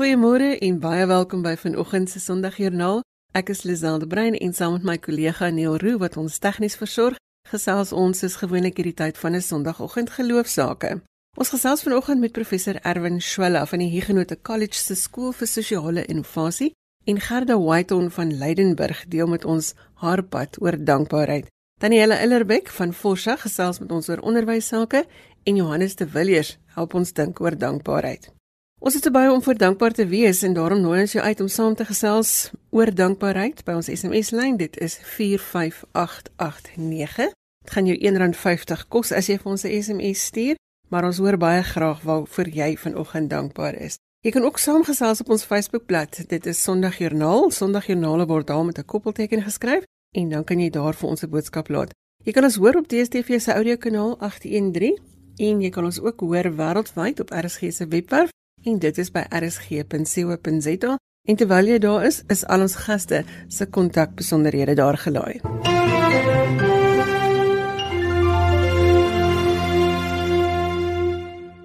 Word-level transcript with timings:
Goeiemôre 0.00 0.54
en 0.64 0.78
baie 0.80 1.04
welkom 1.04 1.42
by 1.44 1.58
vanoggend 1.60 2.08
se 2.08 2.20
Sondagjoernaal. 2.24 3.02
Ek 3.36 3.50
is 3.52 3.66
Liselde 3.68 4.06
Brein 4.08 4.32
en 4.32 4.54
saam 4.56 4.78
met 4.78 4.86
my 4.88 4.94
kollega 4.96 5.50
Neil 5.52 5.76
Roo 5.76 6.00
wat 6.00 6.16
ons 6.16 6.38
tegnies 6.40 6.78
versorg, 6.80 7.18
gesels 7.50 7.92
ons 7.92 8.22
soos 8.24 8.38
gewoonlik 8.40 8.80
hierdie 8.80 8.96
tyd 8.96 9.20
van 9.20 9.36
'n 9.36 9.44
Sondagoggend 9.44 10.10
geloofsaake. 10.16 11.02
Ons 11.36 11.52
gesels 11.52 11.82
vanoggend 11.82 12.20
met 12.20 12.32
professor 12.32 12.80
Erwin 12.80 13.20
Schwella 13.20 13.66
van 13.66 13.78
die 13.78 13.90
Huguenot 13.90 14.32
College 14.42 14.78
se 14.78 14.94
skool 14.94 15.32
vir 15.32 15.46
sosiale 15.46 16.06
innovasie 16.06 16.72
en 17.04 17.20
Gerda 17.20 17.58
Whiteon 17.58 18.10
van 18.10 18.38
Leidenburg 18.38 19.04
deel 19.08 19.26
met 19.26 19.44
ons 19.44 19.74
haar 19.94 20.22
pad 20.22 20.56
oor 20.62 20.84
dankbaarheid. 20.84 21.46
Danielle 21.78 22.22
Illerbeck 22.22 22.68
van 22.68 22.94
Forsa 22.94 23.36
gesels 23.36 23.78
met 23.78 23.92
ons 23.92 24.08
oor 24.08 24.20
onderwys 24.20 24.66
sake 24.66 25.04
en 25.44 25.56
Johannes 25.56 25.94
de 25.94 26.08
Villiers 26.08 26.58
help 26.66 26.94
ons 26.94 27.12
dink 27.12 27.40
oor 27.40 27.58
dankbaarheid. 27.58 28.39
Ons 28.80 28.94
is 28.96 29.02
te 29.04 29.10
baie 29.12 29.28
om 29.28 29.42
vir 29.44 29.58
dankbaar 29.60 29.92
te 29.92 30.06
wees 30.08 30.38
en 30.46 30.54
daarom 30.56 30.78
nooi 30.80 31.02
ons 31.02 31.12
jou 31.12 31.20
uit 31.20 31.40
om 31.44 31.48
saam 31.52 31.74
te 31.76 31.84
gesels 31.84 32.48
oor 32.72 32.88
dankbaarheid 32.88 33.60
by 33.66 33.74
ons 33.76 33.90
SMS 33.92 34.32
lyn. 34.32 34.56
Dit 34.56 34.78
is 34.80 34.96
45889. 35.18 37.34
Dit 37.60 37.74
gaan 37.74 37.90
jou 37.90 37.96
R1.50 38.00 38.86
kos 38.88 39.12
as 39.12 39.28
jy 39.28 39.36
vir 39.36 39.50
ons 39.52 39.64
'n 39.68 39.82
SMS 39.82 40.24
stuur, 40.32 40.56
maar 40.88 41.04
ons 41.04 41.20
hoor 41.20 41.36
baie 41.36 41.62
graag 41.62 42.00
waarvoor 42.00 42.48
jy 42.48 42.76
vanoggend 42.76 43.30
dankbaar 43.30 43.74
is. 43.74 43.98
Jy 44.24 44.30
kan 44.30 44.44
ook 44.44 44.58
saamgesels 44.58 45.20
op 45.20 45.28
ons 45.28 45.44
Facebookblad. 45.44 46.28
Dit 46.28 46.46
is 46.46 46.62
Sondagjoernaal. 46.62 47.50
Sondagjoernaal 47.50 48.26
word 48.26 48.46
daar 48.46 48.64
met 48.64 48.78
'n 48.78 48.84
koppelteken 48.84 49.42
geskryf 49.42 49.84
en 50.16 50.28
dan 50.28 50.44
kan 50.44 50.58
jy 50.58 50.70
daar 50.70 50.94
vir 50.94 51.08
ons 51.08 51.22
'n 51.22 51.30
boodskap 51.30 51.68
laat. 51.68 51.92
Jy 52.24 52.32
kan 52.32 52.44
ons 52.44 52.56
hoor 52.56 52.76
op 52.76 52.88
DStv 52.88 53.40
se 53.40 53.52
audiokanaal 53.52 54.16
813 54.20 54.98
en 55.36 55.60
jy 55.60 55.70
kan 55.70 55.84
ons 55.84 56.00
ook 56.00 56.20
hoor 56.20 56.56
wêreldwyd 56.56 57.20
op 57.20 57.30
RSG 57.30 57.72
se 57.72 57.86
webwerf 57.86 58.30
en 58.64 58.78
dit 58.78 58.98
is 58.98 59.10
by 59.10 59.24
rsg.co.za 59.28 60.96
en 61.28 61.36
terwyl 61.36 61.68
jy 61.68 61.78
daar 61.78 62.06
is, 62.06 62.22
is 62.28 62.44
al 62.46 62.64
ons 62.66 62.76
gaste 62.86 63.24
se 63.48 63.66
kontakbesonderhede 63.66 64.74
daar 64.74 64.98
gelaai. 64.98 65.40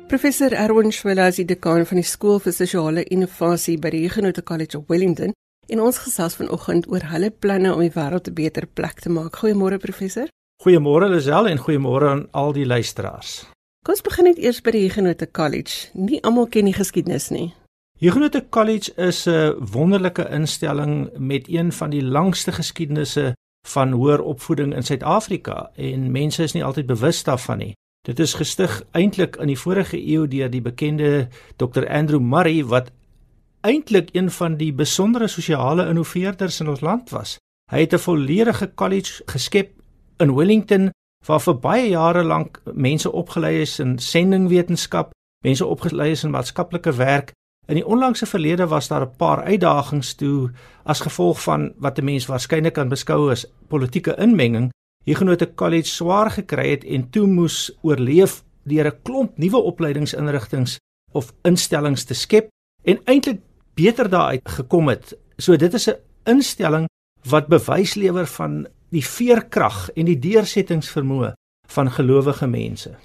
Professor 0.07 0.53
Erwin 0.53 0.91
Schwella 0.91 1.27
is 1.27 1.41
die 1.41 1.49
dekaan 1.49 1.85
van 1.85 1.97
die 1.99 2.07
skool 2.07 2.39
vir 2.39 2.53
sosiale 2.53 3.03
innovasie 3.03 3.77
by 3.77 3.89
die 3.89 4.05
Huguenot 4.05 4.43
College 4.43 4.77
of 4.77 4.85
Wellington 4.87 5.33
En 5.67 5.81
ons 5.81 5.97
gesels 5.97 6.35
vanoggend 6.37 6.85
oor 6.93 7.07
hulle 7.09 7.31
planne 7.31 7.71
om 7.73 7.81
die 7.81 7.93
wêreld 7.93 8.29
'n 8.29 8.33
beter 8.33 8.67
plek 8.67 8.99
te 8.99 9.09
maak. 9.09 9.35
Goeiemôre 9.41 9.77
professor. 9.77 10.27
Goeiemôre 10.63 11.09
Lisel 11.09 11.47
en 11.47 11.57
goeiemôre 11.57 12.07
aan 12.09 12.27
al 12.31 12.53
die 12.53 12.65
luisteraars. 12.65 13.54
Kom 13.85 13.93
ons 13.93 14.01
begin 14.01 14.25
net 14.25 14.39
eers 14.41 14.63
by 14.65 14.71
die 14.73 14.79
Huguenot 14.81 15.19
College. 15.37 15.91
Nie 15.93 16.17
almal 16.25 16.47
ken 16.49 16.65
die 16.65 16.73
geskiedenis 16.73 17.27
nie. 17.29 17.51
Huguenot 18.01 18.33
College 18.49 18.89
is 18.97 19.27
'n 19.27 19.53
wonderlike 19.61 20.25
instelling 20.29 21.09
met 21.17 21.45
een 21.47 21.71
van 21.71 21.89
die 21.89 22.01
langste 22.01 22.51
geskiedenisse 22.51 23.35
van 23.67 23.91
hoër 23.91 24.21
opvoeding 24.21 24.73
in 24.73 24.83
Suid-Afrika 24.83 25.69
en 25.75 26.11
mense 26.11 26.43
is 26.43 26.53
nie 26.53 26.63
altyd 26.63 26.85
bewus 26.85 27.23
daarvan 27.23 27.57
nie. 27.57 27.73
Dit 28.07 28.19
is 28.19 28.33
gestig 28.33 28.83
eintlik 28.91 29.35
in 29.35 29.47
die 29.47 29.59
vorige 29.59 29.97
eeu 29.97 30.27
deur 30.27 30.49
die 30.49 30.61
bekende 30.61 31.27
Dr 31.55 31.87
Andrew 31.87 32.21
Murray 32.21 32.65
wat 32.65 32.91
eintlik 33.61 34.09
een 34.11 34.31
van 34.31 34.57
die 34.57 34.73
besondere 34.73 35.27
sosiale 35.27 35.87
innoveerders 35.87 36.59
in 36.59 36.69
ons 36.69 36.81
land 36.81 37.09
was. 37.09 37.37
Hy 37.71 37.79
het 37.79 37.93
'n 37.93 37.99
volledige 37.99 38.71
college 38.75 39.23
geskep 39.25 39.69
in 40.17 40.35
Wellington 40.35 40.89
waar 41.25 41.41
vir 41.41 41.57
baie 41.59 41.87
jare 41.89 42.23
lank 42.23 42.59
mense 42.73 43.11
opgelei 43.11 43.61
is 43.61 43.79
in 43.79 43.97
sendingwetenskap, 43.99 45.13
mense 45.45 45.65
opgelei 45.65 46.11
is 46.11 46.23
in 46.23 46.33
maatskaplike 46.33 46.93
werk. 46.97 47.33
In 47.65 47.79
die 47.79 47.85
onlangse 47.85 48.27
verlede 48.29 48.67
was 48.69 48.87
daar 48.87 49.05
'n 49.05 49.15
paar 49.17 49.43
uitdagings 49.43 50.13
toe 50.13 50.51
as 50.83 51.01
gevolg 51.01 51.41
van 51.41 51.73
wat 51.77 51.97
'n 51.99 52.05
mens 52.05 52.25
waarskynlik 52.25 52.73
kan 52.73 52.89
beskou 52.89 53.31
as 53.31 53.45
politieke 53.67 54.15
inmenging. 54.17 54.71
Hiergenote 55.03 55.53
college 55.55 55.87
swaar 55.87 56.31
gekry 56.31 56.69
het 56.69 56.83
en 56.83 57.09
toe 57.09 57.27
moes 57.27 57.71
oorleef 57.81 58.43
deur 58.63 58.85
'n 58.85 59.01
klomp 59.03 59.37
nuwe 59.37 59.57
opleidingsinrigtinge 59.57 60.77
of 61.11 61.33
instellings 61.41 62.03
te 62.03 62.13
skep 62.13 62.49
en 62.83 62.99
eintlik 63.05 63.39
beter 63.73 64.09
daaruit 64.09 64.41
gekom 64.43 64.87
het. 64.87 65.17
So 65.37 65.55
dit 65.55 65.73
is 65.73 65.87
'n 65.87 65.99
instelling 66.23 66.87
wat 67.29 67.47
bewys 67.47 67.95
lewer 67.95 68.27
van 68.27 68.67
die 68.89 69.05
veerkrag 69.05 69.89
en 69.95 70.05
die 70.05 70.19
deursettingsvermoë 70.19 71.33
van 71.67 71.91
gelowige 71.91 72.47
mense. 72.47 72.95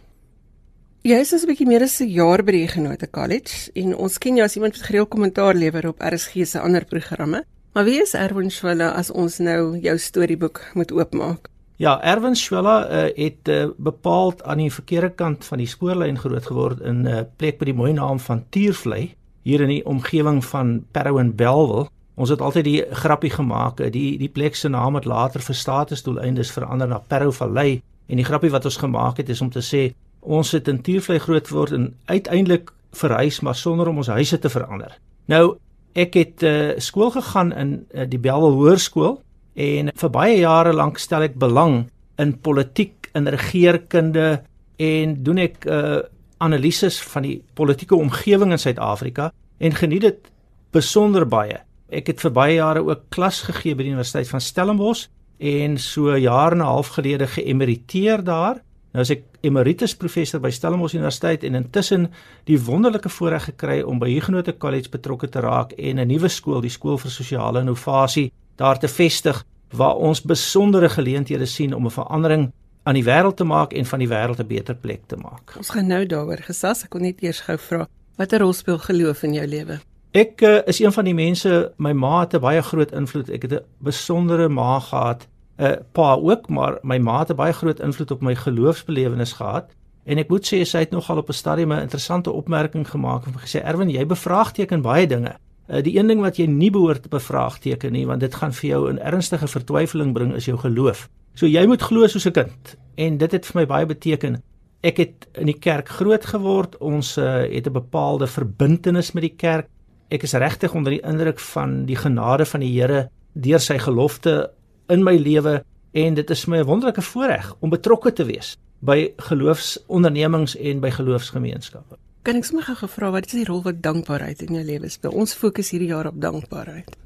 Jy 1.03 1.17
is 1.17 1.33
as 1.33 1.45
'n 1.45 1.49
bietjie 1.49 1.67
meer 1.67 1.83
as 1.83 2.01
'n 2.01 2.09
jaar 2.09 2.43
by 2.45 2.53
die 2.53 2.69
Genote 2.69 3.09
College 3.11 3.73
en 3.75 3.97
ons 3.97 4.19
ken 4.19 4.37
jou 4.37 4.45
as 4.45 4.57
iemand 4.57 4.77
wat 4.77 4.87
gereeld 4.87 5.09
kommentaar 5.09 5.55
lewer 5.55 5.89
op 5.89 6.01
RSG 6.01 6.47
se 6.47 6.61
ander 6.61 6.85
programme. 6.85 7.45
Maar 7.73 7.85
wie 7.85 8.03
is 8.03 8.15
Erwin 8.15 8.51
Schwella 8.51 8.91
as 8.91 9.11
ons 9.11 9.39
nou 9.39 9.79
jou 9.79 9.99
storieboek 9.99 10.71
moet 10.75 10.93
oopmaak? 10.93 11.49
Ja, 11.77 12.03
Erwin 12.03 12.37
Schwella 12.37 12.91
uh, 12.91 13.09
het 13.17 13.49
uh, 13.49 13.71
bepaald 13.77 14.43
aan 14.43 14.59
die 14.59 14.73
verkeerde 14.73 15.11
kant 15.11 15.45
van 15.45 15.59
die 15.59 15.67
spoorlyn 15.67 16.19
groot 16.19 16.47
geword 16.47 16.81
in 16.81 17.03
'n 17.03 17.07
uh, 17.07 17.21
plek 17.37 17.59
met 17.59 17.71
die 17.71 17.75
mooi 17.75 17.93
naam 17.93 18.21
van 18.21 18.45
Tuurvlei 18.51 19.15
hier 19.43 19.61
in 19.61 19.69
die 19.69 19.87
omgewing 19.87 20.45
van 20.45 20.85
Parow 20.91 21.19
en 21.19 21.35
Bellville. 21.37 21.89
Ons 22.21 22.29
het 22.35 22.43
altyd 22.45 22.67
die 22.67 22.81
grappie 23.03 23.31
gemaak, 23.33 23.81
eh, 23.81 23.89
die 23.93 24.19
die 24.21 24.29
plek 24.29 24.55
se 24.55 24.69
naam 24.69 24.95
het 24.95 25.07
later 25.09 25.41
vir 25.41 25.55
statusdoeleindes 25.55 26.51
verander 26.53 26.89
na 26.89 26.99
Parow 26.99 27.33
Valley 27.33 27.81
en 28.09 28.17
die 28.17 28.25
grappie 28.25 28.51
wat 28.51 28.65
ons 28.65 28.77
gemaak 28.77 29.17
het 29.17 29.29
is 29.29 29.41
om 29.41 29.51
te 29.51 29.63
sê 29.65 29.95
ons 30.21 30.51
het 30.53 30.69
in 30.69 30.83
Tuurvlei 30.83 31.19
groot 31.19 31.49
geword 31.49 31.73
en 31.73 31.95
uiteindelik 32.05 32.73
verhuis 32.93 33.41
maar 33.41 33.55
sonder 33.55 33.89
om 33.89 33.97
ons 33.97 34.07
huise 34.07 34.39
te 34.39 34.49
verander. 34.49 34.99
Nou 35.27 35.57
ek 35.95 36.15
het 36.15 36.43
uh, 36.43 36.77
skool 36.79 37.11
gegaan 37.11 37.53
in 37.53 37.87
uh, 37.95 38.05
die 38.07 38.19
Bellville 38.19 38.55
Hoërskool 38.55 39.23
en 39.55 39.91
vir 39.95 40.11
baie 40.11 40.37
jare 40.39 40.73
lank 40.73 40.99
stel 40.99 41.23
ek 41.23 41.39
belang 41.39 41.89
in 42.19 42.37
politiek, 42.39 43.09
in 43.15 43.27
regeringskunde 43.27 44.43
en 44.77 45.17
doen 45.25 45.39
ek 45.39 45.65
uh, 45.67 46.03
analises 46.39 47.01
van 47.01 47.23
die 47.23 47.41
politieke 47.55 47.97
omgewing 47.97 48.53
in 48.53 48.59
Suid-Afrika 48.59 49.33
en 49.59 49.75
geniet 49.75 50.03
dit 50.03 50.31
besonder 50.71 51.27
baie. 51.27 51.59
Ek 51.91 52.07
het 52.07 52.21
vir 52.23 52.31
baie 52.31 52.55
jare 52.55 52.85
ook 52.87 53.09
klas 53.11 53.41
gegee 53.43 53.75
by 53.75 53.83
die 53.83 53.91
Universiteit 53.91 54.29
van 54.31 54.41
Stellenbosch 54.41 55.09
en 55.43 55.79
so 55.79 56.15
jare 56.15 56.55
en 56.55 56.63
'n 56.63 56.71
half 56.71 56.89
gelede 56.95 57.27
geëmeriteer 57.27 58.23
daar. 58.25 58.63
Nou 58.93 59.03
as 59.03 59.11
ek 59.11 59.23
emeritus 59.41 59.97
professor 59.97 60.41
by 60.41 60.51
Stellenbosch 60.51 60.95
Universiteit 60.95 61.45
en 61.45 61.55
intussen 61.55 62.11
die 62.45 62.59
wonderlike 62.59 63.09
voorreg 63.09 63.45
gekry 63.45 63.83
om 63.83 63.99
by 63.99 64.09
Huguenot 64.09 64.59
College 64.59 64.89
betrokke 64.91 65.29
te 65.29 65.41
raak 65.41 65.73
en 65.73 65.99
'n 65.99 66.07
nuwe 66.07 66.29
skool, 66.29 66.61
die 66.61 66.71
skool 66.71 66.99
vir 66.99 67.11
sosiale 67.11 67.61
innovasie, 67.61 68.33
daar 68.57 68.79
te 68.79 68.89
vestig 68.89 69.45
waar 69.71 69.97
ons 69.97 70.23
besondere 70.23 70.89
geleenthede 70.89 71.47
sien 71.47 71.75
om 71.75 71.87
'n 71.87 71.91
verandering 71.91 72.53
aan 72.85 72.95
die 72.95 73.05
wêreld 73.05 73.37
te 73.37 73.45
maak 73.45 73.73
en 73.73 73.85
van 73.85 73.99
die 73.99 74.09
wêreld 74.09 74.39
'n 74.39 74.47
beter 74.47 74.75
plek 74.75 75.01
te 75.07 75.17
maak. 75.17 75.55
Ons 75.57 75.71
gaan 75.71 75.87
nou 75.87 76.07
daaroor 76.07 76.43
gesels. 76.43 76.85
Ek 76.85 76.93
wil 76.93 77.03
net 77.03 77.23
eers 77.23 77.41
gou 77.41 77.59
vra, 77.59 77.89
watter 78.17 78.41
rol 78.41 78.53
speel 78.53 78.79
geloof 78.79 79.23
in 79.23 79.35
jou 79.35 79.47
lewe? 79.47 79.81
Ek 80.11 80.41
uh, 80.43 80.59
is 80.67 80.81
een 80.81 80.91
van 80.93 81.07
die 81.07 81.15
mense, 81.15 81.51
my 81.79 81.93
ma 81.95 82.21
het 82.21 82.35
'n 82.35 82.43
baie 82.43 82.63
groot 82.63 82.93
invloed. 82.93 83.29
Ek 83.31 83.43
het 83.43 83.53
'n 83.53 83.65
besondere 83.79 84.49
ma 84.49 84.81
gehad, 84.81 85.29
'n 85.59 85.65
uh, 85.65 85.77
pa 85.93 86.15
ook, 86.15 86.49
maar 86.49 86.79
my 86.83 86.99
ma 86.99 87.19
het 87.19 87.31
'n 87.31 87.37
baie 87.37 87.53
groot 87.53 87.81
invloed 87.81 88.11
op 88.11 88.21
my 88.21 88.35
geloofsbelewenis 88.35 89.33
gehad. 89.33 89.71
En 90.05 90.19
ek 90.19 90.29
moet 90.29 90.47
sê 90.47 90.65
sy 90.65 90.79
het 90.79 90.91
nogal 90.91 91.17
op 91.17 91.29
'n 91.29 91.33
stadium 91.33 91.73
'n 91.73 91.81
interessante 91.81 92.31
opmerking 92.31 92.89
gemaak 92.91 93.27
en 93.27 93.35
gesê 93.39 93.63
Erwin, 93.65 93.91
jy 93.91 94.07
bevraagteken 94.07 94.83
baie 94.83 95.07
dinge. 95.07 95.37
Uh, 95.69 95.83
die 95.83 95.99
een 95.99 96.07
ding 96.07 96.21
wat 96.21 96.37
jy 96.37 96.47
nie 96.47 96.71
behoort 96.71 97.03
te 97.03 97.09
bevraagteken 97.09 97.93
nie, 97.93 98.07
want 98.07 98.21
dit 98.21 98.35
gaan 98.35 98.53
vir 98.53 98.71
jou 98.71 98.93
'n 98.93 98.99
ernstige 98.99 99.49
vertwyfeling 99.49 100.13
bring 100.13 100.35
is 100.35 100.45
jou 100.45 100.59
geloof. 100.59 101.09
So 101.35 101.47
jy 101.47 101.67
moet 101.67 101.83
glo 101.83 102.07
soos 102.07 102.27
'n 102.27 102.33
kind 102.33 102.77
en 102.95 103.17
dit 103.17 103.33
het 103.33 103.47
vir 103.47 103.61
my 103.61 103.67
baie 103.67 103.87
beteken. 103.87 104.43
Ek 104.83 104.97
het 104.97 105.29
in 105.33 105.47
die 105.47 105.59
kerk 105.59 105.89
groot 105.89 106.25
geword. 106.25 106.79
Ons 106.79 107.19
uh, 107.19 107.43
het 107.55 107.67
'n 107.67 107.73
bepaalde 107.73 108.27
verbintenis 108.27 109.13
met 109.13 109.23
die 109.23 109.37
kerk. 109.37 109.69
Ek 110.11 110.25
is 110.27 110.33
regtig 110.35 110.73
onder 110.75 110.91
die 110.97 111.05
indruk 111.07 111.39
van 111.53 111.85
die 111.87 111.97
genade 111.97 112.43
van 112.51 112.65
die 112.65 112.73
Here 112.73 113.05
deur 113.39 113.63
sy 113.63 113.77
gelofte 113.79 114.51
in 114.91 115.05
my 115.07 115.15
lewe 115.15 115.61
en 115.95 116.17
dit 116.19 116.31
is 116.35 116.47
my 116.51 116.59
'n 116.59 116.67
wonderlike 116.67 117.03
voorreg 117.03 117.55
om 117.61 117.71
betrokke 117.71 118.13
te 118.13 118.25
wees 118.25 118.57
by 118.83 119.13
geloofsondernemings 119.17 120.57
en 120.57 120.81
by 120.81 120.91
geloofsgemeenskappe. 120.91 121.97
Kan 122.23 122.37
ek 122.37 122.45
sommer 122.45 122.65
gou 122.65 122.75
gevra 122.75 123.11
wat 123.11 123.27
is 123.27 123.33
die 123.33 123.45
rol 123.45 123.63
wat 123.63 123.83
dankbaarheid 123.83 124.43
in 124.43 124.55
jou 124.55 124.65
lewe 124.65 124.89
speel? 124.89 125.13
Ons 125.13 125.35
fokus 125.35 125.71
hierdie 125.71 125.89
jaar 125.89 126.07
op 126.07 126.21
dankbaarheid. 126.21 126.97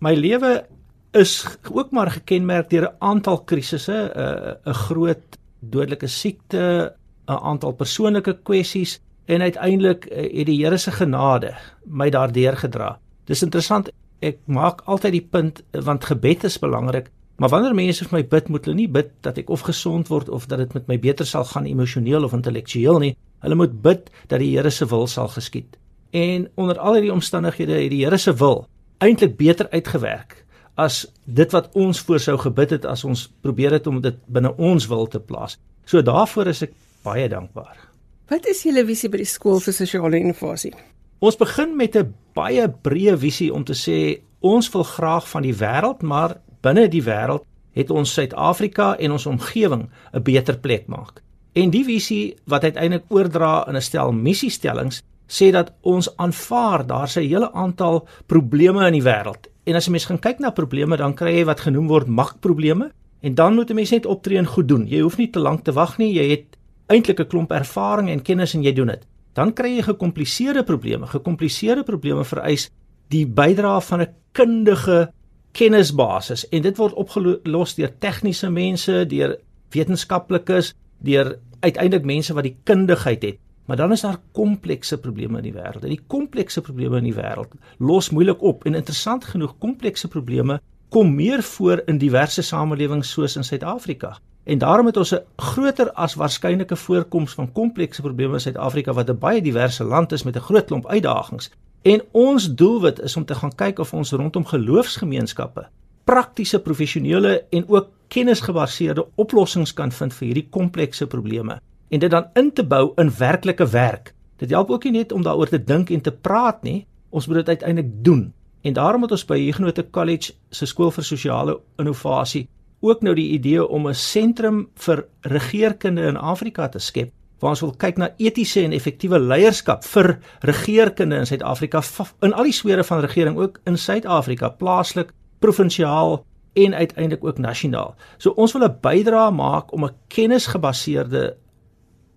My 0.00 0.14
lewe 0.14 0.66
is 1.12 1.46
ook 1.72 1.90
maar 1.92 2.10
gekenmerk 2.10 2.70
deur 2.70 2.90
'n 2.90 2.96
aantal 2.98 3.44
krisisse, 3.44 4.12
'n 4.14 4.68
'n 4.68 4.74
groot 4.74 5.38
dodelike 5.60 6.06
siekte, 6.06 6.94
'n 7.26 7.40
aantal 7.42 7.72
persoonlike 7.72 8.38
kwessies 8.42 9.00
en 9.30 9.44
uiteindelik 9.46 10.08
uh, 10.10 10.26
het 10.26 10.48
die 10.48 10.58
Here 10.58 10.78
se 10.78 10.90
genade 10.90 11.54
my 11.84 12.10
daardeur 12.10 12.56
gedra. 12.56 12.98
Dis 13.30 13.44
interessant, 13.46 13.90
ek 14.20 14.40
maak 14.50 14.82
altyd 14.90 15.14
die 15.16 15.26
punt 15.32 15.62
want 15.86 16.04
gebed 16.10 16.44
is 16.48 16.58
belangrik, 16.60 17.10
maar 17.40 17.52
wanneer 17.54 17.74
mense 17.74 18.04
vir 18.04 18.18
my 18.18 18.24
bid, 18.28 18.50
moet 18.52 18.66
hulle 18.66 18.76
nie 18.76 18.90
bid 18.90 19.12
dat 19.24 19.38
ek 19.40 19.48
of 19.54 19.62
gesond 19.64 20.10
word 20.12 20.28
of 20.28 20.48
dat 20.50 20.60
dit 20.60 20.74
met 20.76 20.90
my 20.90 20.98
beter 21.00 21.28
sal 21.28 21.46
gaan 21.48 21.68
emosioneel 21.70 22.26
of 22.26 22.34
intellektueel 22.36 22.98
nie. 23.00 23.14
Hulle 23.40 23.56
moet 23.56 23.78
bid 23.82 24.10
dat 24.28 24.42
die 24.42 24.50
Here 24.52 24.70
se 24.70 24.88
wil 24.90 25.06
sal 25.08 25.30
geskied. 25.32 25.78
En 26.12 26.48
onder 26.60 26.78
al 26.78 26.98
hierdie 26.98 27.14
omstandighede 27.14 27.78
het 27.78 27.94
die 27.94 28.02
Here 28.04 28.18
se 28.18 28.34
wil 28.36 28.66
eintlik 29.00 29.38
beter 29.38 29.70
uitgewerk 29.72 30.42
as 30.80 31.06
dit 31.24 31.52
wat 31.52 31.70
ons 31.76 32.00
voorsou 32.04 32.36
gebid 32.40 32.76
het 32.76 32.84
as 32.88 33.04
ons 33.04 33.26
probeer 33.44 33.78
het 33.78 33.86
om 33.88 34.00
dit 34.04 34.16
binne 34.28 34.52
ons 34.56 34.86
wil 34.90 35.06
te 35.08 35.20
plaas. 35.20 35.56
So 35.88 36.02
daarvoor 36.04 36.52
is 36.52 36.64
ek 36.68 36.76
baie 37.04 37.28
dankbaar. 37.28 37.89
Wat 38.30 38.44
is 38.46 38.60
julle 38.62 38.84
visie 38.86 39.08
by 39.10 39.18
die 39.24 39.26
skool 39.26 39.58
vir 39.58 39.74
sosiale 39.74 40.18
innovasie? 40.20 40.70
Ons 41.18 41.34
begin 41.34 41.72
met 41.76 41.96
'n 41.96 42.14
baie 42.32 42.68
breë 42.68 43.16
visie 43.18 43.50
om 43.52 43.64
te 43.64 43.74
sê 43.74 44.22
ons 44.40 44.70
wil 44.70 44.84
graag 44.84 45.26
van 45.28 45.42
die 45.42 45.54
wêreld, 45.54 46.02
maar 46.02 46.38
binne 46.62 46.88
die 46.88 47.02
wêreld 47.02 47.42
het 47.74 47.90
ons 47.90 48.12
Suid-Afrika 48.12 48.96
en 48.98 49.10
ons 49.10 49.26
omgewing 49.26 49.90
'n 50.14 50.22
beter 50.22 50.58
plek 50.58 50.86
maak. 50.86 51.22
En 51.54 51.70
die 51.70 51.84
visie 51.84 52.36
wat 52.46 52.62
uiteindelik 52.62 53.04
oordra 53.08 53.66
in 53.68 53.74
'n 53.74 53.82
stel 53.82 54.12
missiestellings 54.12 55.02
sê 55.26 55.50
dat 55.50 55.72
ons 55.82 56.16
aanvaar 56.16 56.86
daar's 56.86 57.16
'n 57.16 57.26
hele 57.26 57.52
aantal 57.52 58.06
probleme 58.26 58.86
in 58.86 58.92
die 58.92 59.02
wêreld. 59.02 59.48
En 59.64 59.74
as 59.74 59.86
jy 59.86 59.90
mens 59.90 60.06
gaan 60.06 60.20
kyk 60.20 60.38
na 60.38 60.50
probleme, 60.50 60.96
dan 60.96 61.14
kry 61.14 61.38
jy 61.38 61.44
wat 61.44 61.60
genoem 61.60 61.88
word 61.88 62.06
magprobleme 62.06 62.92
en 63.22 63.34
dan 63.34 63.54
moet 63.54 63.70
'n 63.70 63.74
mens 63.74 63.90
net 63.90 64.06
optree 64.06 64.38
en 64.38 64.46
goed 64.46 64.68
doen. 64.68 64.86
Jy 64.86 65.00
hoef 65.00 65.16
nie 65.16 65.30
te 65.30 65.40
lank 65.40 65.64
te 65.64 65.72
wag 65.72 65.98
nie. 65.98 66.14
Jy 66.14 66.30
het 66.30 66.59
eintlik 66.90 67.20
'n 67.20 67.26
klomp 67.26 67.52
ervaring 67.52 68.10
en 68.10 68.22
kennis 68.22 68.54
en 68.54 68.62
jy 68.62 68.72
doen 68.72 68.86
dit. 68.86 69.06
Dan 69.34 69.52
kry 69.52 69.76
jy 69.76 69.82
gekompliseerde 69.82 70.64
probleme. 70.64 71.06
Gekompliseerde 71.06 71.82
probleme 71.82 72.24
vereis 72.24 72.70
die 73.08 73.26
bydrae 73.26 73.80
van 73.80 74.00
'n 74.00 74.14
kundige 74.32 75.12
kennisbasis 75.52 76.48
en 76.48 76.62
dit 76.62 76.76
word 76.76 76.94
opgelos 76.94 77.74
deur 77.74 77.92
tegniese 77.98 78.50
mense, 78.50 79.06
deur 79.06 79.38
wetenskaplikes, 79.70 80.74
deur 80.98 81.38
uiteindelik 81.60 82.04
mense 82.04 82.34
wat 82.34 82.44
die 82.44 82.56
kundigheid 82.64 83.22
het. 83.22 83.38
Maar 83.66 83.76
dan 83.76 83.92
is 83.92 84.00
daar 84.00 84.18
komplekse 84.32 84.98
probleme 84.98 85.36
in 85.38 85.42
die 85.42 85.54
wêreld. 85.54 85.84
En 85.84 85.88
die 85.88 86.04
komplekse 86.06 86.60
probleme 86.60 86.96
in 86.96 87.04
die 87.04 87.14
wêreld 87.14 87.52
los 87.78 88.10
moeilik 88.10 88.42
op 88.42 88.64
en 88.66 88.74
interessant 88.74 89.24
genoeg 89.24 89.58
komplekse 89.58 90.08
probleme 90.08 90.60
kom 90.88 91.14
meer 91.14 91.42
voor 91.42 91.82
in 91.86 91.98
diverse 91.98 92.42
samelewings 92.42 93.10
soos 93.10 93.36
in 93.36 93.44
Suid-Afrika. 93.44 94.16
En 94.44 94.58
daarom 94.58 94.86
het 94.86 94.96
ons 94.96 95.14
'n 95.14 95.24
groter 95.36 95.92
as 95.92 96.14
waarskynlike 96.14 96.76
voorkoms 96.76 97.34
van 97.34 97.52
komplekse 97.52 98.02
probleme 98.02 98.32
in 98.32 98.40
Suid-Afrika 98.40 98.92
wat 98.92 99.10
'n 99.10 99.18
baie 99.18 99.42
diverse 99.42 99.84
land 99.84 100.12
is 100.12 100.22
met 100.22 100.36
'n 100.36 100.40
groot 100.40 100.64
klomp 100.64 100.86
uitdagings. 100.86 101.50
En 101.82 102.02
ons 102.10 102.54
doelwit 102.54 103.00
is 103.00 103.16
om 103.16 103.24
te 103.24 103.34
gaan 103.34 103.54
kyk 103.54 103.78
of 103.78 103.94
ons 103.94 104.12
rondom 104.12 104.46
geloofsgemeenskappe 104.46 105.68
praktiese 106.10 106.58
professionele 106.60 107.44
en 107.50 107.68
ook 107.68 107.88
kennisgebaseerde 108.08 109.04
oplossings 109.14 109.72
kan 109.78 109.92
vind 109.94 110.14
vir 110.16 110.26
hierdie 110.26 110.48
komplekse 110.50 111.06
probleme 111.06 111.60
en 111.90 112.02
dit 112.02 112.10
dan 112.10 112.26
in 112.38 112.52
te 112.54 112.64
bou 112.66 112.92
in 113.02 113.10
werklike 113.18 113.66
werk. 113.70 114.12
Dit 114.38 114.50
help 114.50 114.70
ook 114.70 114.84
nie 114.84 114.92
net 114.92 115.12
om 115.12 115.22
daaroor 115.22 115.50
te 115.50 115.58
dink 115.64 115.90
en 115.90 116.00
te 116.00 116.12
praat 116.12 116.62
nie, 116.62 116.86
ons 117.10 117.26
moet 117.26 117.40
dit 117.42 117.48
uiteindelik 117.48 117.90
doen. 118.04 118.32
En 118.62 118.72
daarom 118.72 119.02
het 119.02 119.10
ons 119.10 119.24
by 119.26 119.38
Huguenot 119.38 119.80
College 119.90 120.34
se 120.50 120.66
skool 120.66 120.90
vir 120.94 121.06
sosiale 121.06 121.58
innovasie 121.78 122.48
ook 122.80 123.02
nou 123.02 123.14
die 123.14 123.30
idee 123.36 123.66
om 123.66 123.88
'n 123.88 123.94
sentrum 123.94 124.68
vir 124.74 125.06
regeringskunde 125.20 126.02
in 126.02 126.16
Afrika 126.16 126.68
te 126.68 126.78
skep 126.78 127.12
waar 127.40 127.50
ons 127.50 127.60
wil 127.60 127.74
kyk 127.76 127.96
na 127.96 128.10
etiese 128.16 128.60
en 128.62 128.72
effektiewe 128.72 129.18
leierskap 129.18 129.84
vir 129.84 130.18
regeringskunde 130.40 131.16
in 131.16 131.26
Suid-Afrika 131.26 131.82
in 132.20 132.32
al 132.32 132.44
die 132.44 132.52
swere 132.52 132.84
van 132.84 133.00
regering 133.00 133.38
ook 133.38 133.60
in 133.64 133.78
Suid-Afrika 133.78 134.48
plaaslik, 134.48 135.12
provinsiaal 135.38 136.24
en 136.54 136.74
uiteindelik 136.74 137.24
ook 137.24 137.38
nasionaal. 137.38 137.94
So 138.18 138.30
ons 138.30 138.52
wil 138.52 138.64
'n 138.64 138.78
bydrae 138.80 139.30
maak 139.30 139.72
om 139.72 139.84
'n 139.84 139.96
kennisgebaseerde 140.08 141.36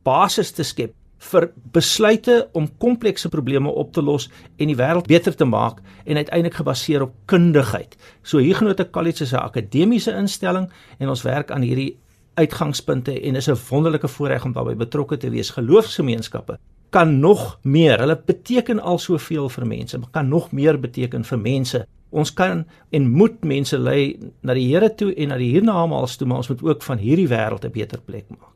basis 0.04 0.52
te 0.52 0.64
skep 0.64 0.94
vir 1.32 1.50
besluite 1.76 2.50
om 2.54 2.68
komplekse 2.78 3.30
probleme 3.30 3.70
op 3.70 3.94
te 3.94 4.02
los 4.02 4.30
en 4.58 4.68
die 4.68 4.78
wêreld 4.78 5.08
beter 5.08 5.36
te 5.36 5.46
maak 5.46 5.82
en 6.06 6.20
uiteindelik 6.20 6.60
gebaseer 6.60 7.06
op 7.08 7.14
kundigheid. 7.26 7.96
So 8.24 8.40
Huguenot 8.44 8.90
College 8.92 9.24
is 9.24 9.34
'n 9.34 9.46
akademiese 9.46 10.12
instelling 10.12 10.70
en 11.00 11.10
ons 11.10 11.24
werk 11.24 11.52
aan 11.52 11.62
hierdie 11.62 11.98
uitgangspunte 12.36 13.22
en 13.22 13.36
is 13.36 13.50
'n 13.50 13.58
wonderlike 13.70 14.08
voorreg 14.08 14.46
om 14.46 14.54
daarbey 14.54 14.76
betrokke 14.76 15.18
te 15.18 15.30
wees. 15.30 15.50
Geloofsgemeenskappe 15.50 16.58
kan 16.90 17.20
nog 17.20 17.60
meer. 17.62 18.00
Hulle 18.00 18.22
beteken 18.26 18.80
al 18.80 18.98
soveel 18.98 19.50
vir 19.50 19.68
mense, 19.68 19.98
maar 19.98 20.10
kan 20.12 20.28
nog 20.28 20.52
meer 20.52 20.80
beteken 20.80 21.24
vir 21.24 21.40
mense. 21.40 21.86
Ons 22.10 22.34
kan 22.34 22.66
en 22.90 23.10
moet 23.10 23.44
mense 23.44 23.78
lei 23.78 24.20
na 24.42 24.54
die 24.54 24.68
Here 24.70 24.96
toe 24.96 25.14
en 25.16 25.28
na 25.28 25.38
die 25.38 25.52
hiernamaals 25.52 26.18
toe, 26.18 26.28
maar 26.28 26.38
ons 26.38 26.52
moet 26.54 26.64
ook 26.64 26.84
van 26.84 26.98
hierdie 26.98 27.28
wêreld 27.28 27.66
'n 27.66 27.72
beter 27.72 28.02
plek 28.02 28.30
maak. 28.30 28.53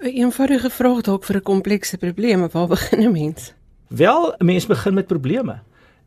'n 0.00 0.06
Eenvoudige 0.06 0.70
vraag 0.70 1.00
dalk 1.00 1.24
vir 1.24 1.36
'n 1.36 1.42
komplekse 1.42 1.98
probleem, 1.98 2.48
waar 2.48 2.68
begin 2.76 3.02
'n 3.02 3.12
mens? 3.12 3.52
Wel, 3.88 4.34
'n 4.38 4.44
mens 4.44 4.66
begin 4.66 4.94
met 4.94 5.06
probleme 5.06 5.62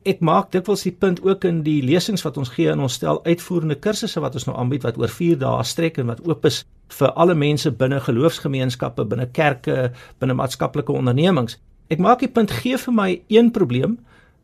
ek 0.07 0.19
maak 0.23 0.51
dikwels 0.51 0.83
die 0.83 0.93
punt 0.95 1.21
ook 1.23 1.45
in 1.47 1.61
die 1.63 1.79
lesings 1.83 2.23
wat 2.25 2.37
ons 2.39 2.51
gee 2.53 2.71
en 2.71 2.83
ons 2.83 2.97
stel 2.99 3.21
uitvoerende 3.23 3.77
kursusse 3.79 4.21
wat 4.23 4.35
ons 4.35 4.45
nou 4.49 4.55
aanbied 4.59 4.83
wat 4.83 4.97
oor 4.99 5.11
4 5.11 5.39
dae 5.39 5.63
strek 5.67 5.99
en 6.01 6.09
wat 6.11 6.23
oop 6.27 6.45
is 6.49 6.63
vir 6.93 7.13
alle 7.17 7.35
mense 7.35 7.71
binne 7.71 7.99
geloofsgemeenskappe, 8.03 9.05
binne 9.09 9.29
kerke, 9.31 9.93
binne 10.21 10.35
maatskaplike 10.37 10.93
ondernemings. 10.93 11.57
Ek 11.89 12.03
maak 12.03 12.21
die 12.21 12.31
punt 12.31 12.51
gee 12.51 12.77
vir 12.77 12.95
my 12.95 13.09
een 13.31 13.51
probleem, 13.55 13.97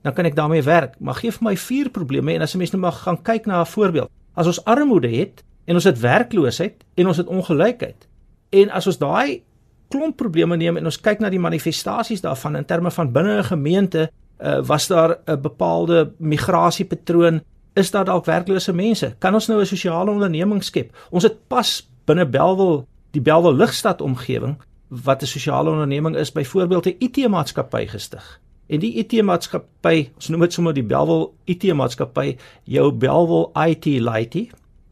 dan 0.07 0.15
kan 0.15 0.25
ek 0.25 0.37
daarmee 0.37 0.63
werk, 0.63 0.95
maar 0.99 1.19
gee 1.19 1.33
vir 1.35 1.49
my 1.49 1.55
vier 1.59 1.91
probleme 1.91 2.33
en 2.33 2.41
as 2.41 2.55
'n 2.55 2.59
mens 2.63 2.71
nou 2.71 2.81
maar 2.81 2.95
gaan 2.95 3.21
kyk 3.21 3.45
na 3.45 3.61
'n 3.61 3.65
voorbeeld. 3.65 4.09
As 4.35 4.47
ons 4.47 4.63
armoede 4.65 5.09
het 5.09 5.43
en 5.65 5.75
ons 5.75 5.83
het 5.83 5.99
werkloosheid 5.99 6.83
en 6.95 7.07
ons 7.07 7.17
het 7.17 7.27
ongelykheid 7.27 8.07
en 8.49 8.69
as 8.69 8.87
ons 8.87 8.97
daai 8.97 9.41
klomp 9.89 10.17
probleme 10.17 10.57
neem 10.57 10.77
en 10.77 10.85
ons 10.85 11.01
kyk 11.01 11.19
na 11.19 11.29
die 11.29 11.41
manifestasies 11.41 12.21
daarvan 12.21 12.55
in 12.55 12.65
terme 12.65 12.91
van 12.91 13.11
binne 13.11 13.39
'n 13.39 13.43
gemeente 13.43 14.09
uh, 14.39 14.59
was 14.61 14.87
daar 14.87 15.17
'n 15.25 15.41
bepaalde 15.41 16.11
migrasiepatroon? 16.17 17.41
Is 17.73 17.91
daar 17.91 18.05
dalk 18.05 18.25
werklose 18.25 18.73
mense? 18.73 19.15
Kan 19.19 19.33
ons 19.33 19.47
nou 19.47 19.59
'n 19.59 19.65
sosiale 19.65 20.11
onderneming 20.11 20.63
skep? 20.63 20.95
Ons 21.09 21.23
het 21.23 21.47
pas 21.47 21.89
binne 22.05 22.25
Belwel, 22.25 22.87
die 23.11 23.21
Belwel 23.21 23.55
Ligstad 23.55 24.01
omgewing 24.01 24.57
wat 24.87 25.21
'n 25.21 25.25
sosiale 25.25 25.69
onderneming 25.69 26.15
is, 26.15 26.31
byvoorbeeld 26.31 26.85
'n 26.85 26.95
IT-maatskappy 26.99 27.87
gestig. 27.87 28.39
En 28.67 28.79
die 28.79 28.93
IT-maatskappy, 28.97 30.09
ons 30.15 30.27
noem 30.27 30.39
dit 30.39 30.53
sommer 30.53 30.73
die 30.73 30.83
Belwel 30.83 31.33
IT-maatskappy, 31.45 32.37
jou 32.63 32.91
Belwel 32.91 33.51
IT 33.67 33.85
Lighty, 33.85 34.49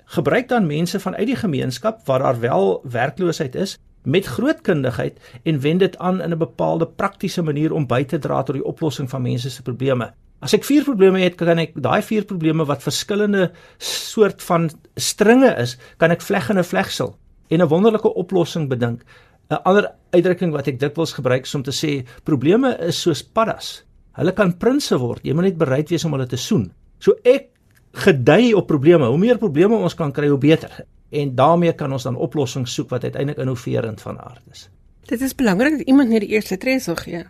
gebruik 0.07 0.47
dan 0.47 0.67
mense 0.67 0.99
vanuit 0.99 1.27
die 1.27 1.35
gemeenskap 1.35 2.05
waar 2.07 2.23
daar 2.23 2.39
wel 2.39 2.81
werkloosheid 2.83 3.55
is 3.55 3.77
met 4.07 4.25
groot 4.25 4.61
kundigheid 4.63 5.19
en 5.43 5.59
wend 5.59 5.79
dit 5.83 5.97
aan 5.97 6.21
in 6.21 6.31
'n 6.31 6.37
bepaalde 6.37 6.87
praktiese 6.87 7.41
manier 7.41 7.73
om 7.73 7.87
by 7.87 8.03
te 8.03 8.19
dra 8.19 8.43
tot 8.43 8.55
die 8.55 8.65
oplossing 8.65 9.09
van 9.09 9.21
mense 9.21 9.49
se 9.49 9.61
probleme. 9.61 10.13
As 10.39 10.53
ek 10.53 10.63
vier 10.63 10.83
probleme 10.83 11.19
het, 11.19 11.35
kan 11.35 11.57
ek 11.57 11.71
daai 11.81 12.01
vier 12.01 12.25
probleme 12.25 12.65
wat 12.65 12.83
verskillende 12.83 13.51
soort 13.81 14.43
van 14.43 14.69
stringe 14.95 15.55
is, 15.57 15.77
kan 15.97 16.11
ek 16.11 16.21
vleg 16.21 16.49
in 16.49 16.57
'n 16.57 16.63
vlegsel 16.63 17.15
en 17.49 17.61
'n 17.61 17.67
wonderlike 17.67 18.13
oplossing 18.13 18.69
bedink. 18.69 19.03
'n 19.49 19.63
Ander 19.63 19.91
uitdrukking 20.11 20.51
wat 20.51 20.67
ek 20.67 20.79
dikwels 20.79 21.13
gebruik 21.13 21.43
is 21.43 21.55
om 21.55 21.63
te 21.63 21.71
sê 21.71 22.05
probleme 22.23 22.77
is 22.79 23.01
soos 23.01 23.23
paddas. 23.23 23.83
Hulle 24.13 24.31
kan 24.31 24.57
prinses 24.57 24.99
word, 24.99 25.21
jy 25.23 25.33
moet 25.33 25.43
net 25.43 25.57
bereid 25.57 25.89
wees 25.89 26.05
om 26.05 26.11
hulle 26.11 26.27
te 26.27 26.37
soen. 26.37 26.71
So 26.99 27.13
ek 27.23 27.49
gedei 27.91 28.53
op 28.53 28.67
probleme. 28.67 29.05
Hoe 29.05 29.17
meer 29.17 29.37
probleme 29.37 29.75
ons 29.75 29.95
kan 29.95 30.11
kry, 30.11 30.27
hoe 30.27 30.37
beter 30.37 30.85
en 31.09 31.35
daarmee 31.35 31.73
kan 31.73 31.91
ons 31.91 32.03
dan 32.03 32.15
oplossings 32.15 32.73
soek 32.73 32.89
wat 32.89 33.03
uiteindelik 33.03 33.39
innoverend 33.39 34.01
van 34.01 34.19
aard 34.19 34.41
is. 34.51 34.69
Dit 35.05 35.21
is 35.21 35.35
belangrik 35.35 35.77
dat 35.77 35.87
iemand 35.87 36.09
net 36.09 36.19
die 36.19 36.29
eerste 36.29 36.57
tree 36.57 36.79
sal 36.79 36.95
gee. 36.95 37.23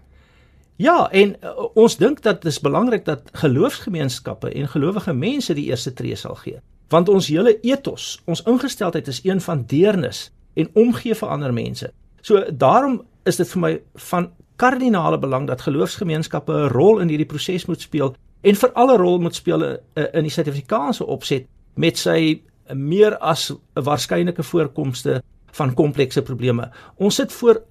Ja, 0.75 1.09
en 1.11 1.35
uh, 1.43 1.65
ons 1.73 1.97
dink 1.97 2.21
dat 2.21 2.41
dit 2.41 2.51
is 2.51 2.59
belangrik 2.61 3.05
dat 3.05 3.29
geloofsgemeenskappe 3.31 4.49
en 4.49 4.67
gelowige 4.67 5.13
mense 5.13 5.53
die 5.53 5.65
eerste 5.69 5.93
tree 5.93 6.15
sal 6.15 6.35
gee. 6.35 6.59
Want 6.89 7.09
ons 7.09 7.27
hele 7.27 7.59
ethos, 7.61 8.21
ons 8.25 8.43
ingesteldheid 8.45 9.07
is 9.07 9.21
een 9.23 9.41
van 9.41 9.63
deernis 9.67 10.31
en 10.53 10.69
omgee 10.73 11.15
vir 11.15 11.29
ander 11.29 11.53
mense. 11.53 11.91
So 12.21 12.43
daarom 12.51 13.01
is 13.25 13.35
dit 13.35 13.49
vir 13.49 13.61
my 13.61 13.73
van 14.09 14.31
kardinale 14.57 15.19
belang 15.19 15.47
dat 15.47 15.61
geloofsgemeenskappe 15.61 16.53
'n 16.53 16.69
rol 16.73 16.99
in 16.99 17.09
hierdie 17.09 17.29
proses 17.29 17.65
moet 17.65 17.81
speel 17.81 18.15
en 18.47 18.55
vir 18.55 18.73
alle 18.79 18.97
rol 18.97 19.19
moet 19.19 19.35
speel 19.35 19.63
uh, 19.63 19.77
in 20.13 20.27
die 20.27 20.33
Suid-Afrikaanse 20.33 21.05
opset 21.05 21.47
met 21.75 21.99
sy 21.99 22.41
meer 22.73 23.17
as 23.17 23.51
'n 23.51 23.83
waarskynlike 23.83 24.43
voorkomste 24.43 25.21
van 25.51 25.73
komplekse 25.73 26.21
probleme. 26.21 26.71
Ons 26.97 27.15
sit 27.15 27.31
voor 27.33 27.61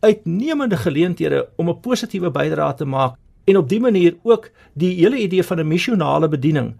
uitnemende 0.00 0.76
geleenthede 0.76 1.48
om 1.56 1.68
'n 1.68 1.80
positiewe 1.80 2.30
bydrae 2.30 2.74
te 2.74 2.84
maak 2.84 3.16
en 3.44 3.56
op 3.56 3.68
dië 3.68 3.80
manier 3.80 4.16
ook 4.22 4.50
die 4.74 4.94
hele 4.94 5.18
idee 5.18 5.42
van 5.42 5.60
'n 5.60 5.68
missionale 5.68 6.28
bediening 6.28 6.74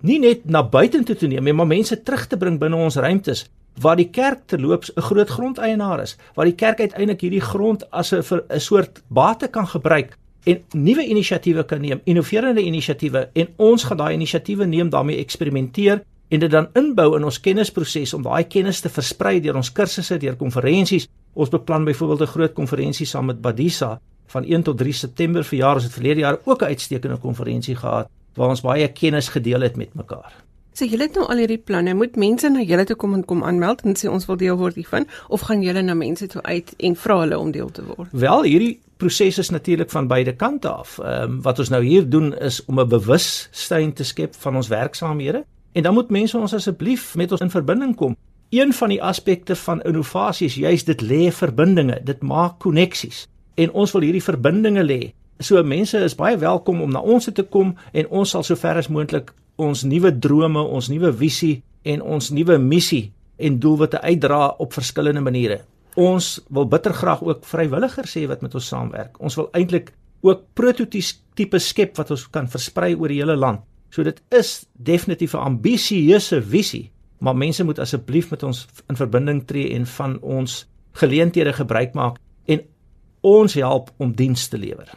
nie 0.00 0.18
net 0.18 0.44
na 0.44 0.62
buitentoe 0.62 1.16
te 1.16 1.26
neem, 1.26 1.54
maar 1.54 1.66
mense 1.66 2.02
terug 2.02 2.26
te 2.26 2.36
bring 2.36 2.58
binne 2.58 2.76
ons 2.76 2.96
ruimtes 2.96 3.48
waar 3.80 3.96
die 3.96 4.10
kerk 4.10 4.46
terloops 4.46 4.92
'n 4.96 5.00
groot 5.00 5.28
grondeienaar 5.28 6.00
is, 6.00 6.16
waar 6.34 6.44
die 6.44 6.54
kerk 6.54 6.80
uiteindelik 6.80 7.20
hierdie 7.20 7.40
grond 7.40 7.90
as 7.90 8.12
'n 8.12 8.22
'n 8.48 8.60
soort 8.60 9.02
bate 9.08 9.48
kan 9.48 9.66
gebruik 9.66 10.16
en 10.44 10.62
nuwe 10.72 11.04
inisiatiewe 11.06 11.64
kan 11.64 11.80
neem, 11.80 12.00
innoverende 12.04 12.62
inisiatiewe 12.62 13.28
en 13.32 13.48
ons 13.56 13.84
gaan 13.84 13.96
daai 13.96 14.14
inisiatiewe 14.14 14.66
neem, 14.66 14.90
daarmee 14.90 15.20
eksperimenteer 15.20 16.02
en 16.28 16.40
dit 16.40 16.50
dan 16.50 16.68
inbou 16.78 17.16
in 17.16 17.24
ons 17.26 17.40
kennisproses 17.42 18.14
om 18.14 18.22
daai 18.22 18.44
kennis 18.48 18.80
te 18.80 18.88
versprei 18.88 19.40
deur 19.40 19.58
ons 19.60 19.72
kursusse, 19.72 20.18
deur 20.22 20.36
konferensies. 20.38 21.08
Ons 21.34 21.50
beplan 21.50 21.84
byvoorbeeld 21.84 22.22
'n 22.28 22.32
groot 22.32 22.52
konferensie 22.52 23.06
saam 23.06 23.26
met 23.26 23.40
Badisa 23.40 24.00
van 24.26 24.44
1 24.44 24.62
tot 24.62 24.78
3 24.78 24.92
September 24.92 25.44
verjaar 25.44 25.74
ons 25.74 25.84
het 25.84 25.92
verlede 25.92 26.20
jaar 26.20 26.38
ook 26.44 26.62
'n 26.62 26.72
uitstekende 26.72 27.16
konferensie 27.16 27.76
gehad 27.76 28.08
waar 28.34 28.48
ons 28.48 28.60
baie 28.60 28.88
kennis 28.88 29.28
gedeel 29.28 29.60
het 29.60 29.76
met 29.76 29.94
mekaar. 29.94 30.32
So 30.80 30.88
julle 30.88 31.10
het 31.10 31.16
nou 31.18 31.26
al 31.28 31.42
hierdie 31.42 31.60
planne. 31.60 31.92
Moet 31.92 32.14
mense 32.16 32.48
na 32.48 32.62
julle 32.64 32.86
toe 32.88 32.94
kom 32.96 33.12
en 33.12 33.24
kom 33.28 33.42
aanmeld 33.44 33.82
en 33.84 33.98
sê 34.00 34.08
ons 34.08 34.24
wil 34.24 34.38
deel 34.40 34.56
word 34.56 34.78
hiervan 34.80 35.04
of 35.28 35.42
gaan 35.44 35.60
julle 35.60 35.82
na 35.84 35.92
mense 35.92 36.24
toe 36.32 36.40
uit 36.46 36.70
en 36.88 36.94
vra 36.96 37.18
hulle 37.20 37.36
om 37.36 37.50
deel 37.52 37.68
te 37.76 37.82
word? 37.84 38.08
Wel, 38.16 38.46
hierdie 38.48 38.70
proses 38.96 39.36
is 39.42 39.50
natuurlik 39.52 39.92
van 39.92 40.08
beide 40.08 40.32
kante 40.40 40.70
af. 40.72 40.94
Ehm 41.02 41.34
um, 41.34 41.42
wat 41.44 41.60
ons 41.60 41.68
nou 41.68 41.82
hier 41.84 42.08
doen 42.08 42.32
is 42.48 42.62
om 42.64 42.80
'n 42.80 42.88
bewustheid 42.88 43.92
te 43.96 44.04
skep 44.04 44.34
van 44.40 44.56
ons 44.56 44.68
werksaamhede 44.72 45.44
en 45.72 45.82
dan 45.82 45.94
moet 45.94 46.10
mense 46.10 46.38
ons 46.38 46.54
asseblief 46.54 47.14
met 47.14 47.32
ons 47.32 47.40
in 47.40 47.50
verbinding 47.50 47.96
kom. 47.96 48.16
Een 48.48 48.72
van 48.72 48.88
die 48.88 49.02
aspekte 49.02 49.56
van 49.56 49.82
innovasie 49.82 50.46
is 50.46 50.54
juist 50.54 50.86
dit 50.86 51.00
lê 51.02 51.30
verbindinge, 51.32 52.00
dit 52.04 52.22
maak 52.22 52.58
koneksies 52.58 53.28
en 53.54 53.72
ons 53.72 53.92
wil 53.92 54.02
hierdie 54.02 54.24
verbindinge 54.24 54.82
lê. 54.82 55.12
So 55.38 55.62
mense 55.62 55.98
is 55.98 56.14
baie 56.14 56.38
welkom 56.38 56.80
om 56.80 56.90
na 56.90 57.00
ons 57.00 57.28
te 57.32 57.42
kom 57.42 57.76
en 57.92 58.08
ons 58.08 58.30
sal 58.30 58.42
sover 58.42 58.76
as 58.76 58.88
moontlik 58.88 59.32
ons 59.60 59.84
nuwe 59.84 60.12
drome, 60.18 60.60
ons 60.60 60.88
nuwe 60.88 61.12
visie 61.12 61.60
en 61.88 62.02
ons 62.02 62.30
nuwe 62.34 62.58
missie 62.58 63.10
en 63.40 63.58
doelwitte 63.60 64.00
uitdra 64.00 64.48
op 64.58 64.72
verskillende 64.76 65.22
maniere. 65.24 65.60
Ons 66.00 66.38
wil 66.48 66.68
bitter 66.70 66.94
graag 66.94 67.22
ook 67.26 67.44
vrywilligers 67.48 68.14
hê 68.18 68.26
wat 68.30 68.44
met 68.44 68.54
ons 68.54 68.68
saamwerk. 68.72 69.18
Ons 69.20 69.36
wil 69.40 69.48
eintlik 69.58 69.92
ook 70.26 70.44
prototipe 70.54 71.58
skep 71.58 71.96
wat 71.98 72.12
ons 72.14 72.26
kan 72.32 72.48
versprei 72.50 72.94
oor 72.94 73.10
die 73.12 73.20
hele 73.22 73.36
land. 73.36 73.64
So 73.90 74.04
dit 74.06 74.20
is 74.30 74.66
definitief 74.74 75.34
'n 75.34 75.44
ambisieuse 75.56 76.42
visie, 76.42 76.90
maar 77.18 77.36
mense 77.36 77.64
moet 77.64 77.78
asseblief 77.78 78.30
met 78.30 78.42
ons 78.42 78.66
in 78.88 78.96
verbinding 78.96 79.46
tree 79.46 79.74
en 79.74 79.86
van 79.86 80.20
ons 80.20 80.66
geleenthede 80.92 81.52
gebruik 81.52 81.94
maak 81.94 82.18
en 82.46 82.60
ons 83.20 83.54
help 83.54 83.90
om 83.96 84.12
diens 84.12 84.48
te 84.48 84.58
lewer. 84.58 84.88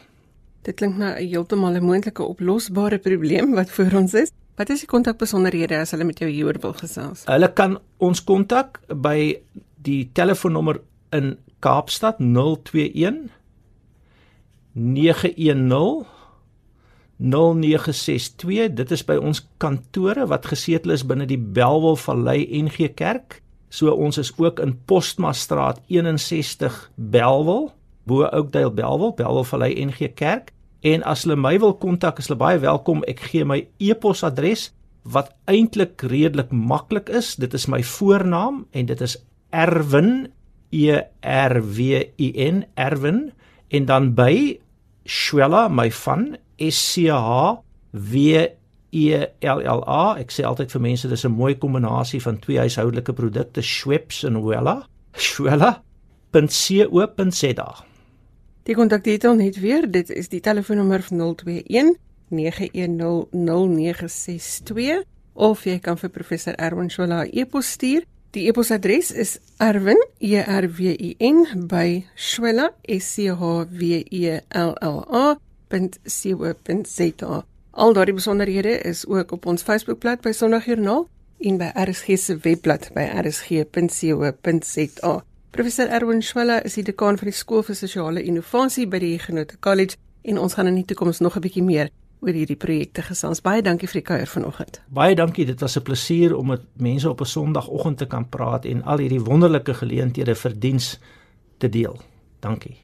Dit 0.62 0.74
klink 0.74 0.96
na 0.96 1.14
'n 1.16 1.28
heeltemal 1.28 1.74
'n 1.76 1.84
moontlike 1.84 2.22
oplosbare 2.22 2.98
probleem 2.98 3.54
wat 3.54 3.70
voor 3.70 3.92
ons 4.00 4.14
is. 4.14 4.30
Wat 4.54 4.70
is 4.70 4.84
die 4.84 4.90
kontakbesonderhede 4.90 5.80
as 5.82 5.90
hulle 5.90 6.06
met 6.06 6.20
jou 6.22 6.28
hieroor 6.30 6.60
wil 6.62 6.74
gesels? 6.78 7.24
Hulle 7.26 7.50
kan 7.58 7.78
ons 7.98 8.22
kontak 8.22 8.78
by 8.86 9.34
die 9.82 10.04
telefoonnommer 10.14 10.78
in 11.14 11.34
Kaapstad 11.64 12.20
021 12.22 13.32
910 14.74 16.06
0962 17.18 18.70
dit 18.78 18.94
is 18.94 19.04
by 19.06 19.16
ons 19.18 19.42
kantore 19.62 20.26
wat 20.30 20.46
gesetel 20.50 20.94
is 20.94 21.06
binne 21.06 21.26
die 21.30 21.38
Belwel 21.38 21.98
Vallei 21.98 22.44
NG 22.62 22.92
Kerk. 22.94 23.40
So 23.74 23.90
ons 23.90 24.18
is 24.22 24.30
ook 24.38 24.62
in 24.62 24.76
Postmastraat 24.86 25.82
61 25.90 26.90
Belwel 26.94 27.72
bo 28.06 28.22
Oakdale 28.26 28.70
Belwel 28.70 29.14
Belwel 29.18 29.46
Vallei 29.50 29.74
NG 29.82 30.14
Kerk 30.14 30.54
En 30.84 31.02
as 31.08 31.24
hulle 31.24 31.36
my 31.40 31.56
wil 31.58 31.74
kontak, 31.80 32.18
is 32.20 32.28
hulle 32.28 32.40
baie 32.40 32.58
welkom. 32.60 33.00
Ek 33.08 33.20
gee 33.30 33.44
my 33.48 33.62
e-posadres 33.80 34.68
wat 35.04 35.32
eintlik 35.48 36.02
redelik 36.10 36.52
maklik 36.52 37.08
is. 37.08 37.36
Dit 37.40 37.54
is 37.56 37.66
my 37.72 37.82
voornaam 37.84 38.66
en 38.72 38.86
dit 38.90 39.00
is 39.00 39.16
Erwin 39.54 40.28
E 40.74 41.00
R 41.22 41.60
W 41.62 41.80
I 42.20 42.28
N 42.50 42.64
Erwin 42.74 43.32
en 43.70 43.84
dan 43.88 44.14
by 44.18 44.58
Shwella 45.06 45.68
my 45.68 45.90
van 46.04 46.36
S 46.58 46.92
C 46.92 47.08
H 47.08 47.56
W 47.92 48.46
E 48.90 49.26
L 49.40 49.60
L 49.60 49.82
A. 49.88 50.16
Ek 50.20 50.30
sê 50.32 50.44
altyd 50.44 50.72
vir 50.74 50.80
mense 50.90 51.08
dis 51.08 51.24
'n 51.24 51.32
mooi 51.32 51.54
kombinasie 51.54 52.20
van 52.20 52.38
twee 52.38 52.58
huishoudelike 52.58 53.12
produkte, 53.12 53.62
Schweppes 53.62 54.24
en 54.24 54.44
Wella. 54.44 54.86
Shwella.co.za. 55.16 55.84
Die 58.64 58.74
kontakdetail 58.74 59.34
net 59.36 59.60
weer, 59.60 59.90
dit 59.90 60.10
is 60.10 60.28
die 60.32 60.40
telefoonnommer 60.40 61.04
021 61.10 61.96
9100962 62.32 65.04
of 65.34 65.64
jy 65.68 65.78
kan 65.84 65.98
vir 66.00 66.10
professor 66.14 66.54
Erwin 66.56 66.90
Shola 66.90 67.24
e-pos 67.28 67.70
stuur. 67.76 68.02
Die 68.34 68.48
e-posadres 68.48 69.12
is 69.12 69.38
erwin 69.62 70.00
e 70.18 70.40
r 70.40 70.66
w 70.66 70.90
i 70.90 71.16
n 71.22 71.46
by 71.70 72.02
shola 72.16 72.74
s 72.82 73.14
c 73.14 73.30
h 73.30 73.66
w 73.70 74.02
e 74.10 74.40
l 74.50 74.74
l 74.80 74.98
a.co.za. 75.22 77.44
Al 77.70 77.92
daardie 77.92 78.14
besonderhede 78.14 78.80
is 78.80 79.06
ook 79.06 79.32
op 79.32 79.46
ons 79.46 79.62
Facebookblad 79.62 80.20
by 80.22 80.32
Sondagjoernaal 80.32 81.08
en 81.38 81.56
by 81.58 81.70
RSG 81.74 82.18
se 82.18 82.38
webblad 82.42 82.90
by 82.94 83.00
rsg.co.za. 83.22 85.24
Professor 85.54 85.86
Erwin 85.86 86.22
Schwella 86.22 86.56
is 86.66 86.74
die 86.74 86.82
dekaan 86.82 87.14
van 87.14 87.28
die 87.30 87.36
Skool 87.38 87.62
vir 87.62 87.76
Sosiale 87.78 88.22
Innovasie 88.26 88.88
by 88.90 88.98
die 88.98 89.12
Huguenot 89.12 89.52
College 89.62 89.94
en 90.26 90.40
ons 90.42 90.56
gaan 90.58 90.66
in 90.66 90.80
die 90.80 90.86
toekoms 90.90 91.20
nog 91.22 91.36
'n 91.36 91.44
bietjie 91.44 91.62
meer 91.62 91.90
oor 92.20 92.34
hierdie 92.34 92.56
projekte 92.58 93.02
gesels. 93.02 93.40
Baie 93.40 93.62
dankie 93.62 93.86
vir 93.86 94.00
die 94.00 94.06
kuier 94.08 94.26
vanoggend. 94.26 94.80
Baie 94.88 95.14
dankie. 95.14 95.46
Dit 95.46 95.60
was 95.60 95.76
'n 95.76 95.82
plesier 95.82 96.34
om 96.34 96.46
met 96.46 96.62
mense 96.76 97.08
op 97.08 97.20
'n 97.20 97.24
Sondagoggend 97.24 97.98
te 97.98 98.06
kan 98.06 98.28
praat 98.28 98.64
en 98.64 98.82
al 98.82 98.98
hierdie 98.98 99.20
wonderlike 99.20 99.74
geleenthede 99.74 100.34
vir 100.34 100.58
diens 100.58 100.98
te 101.58 101.68
deel. 101.68 102.00
Dankie. 102.40 102.76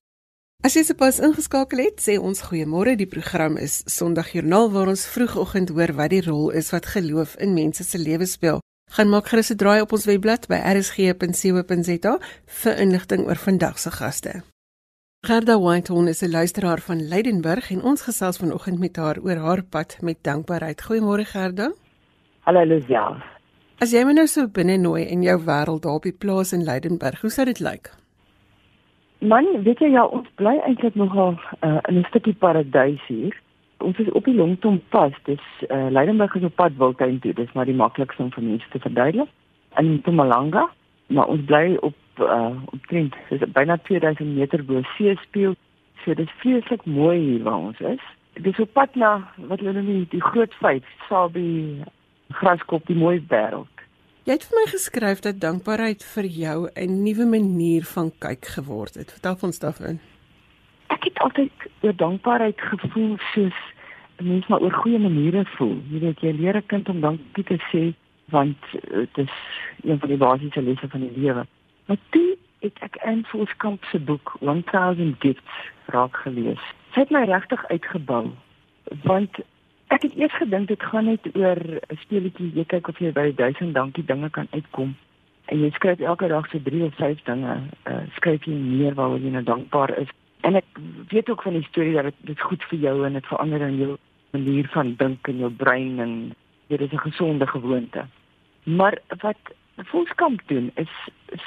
As 0.63 0.75
jy 0.75 0.83
sopas 0.83 1.19
ingeskakel 1.19 1.79
het, 1.79 2.01
sê 2.01 2.21
ons 2.21 2.41
goeiemôre. 2.43 2.97
Die 2.97 3.07
program 3.07 3.57
is 3.57 3.83
Sondagjoernaal 3.85 4.71
waar 4.71 4.89
ons 4.89 5.07
vroegoggend 5.07 5.69
hoor 5.71 5.93
wat 5.93 6.11
die 6.11 6.23
rol 6.23 6.51
is 6.51 6.71
wat 6.71 6.87
geloof 6.87 7.35
in 7.37 7.55
mense 7.55 7.85
se 7.85 7.99
lewens 7.99 8.33
speel. 8.33 8.61
Gaan 8.91 9.09
maak 9.09 9.27
gerus 9.31 9.51
'n 9.53 9.57
draai 9.57 9.81
op 9.81 9.93
ons 9.93 10.05
webblad 10.05 10.47
by 10.51 10.59
rsg.co.za 10.77 12.15
vir 12.61 12.75
inligting 12.85 13.21
oor 13.27 13.39
vandag 13.47 13.79
se 13.79 13.91
gaste. 13.91 14.33
Gerda 15.27 15.59
Whitehorn 15.61 16.09
is 16.09 16.23
'n 16.23 16.31
luisteraar 16.31 16.81
van 16.81 17.09
Leidenburg 17.09 17.71
en 17.71 17.83
ons 17.83 18.03
gesels 18.03 18.39
vanoggend 18.39 18.79
met 18.79 18.97
haar 18.97 19.19
oor 19.23 19.37
haar 19.37 19.63
pad 19.63 19.99
met 20.01 20.19
dankbaarheid. 20.23 20.83
Goeiemôre 20.83 21.25
Gerda. 21.25 21.73
Hallo 22.41 22.65
Lucia. 22.65 23.23
As 23.79 23.93
jy 23.93 24.05
my 24.05 24.13
nou 24.13 24.27
sou 24.27 24.49
binne 24.49 24.77
nooi 24.77 25.03
in 25.05 25.23
jou 25.23 25.39
wêreld 25.45 25.83
daar 25.83 25.93
op 25.93 26.03
die 26.03 26.19
plaas 26.19 26.53
in 26.53 26.65
Leidenburg, 26.65 27.21
hoe 27.21 27.31
sou 27.31 27.45
dit 27.45 27.61
lyk? 27.61 27.91
Man, 29.19 29.63
weet 29.63 29.79
jy 29.79 29.91
ja, 29.91 30.05
ons 30.05 30.29
bly 30.35 30.59
eintlik 30.67 30.95
nogal 30.95 31.39
uh, 31.63 31.79
in 31.89 31.99
'n 31.99 32.05
stukkie 32.09 32.35
paradys 32.35 33.07
hier 33.07 33.35
ons 33.83 33.99
is 33.99 34.11
op 34.11 34.25
die 34.25 34.35
Longton 34.35 34.81
pas. 34.89 35.15
Dis 35.29 35.43
uh, 35.69 35.87
Leidenburg 35.91 36.35
is 36.35 36.47
op 36.49 36.55
pad 36.55 36.77
Wildtuin 36.77 37.19
toe. 37.21 37.33
Dis 37.33 37.53
maar 37.53 37.69
die 37.69 37.77
maklikste 37.77 38.23
om 38.23 38.33
vir 38.35 38.43
mense 38.43 38.69
te 38.73 38.79
verduidelik. 38.79 39.29
In 39.79 39.93
Mpumalanga, 39.99 40.69
maar 41.07 41.27
ons 41.27 41.45
bly 41.47 41.77
op 41.81 41.97
uh, 42.21 42.57
op 42.73 42.87
trend. 42.87 43.17
Dis 43.29 43.45
byna 43.57 43.79
2000 43.89 44.35
meter 44.37 44.65
bo 44.65 44.83
see 44.97 45.17
speel. 45.23 45.57
So 46.05 46.15
dis 46.15 46.33
vreeslik 46.43 46.85
mooi 46.85 47.19
hier 47.19 47.43
waar 47.43 47.71
ons 47.71 47.81
is. 47.81 48.05
Dis 48.41 48.59
op 48.63 48.73
pad 48.73 48.95
na 48.95 49.17
wat 49.51 49.61
hulle 49.61 49.83
noem 49.83 50.07
die 50.11 50.23
groot 50.23 50.55
vyf, 50.63 50.87
Sabi 51.09 51.83
graskop 52.41 52.87
die 52.87 52.97
mooi 52.97 53.19
wêreld. 53.29 53.81
Jy 54.29 54.37
het 54.37 54.45
vir 54.47 54.59
my 54.61 54.67
geskryf 54.71 55.23
dat 55.25 55.41
dankbaarheid 55.43 56.05
vir 56.15 56.27
jou 56.29 56.69
'n 56.77 57.03
nuwe 57.03 57.27
manier 57.27 57.85
van 57.85 58.13
kyk 58.19 58.47
geword 58.57 58.95
het. 58.95 59.13
Vertel 59.13 59.37
ons 59.43 59.59
het 59.61 60.01
altyd 61.27 61.69
oor 61.81 61.97
dankbaarheid 61.97 62.61
gevoel 62.61 63.17
soos 63.33 63.59
'n 64.21 64.29
mens 64.29 64.47
maar 64.47 64.61
oor 64.61 64.73
goeie 64.73 64.99
maniere 64.99 65.45
voel. 65.57 65.77
Jy 65.91 65.99
weet 66.01 66.21
jy 66.21 66.33
leer 66.33 66.57
'n 66.57 66.67
kind 66.67 66.89
om 66.89 67.01
dankie 67.01 67.45
te 67.45 67.59
sê 67.73 67.93
want 68.31 68.59
dit 68.91 69.19
is 69.19 69.35
een 69.83 69.99
van 69.99 70.09
die 70.09 70.19
basiese 70.19 70.63
lesse 70.63 70.89
van 70.89 71.01
die 71.01 71.19
lewe. 71.21 71.47
Maar 71.87 71.97
toe 72.11 72.37
het 72.61 72.79
ek 72.79 72.97
in 73.05 73.25
Volkskamp 73.25 73.85
se 73.85 73.99
boek 73.99 74.37
1000 74.41 75.17
Gifts 75.19 75.57
raak 75.87 76.17
gelees. 76.17 76.63
Dit 76.95 76.95
het 76.95 77.11
my 77.11 77.25
regtig 77.25 77.67
uitgebou 77.67 78.31
want 79.03 79.31
ek 79.87 80.03
het 80.03 80.17
eers 80.17 80.35
gedink 80.39 80.69
dit 80.69 80.83
gaan 80.83 81.05
net 81.05 81.27
oor 81.35 81.59
'n 81.59 81.97
speletjie 82.03 82.53
jy 82.55 82.65
kyk 82.65 82.89
of 82.89 82.99
jy 82.99 83.13
by 83.13 83.33
1000 83.35 83.75
dankie 83.75 84.05
dinge 84.05 84.31
kan 84.31 84.47
uitkom 84.51 84.95
en 85.47 85.61
jy 85.61 85.71
skryf 85.71 86.01
elke 86.01 86.29
dag 86.29 86.47
so 86.51 86.59
3 86.63 86.83
of 86.83 86.95
5 86.95 87.23
dinge 87.25 87.61
uh, 87.87 88.03
skryf 88.17 88.45
jy 88.45 88.55
neer 88.55 88.95
waaroor 88.95 89.19
jy 89.19 89.31
nou 89.31 89.43
dankbaar 89.43 89.99
is 89.99 90.09
En 90.41 90.55
ek 90.55 90.65
weet 91.09 91.31
ook 91.31 91.43
van 91.43 91.53
die 91.53 91.67
storie 91.69 92.03
dat 92.03 92.15
dit 92.19 92.41
goed 92.41 92.65
vir 92.65 92.79
jou 92.79 93.07
en 93.07 93.13
dit 93.13 93.27
verander 93.27 93.61
in 93.61 93.77
jou 93.77 93.97
manier 94.31 94.69
van 94.73 94.95
dink 94.97 95.29
en 95.29 95.39
jou 95.39 95.51
brein 95.51 95.99
en 95.99 96.13
dit 96.67 96.81
is 96.81 96.93
'n 96.93 97.07
gesonde 97.09 97.47
gewoonte. 97.47 98.07
Maar 98.65 98.99
wat 99.21 99.55
Volkskamp 99.77 100.41
doen 100.47 100.71
is 100.75 100.93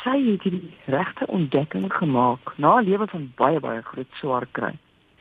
sy 0.04 0.18
het 0.32 0.44
die 0.44 0.74
regte 0.86 1.28
ontdekking 1.28 1.94
gemaak 1.94 2.58
na 2.58 2.80
'n 2.80 2.86
lewe 2.90 3.08
van 3.08 3.32
baie 3.36 3.60
baie 3.60 3.82
groot 3.82 4.12
swaar 4.12 4.48
kry. 4.52 4.74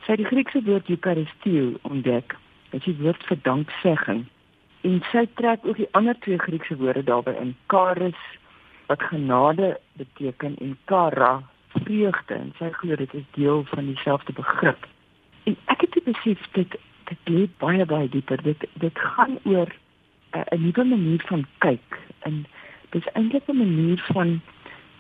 Sy 0.02 0.10
het 0.10 0.16
die 0.16 0.26
Griekse 0.26 0.62
woord 0.62 0.88
eucharistie 0.88 1.76
ontdek. 1.82 2.36
Dit 2.70 2.86
is 2.86 2.96
woord 2.98 3.24
vir 3.24 3.38
danksegging. 3.42 4.24
En 4.80 5.02
sy 5.12 5.26
trek 5.34 5.60
ook 5.62 5.76
die 5.76 5.88
ander 5.90 6.18
twee 6.18 6.38
Griekse 6.38 6.76
woorde 6.76 7.04
daarbey 7.04 7.34
in, 7.34 7.56
charis 7.66 8.22
wat 8.86 9.02
genade 9.02 9.78
beteken 9.92 10.56
en 10.58 10.78
chara 10.84 11.42
vreugde 11.72 12.34
en 12.34 12.52
sy 12.58 12.70
glo 12.70 12.96
dit 12.96 13.14
is 13.14 13.28
deel 13.36 13.64
van 13.64 13.86
dieselfde 13.86 14.32
begrip. 14.32 14.86
En 15.44 15.56
ek 15.64 15.80
het 15.80 16.04
besef 16.04 16.48
dit 16.52 16.76
dit 17.10 17.30
lê 17.34 17.46
baie 17.58 17.84
baie 17.86 18.08
dieper. 18.08 18.42
Dit 18.42 18.66
dit 18.72 18.98
gaan 18.98 19.38
oor 19.44 19.68
'n 20.32 20.44
uh, 20.54 20.60
nuwe 20.60 20.84
manier 20.84 21.22
van 21.26 21.46
kyk 21.58 21.98
en 22.18 22.46
dis 22.90 23.12
eintlik 23.12 23.48
'n 23.48 23.56
manier 23.56 24.04
van 24.12 24.40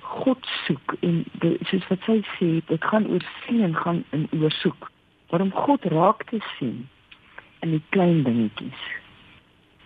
God 0.00 0.46
soek 0.66 0.94
en 1.00 1.24
de, 1.40 1.56
soos 1.64 1.86
wat 1.88 2.02
sy 2.06 2.18
sê, 2.36 2.48
dit 2.66 2.84
gaan 2.84 3.06
oor 3.06 3.24
sien 3.44 3.62
en 3.64 3.76
gaan 3.76 4.04
in 4.10 4.28
oorsoek. 4.36 4.90
Waarom 5.30 5.52
God 5.52 5.84
raak 5.84 6.24
te 6.28 6.40
sien 6.58 6.88
in 7.60 7.70
die 7.70 7.82
klein 7.88 8.22
dingetjies. 8.22 8.82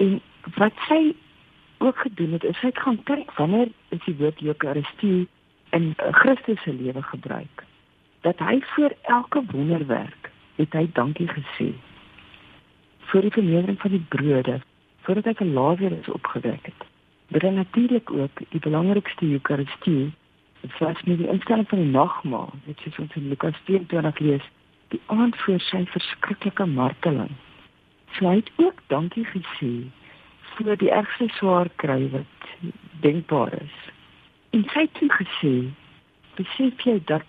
En 0.02 0.20
wat 0.56 0.74
sy 0.88 1.14
ook 1.78 1.98
gedoen 1.98 2.32
het, 2.32 2.44
is 2.44 2.58
sy 2.58 2.72
het 2.72 2.78
gaan 2.78 2.98
kyk 3.02 3.30
wanneer 3.38 3.70
is 3.94 4.02
die 4.04 4.16
woord 4.18 4.42
Eucharistie 4.42 5.28
in 5.70 5.94
Christus 5.96 6.62
se 6.62 6.72
lewe 6.72 7.02
gebruik. 7.02 7.64
Dat 8.20 8.38
hy 8.38 8.60
vir 8.74 8.94
elke 9.02 9.42
wonderwerk 9.50 10.30
het 10.56 10.72
hy 10.72 10.86
dankie 10.92 11.28
gesê. 11.28 11.72
Vir 13.10 13.22
die 13.22 13.34
vermeerdering 13.34 13.80
van 13.80 13.90
die 13.94 14.04
brode, 14.08 14.60
voordat 15.06 15.24
hy 15.30 15.34
vir 15.40 15.52
Lazarus 15.58 16.08
opgewek 16.08 16.70
het. 16.70 16.86
Maar 17.28 17.52
natuurlik 17.52 18.10
ook 18.10 18.40
die 18.48 18.60
belangrikste 18.60 19.26
Eucharistie, 19.26 20.12
was 20.78 21.02
met 21.02 21.18
die 21.18 21.28
instelling 21.28 21.68
van 21.68 21.78
die 21.78 21.90
nagmaal, 21.90 22.52
dit 22.64 22.86
is 22.86 22.98
ons 22.98 23.14
in 23.14 23.28
Lukas 23.28 23.58
24 23.64 24.18
lees, 24.18 24.46
die 24.88 25.00
aand 25.06 25.36
voor 25.36 25.60
sy 25.60 25.84
verskriklike 25.90 26.66
marteling. 26.66 27.30
Sy 28.18 28.38
het 28.38 28.50
ook 28.56 28.82
dankie 28.86 29.24
gesê 29.24 29.72
vir 30.56 30.78
die 30.80 30.90
ergste 30.90 31.28
swaar 31.36 31.68
kry 31.82 32.06
wat 32.14 32.50
denkbaar 33.04 33.52
is. 33.60 33.76
En 34.50 34.64
sy 34.72 34.80
het 34.86 34.94
toe 34.94 35.10
gesê, 35.12 35.54
besef 36.36 36.80
jy 36.84 37.00
dat 37.04 37.26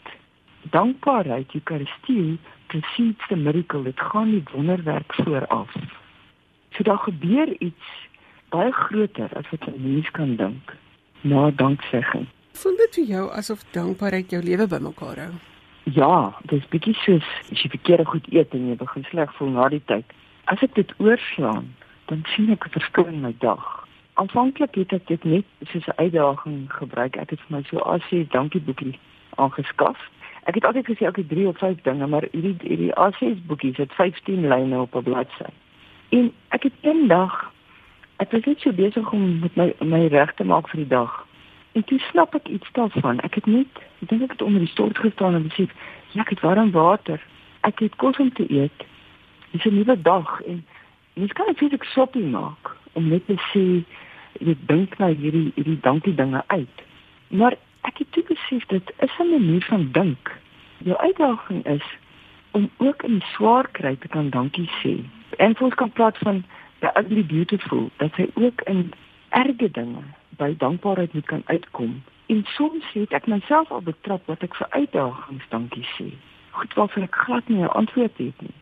dankbaarheid 0.71 1.53
Eucharistie 1.55 2.37
presies 2.67 3.27
die 3.29 3.39
miracle, 3.39 3.83
dit 3.83 3.99
gaan 4.11 4.31
die 4.31 4.43
wonderwerk 4.51 5.13
vooraf. 5.13 5.73
So 6.75 6.83
daar 6.83 6.97
gebeur 6.97 7.53
iets 7.59 7.93
baie 8.49 8.71
groter 8.71 9.29
as 9.35 9.49
wat 9.49 9.67
'n 9.67 9.81
mens 9.81 10.11
kan 10.11 10.35
dink 10.35 10.75
na 11.21 11.51
danksegging. 11.51 12.27
Voel 12.51 12.75
dit 12.77 12.95
vir 12.95 13.03
jou 13.03 13.31
asof 13.31 13.63
dankbaarheid 13.71 14.29
jou 14.29 14.43
lewe 14.43 14.67
bymekaar 14.67 15.17
hou? 15.17 15.33
Ja, 15.83 16.35
dis 16.45 16.67
bietjie 16.67 16.93
soos 16.93 17.27
as 17.51 17.61
jy 17.61 17.69
verkeerde 17.69 18.05
goed 18.05 18.25
eet 18.33 18.53
en 18.53 18.67
jy 18.67 18.75
begin 18.75 19.03
sleg 19.03 19.33
voel 19.33 19.49
na 19.49 19.69
die 19.69 19.83
tyd. 19.85 20.05
As 20.45 20.61
ek 20.61 20.75
dit 20.75 20.93
oorslaan, 20.97 21.75
dan 22.05 22.23
sien 22.35 22.51
ek 22.51 22.65
'n 22.65 22.69
verskil 22.69 23.05
in 23.05 23.21
my 23.21 23.35
dag. 23.39 23.86
Aanvanklik 24.17 24.75
het 24.75 24.93
ek 24.97 25.07
dit 25.07 25.23
net 25.23 25.45
soos 25.69 25.85
'n 25.85 26.01
uitdaging 26.01 26.73
gebruik. 26.73 27.15
Ek 27.15 27.29
het 27.29 27.41
vir 27.41 27.57
my 27.57 27.63
so 27.69 27.77
A6 27.77 28.29
dankie 28.33 28.61
boekie 28.61 28.99
aangeskaf. 29.35 29.99
Ek 30.43 30.55
het 30.55 30.65
altyd 30.65 30.85
gesê 30.85 31.05
ek 31.05 31.15
het 31.15 31.29
3 31.29 31.47
of 31.47 31.57
5 31.57 31.81
dinge, 31.81 32.07
maar 32.07 32.25
hierdie 32.31 32.55
hierdie 32.61 32.95
A6 32.95 33.45
boekies 33.45 33.77
het 33.77 33.93
15 33.93 34.47
lyne 34.47 34.79
op 34.79 34.95
'n 34.95 35.03
bladsy. 35.03 35.51
En 36.09 36.33
ek 36.49 36.63
het 36.63 36.73
eendag 36.81 37.51
ek 38.17 38.31
was 38.31 38.45
net 38.45 38.59
so 38.59 38.71
besig 38.71 39.11
om 39.11 39.39
met 39.39 39.55
my 39.55 39.73
my 39.79 40.07
reg 40.07 40.33
te 40.33 40.43
maak 40.43 40.69
vir 40.69 40.79
die 40.79 40.93
dag. 40.93 41.25
En 41.71 41.83
toe 41.83 41.99
snap 41.99 42.35
ek 42.35 42.47
iets 42.47 42.69
daarvan. 42.71 43.19
Ek 43.19 43.35
het 43.35 43.45
net, 43.45 43.73
ek 44.01 44.09
dink 44.09 44.21
ek 44.21 44.31
het 44.31 44.41
onder 44.41 44.59
die 44.59 44.73
stort 44.73 44.97
gestaan 44.97 45.35
en 45.35 45.43
besef, 45.43 45.69
ja, 46.11 46.21
ek 46.21 46.29
het 46.29 46.39
warm 46.39 46.71
water. 46.71 47.21
Ek 47.61 47.79
het 47.79 47.95
kos 47.95 48.17
om 48.17 48.33
te 48.33 48.51
eet. 48.51 48.85
Dis 49.51 49.65
'n 49.65 49.73
nuwe 49.73 50.01
dag 50.01 50.41
en 50.41 50.65
mens 51.13 51.33
kan 51.33 51.45
net 51.45 51.57
fisiek 51.57 51.83
shopping 51.83 52.31
maak 52.31 52.75
om 52.93 53.07
net 53.07 53.25
te 53.25 53.37
sê 53.53 53.85
jy 54.39 54.55
dink 54.65 54.97
nou 54.97 55.13
hierdie 55.13 55.51
hierdie 55.55 55.79
dankie 55.81 56.15
dinge 56.15 56.43
uit. 56.47 56.83
Maar 57.27 57.55
ek 57.81 57.97
het 57.97 58.11
toe 58.11 58.23
besef 58.27 58.65
dit 58.65 58.93
is 58.99 59.17
'n 59.19 59.29
manier 59.29 59.63
van 59.63 59.89
dink. 59.91 60.31
Jou 60.77 60.97
uitdaging 60.97 61.65
is 61.65 61.85
om 62.51 62.69
ook 62.77 63.03
in 63.03 63.21
swaar 63.33 63.67
kry 63.71 63.95
te 63.95 64.07
kan 64.07 64.29
dankie 64.29 64.69
sê. 64.81 65.03
En 65.37 65.59
ons 65.59 65.73
kan 65.73 65.91
praat 65.91 66.17
van 66.17 66.43
the 66.79 66.91
ugly 66.99 67.25
beautiful 67.25 67.89
dat 67.97 68.15
jy 68.15 68.29
ook 68.33 68.61
in 68.61 68.91
erge 69.29 69.71
dinge 69.71 70.03
by 70.37 70.53
dankbaarheid 70.57 71.13
moet 71.13 71.25
kan 71.25 71.41
uitkom. 71.45 72.03
En 72.25 72.45
soms 72.45 72.85
het 72.93 73.11
ek 73.11 73.27
myself 73.27 73.71
al 73.71 73.81
betrap 73.81 74.25
wat 74.25 74.43
ek 74.43 74.55
vir 74.55 74.67
uitdagings 74.69 75.49
dankie 75.49 75.85
sê. 75.95 76.11
Goed 76.51 76.73
waarvoor 76.73 77.03
ek 77.03 77.15
glad 77.15 77.47
nie 77.47 77.61
'n 77.63 77.67
antwoord 77.81 78.17
het 78.17 78.41
nie. 78.41 78.55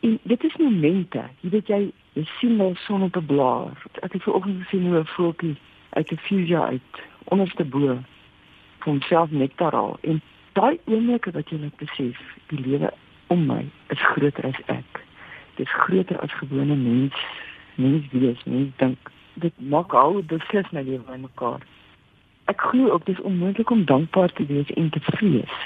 En 0.00 0.18
dit 0.22 0.44
is 0.44 0.56
momente, 0.56 1.22
jy 1.40 1.50
weet 1.50 1.66
jy, 1.66 1.92
jy 2.12 2.24
sien 2.38 2.56
nou 2.56 2.74
son 2.74 3.02
op 3.02 3.16
'n 3.16 3.26
blaar. 3.26 3.72
Ek 4.02 4.12
het 4.12 4.22
vanoggend 4.22 4.62
gesien 4.62 4.86
hoe 4.86 4.98
'n 4.98 5.06
voeltjie 5.06 5.56
uit 5.90 6.12
'n 6.12 6.16
fusia 6.16 6.66
uit 6.66 6.92
onderste 7.24 7.64
bo 7.64 7.98
van 8.78 9.00
self 9.00 9.30
nektar 9.30 9.72
al. 9.72 9.98
En 10.00 10.20
daai 10.52 10.78
oomblikke 10.84 11.30
wat 11.30 11.48
jy 11.48 11.58
net 11.58 11.76
besef, 11.76 12.18
die 12.46 12.60
lewe 12.60 12.92
om 13.26 13.46
my 13.46 13.64
is 13.88 14.02
groter 14.02 14.44
as 14.44 14.60
ek. 14.66 15.04
Dit 15.54 15.66
is 15.66 15.72
groter 15.72 16.18
as 16.18 16.32
gewone 16.32 16.76
mens, 16.76 17.14
mens 17.74 18.04
wees, 18.10 18.44
mens 18.44 18.70
dink. 18.76 19.10
Dit 19.34 19.52
maak 19.56 19.92
al 19.92 20.22
die 20.26 20.40
skes 20.40 20.70
my 20.70 20.82
lewe 20.82 21.14
in 21.14 21.20
mekaar. 21.20 21.60
Ek 22.44 22.60
glo 22.60 22.90
ook 22.90 23.06
dis 23.06 23.20
onmoontlik 23.20 23.70
om 23.70 23.84
dankbaar 23.84 24.32
te 24.32 24.46
wees 24.46 24.70
en 24.70 24.90
te 24.90 25.00
vrees. 25.00 25.56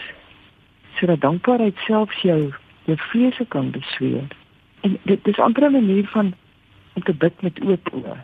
So 0.95 1.07
dat 1.07 1.21
dankbaarheid 1.21 1.77
selfs 1.77 2.21
jou 2.23 2.53
jou 2.85 2.99
vrese 2.99 3.45
kan 3.49 3.71
besweer. 3.71 4.29
En 4.85 4.99
dit 5.03 5.27
is 5.27 5.37
'n 5.37 5.41
ander 5.41 5.71
manier 5.71 6.07
van 6.07 6.35
om 6.95 7.03
te 7.03 7.15
bid 7.15 7.43
met 7.43 7.61
oop 7.65 7.93
oë 7.93 8.17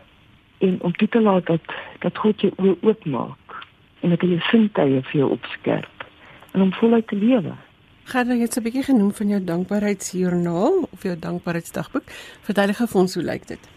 en 0.58 0.82
om 0.82 0.92
toe 0.92 1.08
te 1.08 1.20
laat 1.20 1.46
dat 1.46 1.64
dat 1.98 2.18
God 2.18 2.40
jou 2.40 2.52
oë 2.56 2.76
oopmaak 2.80 3.64
en 4.00 4.12
dat 4.12 4.20
hy 4.20 4.28
jou 4.28 4.40
sintuie 4.40 5.02
vir 5.02 5.20
jou 5.20 5.30
opskerp 5.30 6.06
en 6.52 6.60
om 6.60 6.72
voluit 6.72 7.06
te 7.06 7.16
lewe. 7.16 7.54
Gaan 8.04 8.28
jy 8.28 8.36
net 8.38 8.56
'n 8.56 8.62
bietjie 8.62 8.82
genoem 8.82 9.12
van 9.12 9.28
jou 9.28 9.44
dankbaarheidsjoernaal 9.44 10.88
of 10.92 11.02
jou 11.02 11.16
dankbaarheidsdagboek? 11.18 12.06
Vertel 12.48 12.74
gou 12.74 12.88
vir 12.88 13.00
ons 13.00 13.14
hoe 13.14 13.24
lyk 13.24 13.46
dit? 13.46 13.70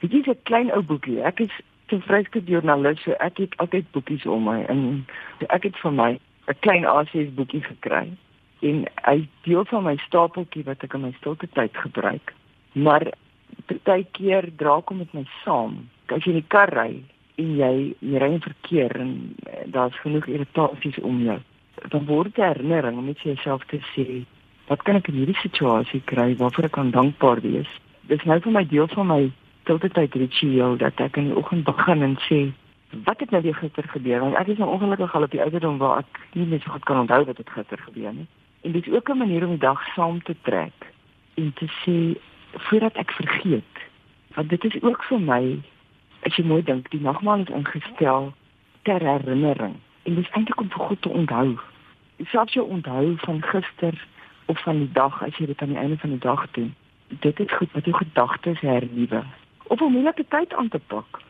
Dit 0.00 0.12
is 0.12 0.26
'n 0.26 0.38
klein 0.42 0.72
ou 0.72 0.82
boekie. 0.82 1.22
Ek 1.22 1.40
is 1.40 1.54
'n 1.92 2.00
vryskut 2.00 2.48
joernalis, 2.48 3.02
so 3.02 3.10
ek 3.12 3.36
het 3.36 3.56
altyd 3.56 3.90
boekies 3.90 4.26
om 4.26 4.44
my 4.44 4.64
en 4.68 5.06
ek 5.48 5.62
het 5.62 5.76
vir 5.76 5.92
my 5.92 6.18
'n 6.48 6.58
klein 6.60 6.84
A6 6.84 7.34
boekie 7.34 7.62
gekry 7.62 8.08
en 8.62 8.84
hy 9.06 9.16
deel 9.46 9.64
van 9.70 9.84
my 9.88 9.96
stapeltjie 10.06 10.64
wat 10.68 10.84
ek 10.86 10.94
in 10.94 11.06
my 11.06 11.12
stilte 11.18 11.48
tyd 11.56 11.76
gebruik. 11.84 12.32
Maar 12.72 13.10
baie 13.86 14.04
keer 14.16 14.48
dra 14.58 14.78
kom 14.86 15.02
met 15.02 15.12
my 15.16 15.24
saam. 15.42 15.82
As 16.12 16.24
jy 16.24 16.34
in 16.34 16.40
die 16.40 16.52
kar 16.54 16.70
ry 16.74 16.90
en 17.40 17.50
jy 17.58 17.72
jy 17.98 18.22
ry 18.22 18.30
in 18.36 18.44
verkeer 18.44 18.94
en 19.00 19.12
eh, 19.48 19.64
daar's 19.74 19.98
genoeg 20.04 20.28
irritasies 20.30 21.00
om 21.02 21.20
jou, 21.24 21.38
dan 21.94 22.06
word 22.06 22.38
jy 22.38 22.52
herinnering 22.52 22.98
om 23.00 23.08
net 23.10 23.22
jouself 23.26 23.64
te 23.70 23.80
sê, 23.92 24.22
wat 24.68 24.84
kan 24.86 25.00
ek 25.00 25.10
in 25.10 25.22
hierdie 25.22 25.40
situasie 25.40 26.02
kry 26.08 26.32
waarvoor 26.38 26.68
ek 26.68 26.76
kan 26.78 26.92
dankbaar 26.94 27.42
wees? 27.44 27.70
Dis 28.10 28.22
nou 28.28 28.38
vir 28.44 28.58
my 28.58 28.64
deel 28.68 28.90
van 28.94 29.08
my 29.08 29.22
stilte 29.62 29.90
tyd 29.94 30.14
ritueel 30.18 30.76
dat 30.78 31.00
ek 31.00 31.18
in 31.18 31.30
die 31.30 31.38
oggend 31.38 31.66
begin 31.68 32.04
en 32.10 32.18
sê 32.28 32.44
Wat 32.92 33.20
het 33.20 33.30
nou 33.32 33.40
weer 33.42 33.54
gister 33.56 33.86
gebeur? 33.88 34.20
Want 34.20 34.34
ek 34.36 34.50
is 34.52 34.58
nou 34.60 34.68
ongelukkig 34.68 35.14
al 35.16 35.24
op 35.24 35.30
die 35.32 35.40
ouderdom 35.40 35.78
waar 35.80 36.02
ek 36.02 36.18
nie 36.36 36.44
meer 36.44 36.60
so 36.60 36.74
goed 36.74 36.84
kan 36.84 36.98
onthou 37.00 37.22
wat 37.24 37.38
het 37.40 37.50
gister 37.50 37.80
gebeur 37.80 38.12
nie. 38.12 38.26
En 38.62 38.72
dit 38.72 38.86
is 38.86 38.92
ook 38.92 39.08
'n 39.08 39.16
manier 39.16 39.42
om 39.42 39.48
die 39.48 39.58
dag 39.58 39.84
saam 39.94 40.22
te 40.22 40.36
trek 40.42 40.72
en 41.34 41.52
te 41.52 41.66
sê 41.82 42.20
voordat 42.52 42.94
ek 42.94 43.10
vergeet. 43.10 43.76
Want 44.34 44.48
dit 44.48 44.64
is 44.64 44.82
ook 44.82 45.02
vir 45.04 45.20
my 45.20 45.60
as 46.22 46.36
jy 46.36 46.44
mooi 46.44 46.62
dink, 46.62 46.90
die 46.90 47.00
nagmaal 47.00 47.40
is 47.40 47.48
ingestel 47.48 48.32
ter 48.82 49.00
herinnering. 49.00 49.74
En 50.02 50.14
dit 50.14 50.24
is 50.24 50.30
eintlik 50.30 50.60
om 50.60 50.70
vir 50.70 50.84
God 50.86 51.02
te 51.02 51.08
onthou. 51.08 51.58
Selfs 52.30 52.52
jou 52.52 52.68
onthou 52.68 53.16
van 53.16 53.42
gister 53.42 54.06
of 54.46 54.62
van 54.62 54.78
die 54.78 54.92
dag 54.92 55.22
as 55.22 55.36
jy 55.36 55.46
dit 55.46 55.62
aan 55.62 55.74
die 55.74 55.78
einde 55.78 55.98
van 55.98 56.10
die 56.10 56.22
dag 56.22 56.46
doen. 56.50 56.74
Dit 57.08 57.40
is 57.40 57.52
goed 57.52 57.74
met 57.74 57.84
jou 57.84 57.96
gedagtes 57.96 58.60
hernuwe. 58.60 59.24
Of 59.62 59.80
om 59.80 59.86
'n 59.88 59.92
moeilike 59.92 60.24
tyd 60.28 60.54
aan 60.54 60.68
te 60.68 60.78
pak. 60.78 61.20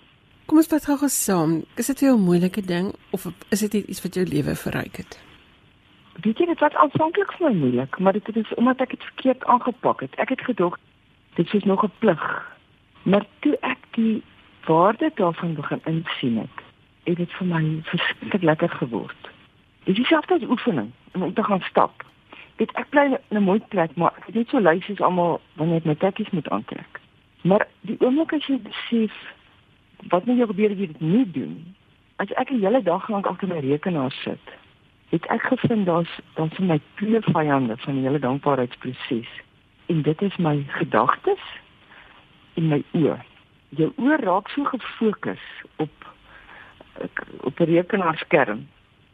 Kom 0.47 0.57
ons 0.57 0.67
vat 0.67 0.85
gou 0.85 1.09
saam. 1.09 1.63
Is 1.77 1.87
dit 1.87 2.03
'n 2.03 2.21
moeilike 2.21 2.63
ding 2.63 2.95
of 3.11 3.27
is 3.49 3.61
dit 3.61 3.75
iets 3.75 4.03
wat 4.03 4.15
jou 4.15 4.27
lewe 4.27 4.55
verryk 4.55 4.97
het? 4.97 5.32
Weet 6.21 6.39
jy 6.39 6.47
dit 6.47 6.61
was 6.61 6.75
aanvanklik 6.75 7.33
vir 7.33 7.51
my 7.51 7.57
moeilik, 7.57 7.99
maar 7.99 8.13
dit 8.13 8.37
is 8.37 8.55
omdat 8.55 8.81
ek 8.81 8.91
dit 8.91 9.05
verkeerd 9.05 9.45
aangepak 9.45 10.01
het. 10.01 10.15
Ek 10.15 10.29
het 10.29 10.41
gedog 10.41 10.79
dit 11.35 11.55
is 11.55 11.65
nog 11.65 11.85
'n 11.85 11.93
plig. 11.99 12.51
Maar 13.03 13.25
toe 13.39 13.57
ek 13.61 13.79
die 13.91 14.23
waarde 14.65 15.11
daarvan 15.15 15.55
begin 15.55 15.81
insien 15.85 16.39
het, 16.39 16.59
het 17.05 17.17
dit 17.17 17.33
vir 17.33 17.47
my 17.47 17.81
verskriklik 17.83 18.43
lekker 18.43 18.69
geword. 18.69 19.31
Dit 19.85 19.99
is 19.99 20.09
selfs 20.09 20.29
'n 20.29 20.51
oefening 20.51 20.91
om 21.13 21.35
te 21.35 21.45
gaan 21.45 21.61
stap. 21.61 22.05
Dit 22.57 22.73
ek 22.73 22.89
bly 22.89 23.19
in 23.29 23.37
'n 23.37 23.43
mooi 23.43 23.61
plek, 23.69 23.95
maar 23.95 24.13
ek 24.17 24.27
het 24.27 24.35
net 24.35 24.49
so 24.49 24.59
lysies 24.61 25.01
almal 25.01 25.41
wanneer 25.53 25.77
ek 25.77 25.85
my 25.85 25.95
tekkies 25.95 26.31
moet 26.31 26.49
aantrek. 26.49 27.01
Maar 27.43 27.67
die 27.81 28.01
oomblik 28.01 28.33
as 28.33 28.47
jy 28.47 28.59
besef 28.59 29.13
wat 30.09 30.25
moet 30.25 30.37
jy 30.37 30.47
gebeur 30.47 30.71
as 30.71 30.77
jy 30.77 30.87
dit 30.87 31.01
nie 31.01 31.31
doen? 31.31 31.75
As 32.17 32.33
ek 32.33 32.51
'n 32.51 32.61
hele 32.61 32.83
dag 32.83 33.09
lank 33.09 33.27
agter 33.27 33.49
my 33.49 33.59
rekenaar 33.59 34.13
sit 34.13 34.62
het 35.13 35.27
ek 35.27 35.43
gevind 35.43 35.87
daar's 35.87 36.13
dan 36.35 36.51
vir 36.57 36.65
my 36.65 36.79
twee 36.95 37.21
vyande 37.21 37.77
van 37.77 37.95
die 37.95 38.05
hele 38.07 38.19
dankbaarheidsproses. 38.19 39.29
En 39.87 40.03
dit 40.03 40.23
is 40.23 40.37
my 40.37 40.65
gedagtes 40.69 41.43
en 42.55 42.69
my 42.69 42.79
oë. 42.97 43.19
Jou 43.77 43.91
oë 44.01 44.17
raak 44.23 44.49
so 44.49 44.65
gefokus 44.65 45.45
op 45.77 46.09
op 47.41 47.61
'n 47.61 47.65
rekenaarskerm 47.65 48.67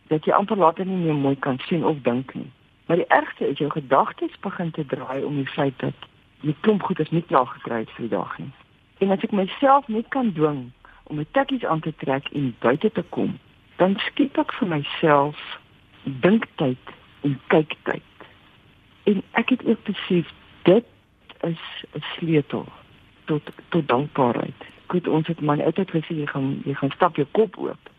dat 0.07 0.25
jy 0.25 0.33
amper 0.33 0.57
later 0.57 0.87
nie 0.87 0.97
meer 0.97 1.15
mooi 1.15 1.37
kan 1.39 1.59
sien 1.59 1.85
of 1.85 1.97
dink 2.03 2.35
nie. 2.35 2.51
Maar 2.87 2.97
die 2.97 3.07
ergste 3.07 3.49
is 3.49 3.59
jou 3.59 3.71
gedagtes 3.71 4.39
begin 4.41 4.71
te 4.71 4.87
draai 4.87 5.23
om 5.25 5.35
die 5.35 5.47
feit 5.47 5.79
dat 5.79 5.95
jy 6.41 6.55
klomp 6.61 6.83
goed 6.83 6.99
is 6.99 7.11
nie 7.11 7.23
klaar 7.23 7.47
gekry 7.47 7.79
het 7.79 7.91
vir 7.91 8.09
die 8.09 8.17
dag 8.17 8.39
nie. 8.39 8.53
En 8.99 9.11
as 9.11 9.23
ek 9.23 9.33
myself 9.33 9.89
net 9.89 10.09
kan 10.09 10.33
dwing 10.33 10.71
om 11.05 11.17
my 11.17 11.27
tikkies 11.31 11.65
aan 11.65 11.81
te 11.81 11.95
trek 11.97 12.29
en 12.33 12.57
buite 12.59 12.93
te 12.93 13.05
kom 13.09 13.39
dan 13.77 13.97
skiep 13.99 14.39
ek 14.39 14.53
vir 14.59 14.69
myself 14.69 15.39
dinktyd 16.03 16.95
en 17.21 17.41
kyktyd. 17.47 18.03
En 19.05 19.23
ek 19.31 19.49
het 19.49 19.65
ook 19.65 19.83
besef 19.85 20.33
dit 20.63 20.85
is 21.41 21.63
'n 21.95 22.05
sleutel 22.19 22.67
tot 23.25 23.43
tot 23.69 23.89
dankbaarheid. 23.89 24.61
Goed, 24.87 25.09
ons 25.09 25.27
het 25.27 25.41
maar 25.41 25.65
altyd 25.65 25.91
gesê 25.91 26.15
jy 26.15 26.27
gaan 26.27 26.63
jy 26.65 26.75
gaan 26.75 26.91
stap 26.91 27.17
jou 27.17 27.27
kop 27.31 27.57
oop. 27.57 27.91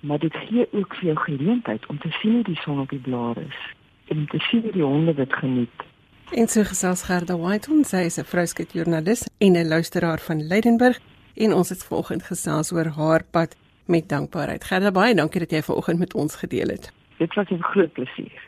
Maar 0.00 0.18
dit 0.18 0.36
gee 0.36 0.68
ook 0.72 0.94
vir 0.94 1.04
jou 1.04 1.16
geleentheid 1.16 1.86
om 1.86 1.98
te 1.98 2.10
sien 2.10 2.32
hoe 2.32 2.42
die 2.42 2.60
son 2.62 2.80
op 2.80 2.90
die 2.90 2.98
blare 2.98 3.40
is 3.40 3.60
en 4.06 4.26
te 4.26 4.38
sien 4.38 4.62
hoe 4.62 4.72
die 4.72 4.82
honde 4.82 5.14
dit 5.14 5.32
geniet. 5.32 5.82
En 6.30 6.48
so 6.48 6.64
gesels 6.64 7.02
Gerda 7.02 7.36
White, 7.36 7.70
ons 7.70 7.88
sy 7.88 7.96
is 7.96 8.18
'n 8.18 8.24
vrouskap 8.24 8.70
joernalis 8.72 9.28
en 9.38 9.52
'n 9.56 9.68
luisteraar 9.68 10.20
van 10.20 10.46
Leidenburg 10.46 10.98
en 11.34 11.52
ons 11.52 11.68
het 11.68 11.84
vanoggend 11.84 12.22
gesels 12.22 12.72
oor 12.72 12.86
haar 12.86 13.24
pad 13.30 13.56
met 13.86 14.08
dankbaarheid. 14.08 14.64
Gerda, 14.64 14.90
baie 14.90 15.14
dankie 15.14 15.40
dat 15.40 15.50
jy 15.50 15.62
vanoggend 15.62 15.98
met 15.98 16.14
ons 16.14 16.34
gedeel 16.34 16.68
het. 16.68 16.92
Dit 17.18 17.34
was 17.34 17.48
'n 17.50 17.62
groot 17.62 17.92
plesier. 17.92 18.46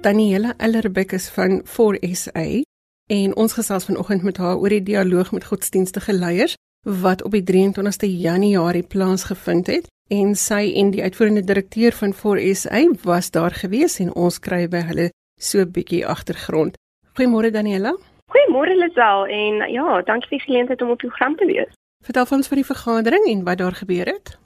Daniela 0.00 0.54
Ellerbeck 0.56 1.12
is 1.12 1.30
van 1.30 1.60
4SA 1.64 2.62
en 3.06 3.36
ons 3.36 3.52
gesels 3.52 3.84
vanoggend 3.84 4.22
met 4.22 4.36
haar 4.36 4.56
oor 4.56 4.68
die 4.68 4.82
dialoog 4.82 5.32
met 5.32 5.44
godsdienstige 5.44 6.12
leiers 6.12 6.56
wat 6.82 7.22
op 7.22 7.30
die 7.30 7.42
23ste 7.42 8.08
Januarie 8.20 8.82
plaasgevind 8.82 9.66
het 9.66 9.86
en 10.08 10.34
sy 10.34 10.72
en 10.76 10.90
die 10.90 11.02
uitvoerende 11.02 11.44
direkteur 11.44 11.92
van 11.92 12.12
4SA 12.12 12.82
was 13.02 13.30
daar 13.30 13.50
gewees 13.50 13.98
en 13.98 14.12
ons 14.14 14.38
kry 14.38 14.68
by 14.68 14.82
hulle 14.90 15.08
so 15.40 15.58
'n 15.60 15.70
bietjie 15.70 16.06
agtergrond. 16.06 16.76
Goeiemôre 17.16 17.50
Daniela. 17.50 17.96
Goeiemôre 18.32 18.76
Lisel 18.76 19.26
en 19.26 19.70
ja, 19.72 20.02
dankie 20.02 20.28
vir 20.28 20.38
die 20.38 20.46
geleentheid 20.46 20.82
om 20.82 20.90
op 20.90 21.00
die 21.00 21.08
program 21.08 21.36
te 21.36 21.46
wees. 21.46 21.72
Vertel 22.04 22.26
ons 22.36 22.48
van 22.48 22.60
die 22.60 22.66
vergadering 22.66 23.26
en 23.32 23.44
wat 23.44 23.58
daar 23.58 23.76
gebeur 23.80 24.06
het. 24.06 24.38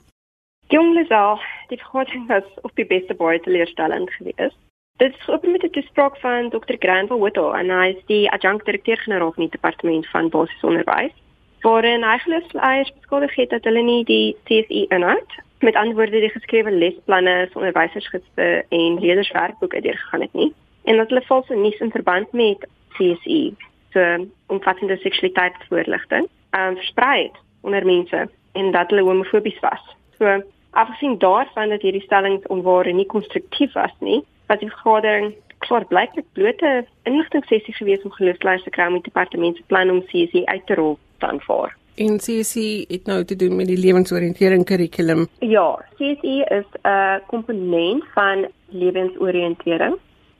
Jong 0.67 0.93
Lisel, 0.93 1.39
die 1.67 1.77
vergadering 1.77 2.27
was 2.27 2.47
op 2.61 2.71
die 2.75 2.85
beste 2.85 3.13
baie 3.13 3.39
teleurstellend 3.39 4.11
geweest. 4.11 4.57
Dit 4.97 5.15
is 5.15 5.23
geopen 5.23 5.51
met 5.51 5.63
'n 5.63 5.69
toespraak 5.69 6.17
van 6.17 6.49
Dr. 6.49 6.75
Van 7.07 7.19
Whittle 7.19 7.57
en 7.57 7.69
hy 7.69 7.87
is 7.87 8.05
die 8.05 8.31
adjunkt-direkteur-generaal 8.31 9.31
van 9.31 9.43
die 9.43 9.51
departement 9.51 10.07
van 10.07 10.29
basiese 10.29 10.67
onderwys. 10.67 11.15
Waarin 11.61 12.03
hy 12.03 12.17
geloofsleiers 12.17 12.93
beskuldig 12.93 13.35
het 13.35 13.49
dat 13.49 13.63
hulle 13.63 13.81
nie 13.81 14.03
die 14.03 14.35
CSE 14.43 14.85
inhoud, 14.87 15.31
met 15.59 15.75
ander 15.75 15.95
woorde 15.95 16.19
die 16.19 16.29
geskrewe 16.29 16.71
lesplanne, 16.71 17.49
onderwysersgidse 17.53 18.65
en 18.69 18.99
leerderswerkboeke 18.99 19.81
deurgegaan 19.81 20.21
het 20.21 20.33
nie 20.33 20.53
en 20.83 20.97
dat 20.97 21.09
hulle 21.09 21.21
valse 21.21 21.55
nuus 21.55 21.79
in 21.79 21.91
verband 21.91 22.31
met 22.31 22.67
CSE 22.97 23.53
so 23.93 24.25
omvattende 24.45 24.97
seksualiteitsvoorligting 24.97 26.27
um, 26.51 26.75
versprei 26.75 27.23
het 27.23 27.37
onder 27.61 27.85
mense 27.85 28.29
en 28.51 28.71
dat 28.71 28.89
hulle 28.89 29.03
homofobies 29.03 29.59
was. 29.59 29.83
So 30.17 30.41
afgesien 30.69 31.17
daarvan 31.17 31.69
dat 31.69 31.81
hierdie 31.81 32.01
stellings 32.01 32.47
onwaar 32.47 32.85
en 32.85 32.95
nie 32.95 33.05
konstruktief 33.05 33.73
was 33.73 33.93
nie, 33.99 34.23
was 34.47 34.59
die 34.59 34.69
vergadering 34.69 35.33
klaar 35.57 35.85
blyklik 35.85 36.25
blote 36.33 36.85
inligtingsessie 37.03 37.73
gewees 37.73 38.03
om 38.03 38.11
geloofsleiers 38.11 38.63
te 38.63 38.69
kry 38.69 38.87
om 38.87 38.97
die 38.99 39.09
departement 39.09 39.57
se 39.57 39.63
plan 39.67 39.89
om 39.89 40.03
CSE 40.11 40.45
uit 40.45 40.65
te 40.65 40.75
rol 40.79 40.97
te 41.17 41.27
aanvaar. 41.27 41.75
En 41.99 42.17
CSE 42.17 42.85
het 42.87 43.05
nou 43.05 43.23
te 43.25 43.35
doen 43.35 43.55
met 43.55 43.67
die 43.67 43.77
lewensoriëntering 43.77 44.63
kurrikulum. 44.65 45.25
Ja, 45.39 45.85
CSE 45.97 46.35
is 46.59 46.69
'n 46.83 47.21
komponent 47.27 48.03
van 48.13 48.47
lewensoriëntering 48.69 49.97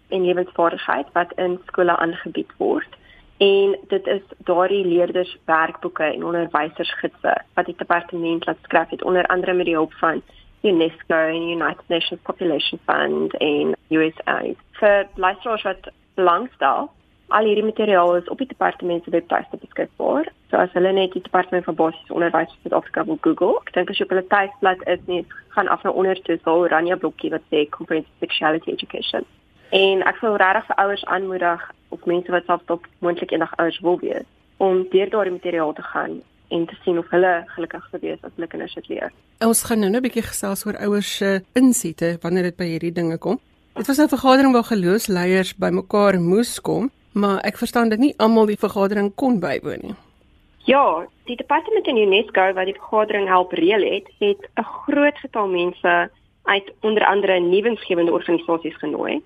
en 0.09 0.25
lewensvaardigheid 0.25 1.07
wat 1.13 1.33
in 1.35 1.59
skole 1.65 1.97
aangebied 1.97 2.51
word 2.57 2.97
en 3.39 3.77
dit 3.87 4.07
is 4.07 4.21
daardie 4.37 4.85
leerders 4.85 5.37
werkboeke 5.45 6.03
en 6.03 6.25
onderwysersgidse 6.25 7.35
wat 7.53 7.65
die 7.65 7.75
departement 7.77 8.45
laat 8.45 8.57
skryf 8.67 8.89
het 8.89 9.03
onder 9.03 9.25
andere 9.25 9.53
met 9.53 9.65
die 9.65 9.75
hulp 9.75 9.93
van 9.93 10.21
UNESCO 10.61 11.15
en 11.15 11.49
United 11.49 11.87
Nations 11.87 12.21
Population 12.21 12.79
Fund 12.85 13.37
en 13.37 13.75
USAID. 13.87 14.57
Vir 14.71 15.07
luisteraars 15.15 15.63
wat 15.63 15.91
belangstel, 16.13 16.91
al 17.27 17.45
hierdie 17.45 17.63
materiaal 17.63 18.15
is 18.15 18.27
op 18.27 18.37
die 18.37 18.47
departement 18.47 19.03
se 19.03 19.09
webtuiste 19.09 19.57
beskikbaar. 19.61 20.27
So 20.49 20.57
as 20.57 20.75
hulle 20.75 20.91
net 20.91 21.15
die 21.15 21.23
departement 21.23 21.63
van 21.63 21.79
basiese 21.79 22.13
onderwys 22.13 22.51
vir 22.51 22.61
Suid-Afrika 22.65 23.05
wil 23.05 23.21
Google, 23.21 23.59
ek 23.63 23.73
dink 23.77 23.93
as 23.93 24.01
jy 24.01 24.07
op 24.07 24.15
hulle 24.15 24.27
tuisblad 24.33 24.87
is, 24.91 25.03
net 25.07 25.35
gaan 25.55 25.71
af 25.71 25.83
na 25.87 25.95
onder 25.95 26.19
toe 26.27 26.39
sal 26.43 26.65
oranje 26.65 26.97
blokkie 26.99 27.31
wat 27.31 27.45
sê 27.53 27.69
comprehensive 27.71 28.25
sexuality 28.25 28.75
education. 28.75 29.27
En 29.69 30.01
ek 30.01 30.17
wil 30.23 30.35
regtig 30.41 30.65
vir 30.65 30.75
ouers 30.81 31.05
aanmoedig 31.05 31.71
of 31.93 32.05
mense 32.09 32.31
wat 32.33 32.45
self 32.45 32.61
tot 32.65 32.85
moontlik 33.05 33.31
eendag 33.31 33.53
ouers 33.61 33.79
wil 33.85 33.99
wees 34.01 34.25
om 34.57 34.81
deur 34.91 35.09
daardie 35.09 35.35
materiaal 35.35 35.73
te 35.73 35.85
gaan 35.85 36.21
en 36.49 36.65
te 36.65 36.75
sien 36.83 36.97
of 36.97 37.09
hulle 37.13 37.33
gelukkig 37.53 37.85
sou 37.91 38.01
wees 38.01 38.17
as 38.25 38.33
hulle 38.35 38.49
kinders 38.49 38.73
dit 38.73 38.89
leer. 38.89 39.13
Ons 39.45 39.61
gaan 39.63 39.79
nou 39.79 39.91
'n 39.91 40.01
bietjie 40.01 40.25
gesels 40.25 40.65
oor 40.65 40.77
ouers 40.87 41.17
se 41.17 41.43
insiete 41.53 42.17
wanneer 42.21 42.43
dit 42.49 42.57
by 42.57 42.65
hierdie 42.65 42.91
dinge 42.91 43.17
kom. 43.17 43.39
Dit 43.75 43.87
was 43.87 43.99
'n 43.99 44.09
vergadering 44.09 44.53
waar 44.53 44.63
geloofsleiers 44.63 45.55
bymekaar 45.55 46.19
moes 46.19 46.59
kom, 46.61 46.89
maar 47.13 47.39
ek 47.45 47.57
verstaan 47.57 47.89
dit 47.89 47.99
nie 47.99 48.13
almal 48.17 48.45
die 48.45 48.57
vergadering 48.57 49.15
kon 49.15 49.39
bywoon 49.39 49.79
nie. 49.81 49.95
Ja, 50.65 51.07
die 51.25 51.35
departement 51.35 51.87
in 51.87 51.97
UNESCO 51.97 52.53
wat 52.53 52.65
die 52.65 52.75
vergadering 52.81 53.27
help 53.27 53.51
reël 53.51 53.83
het, 53.93 54.07
het 54.19 54.49
'n 54.57 54.63
groot 54.63 55.17
getal 55.17 55.47
mense 55.47 56.09
uit 56.43 56.73
onder 56.81 57.05
andere 57.05 57.39
nuwensgewende 57.39 58.11
organisasies 58.11 58.77
genooi 58.77 59.21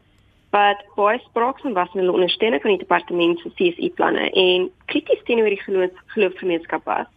wat 0.54 0.84
baie 0.96 1.20
spraaksaam 1.20 1.74
was 1.74 1.94
in 1.94 2.00
hulle 2.00 2.13
ondersteuning 2.13 2.62
van 2.62 2.76
die 2.76 2.84
departement 2.86 3.39
se 3.39 3.50
CSE 3.58 3.89
planne 3.98 4.30
en 4.30 4.70
krities 4.86 5.24
teenoor 5.26 5.50
die 5.50 5.62
geloof, 5.62 5.89
geloofsgemeenskap 6.13 6.84
was. 6.86 7.10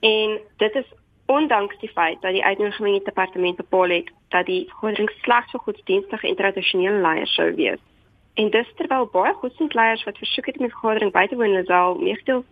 En 0.00 0.38
dit 0.62 0.74
is 0.74 0.92
ondanks 1.26 1.78
die 1.82 1.90
feit 1.90 2.20
dat 2.22 2.32
die 2.32 2.44
uitnodiging 2.44 2.84
van 2.84 2.98
die 2.98 3.08
departement 3.08 3.56
bepaal 3.56 3.88
het 3.90 4.12
dat 4.28 4.46
die 4.46 4.64
vergadering 4.68 5.10
slegs 5.24 5.50
vir 5.50 5.64
godsdienstige 5.64 6.28
en 6.28 6.38
tradisionele 6.38 7.00
leiers 7.02 7.34
sou 7.34 7.48
wees. 7.54 7.82
En 8.34 8.50
dis 8.54 8.70
terwyl 8.78 9.08
baie 9.10 9.34
godsdienstleiers 9.40 10.04
wat 10.04 10.22
versoek 10.22 10.46
het 10.46 10.60
om 10.60 10.68
die 10.68 10.74
vergadering 10.74 11.12
by 11.12 11.26
te 11.26 11.40
woon, 11.40 11.58
sou 11.66 11.98
meegedeel 12.02 12.44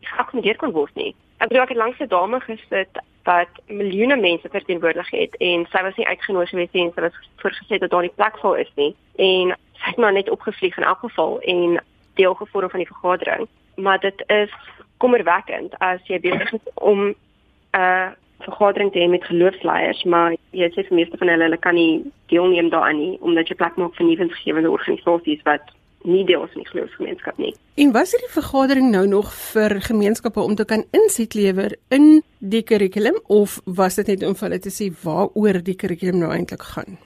geakkommodeer 0.00 0.60
kon 0.60 0.76
word 0.76 0.94
nie. 1.00 1.14
Ek 1.40 1.48
bedoel 1.48 1.64
ek 1.64 1.72
het 1.72 1.80
langs 1.80 2.00
'n 2.00 2.12
dame 2.12 2.40
gesit 2.40 3.00
wat 3.24 3.48
miljoene 3.66 4.16
mense 4.16 4.48
verteenwoordig 4.48 5.10
het 5.10 5.36
en 5.36 5.66
sy 5.70 5.82
was 5.82 5.96
nie 5.96 6.06
uitgenooi 6.06 6.46
gewees 6.46 6.72
nie 6.72 6.84
en 6.86 6.92
sy 6.94 7.04
was 7.06 7.18
voorgesê 7.42 7.78
dat 7.78 7.90
daar 7.90 8.06
nie 8.06 8.16
plek 8.16 8.38
vir 8.42 8.58
is 8.64 8.72
nie. 8.74 8.94
En 9.16 9.54
sy 9.78 9.90
het 9.90 10.00
maar 10.02 10.12
net 10.12 10.30
opgevlieg 10.30 10.76
in 10.76 10.88
elk 10.88 10.98
geval 10.98 11.40
en 11.40 11.80
deel 12.14 12.34
gevorm 12.34 12.70
van 12.70 12.82
die 12.82 12.92
vergadering. 12.92 13.46
Maar 13.76 14.00
dit 14.00 14.24
is 14.26 14.54
kommerwekkend 14.98 15.78
as 15.78 16.02
jy 16.06 16.20
besig 16.20 16.52
is 16.52 16.66
om 16.74 17.08
'n 17.08 17.14
uh, 17.76 18.10
vergadering 18.42 18.92
te 18.92 18.98
hê 18.98 19.08
met 19.08 19.24
geloofsleiers 19.24 20.02
maar 20.04 20.34
jy 20.50 20.68
sê 20.74 20.84
vir 20.88 20.98
meeste 20.98 21.18
van 21.20 21.30
hulle 21.32 21.46
hulle 21.48 21.58
kan 21.66 21.74
nie 21.74 22.02
deelneem 22.32 22.70
daaraan 22.74 22.98
nie 22.98 23.18
omdat 23.20 23.48
jy 23.48 23.56
plek 23.60 23.76
maak 23.76 23.94
vir 23.98 24.06
nuwensgewende 24.06 24.70
organisasies 24.70 25.42
wat 25.48 25.70
nie 26.04 26.24
deel 26.24 26.44
is 26.44 26.52
van 26.52 26.62
die 26.62 26.70
geloofsgemeenskap 26.70 27.38
nie. 27.38 27.54
En 27.74 27.92
was 27.92 28.12
hierdie 28.12 28.32
vergadering 28.32 28.90
nou 28.90 29.06
nog 29.06 29.32
vir 29.52 29.80
gemeenskappe 29.80 30.40
om 30.40 30.54
te 30.54 30.64
kan 30.64 30.84
insig 30.90 31.34
lewer 31.34 31.76
in 31.88 32.22
die 32.38 32.62
kurrikulum 32.62 33.18
of 33.26 33.60
was 33.64 33.96
dit 34.00 34.06
net 34.06 34.26
om 34.26 34.34
vir 34.34 34.48
hulle 34.48 34.60
te 34.60 34.74
sê 34.74 34.90
waaroor 35.04 35.62
die 35.62 35.76
kurrikulum 35.78 36.18
nou 36.18 36.32
eintlik 36.34 36.62
gaan? 36.74 36.98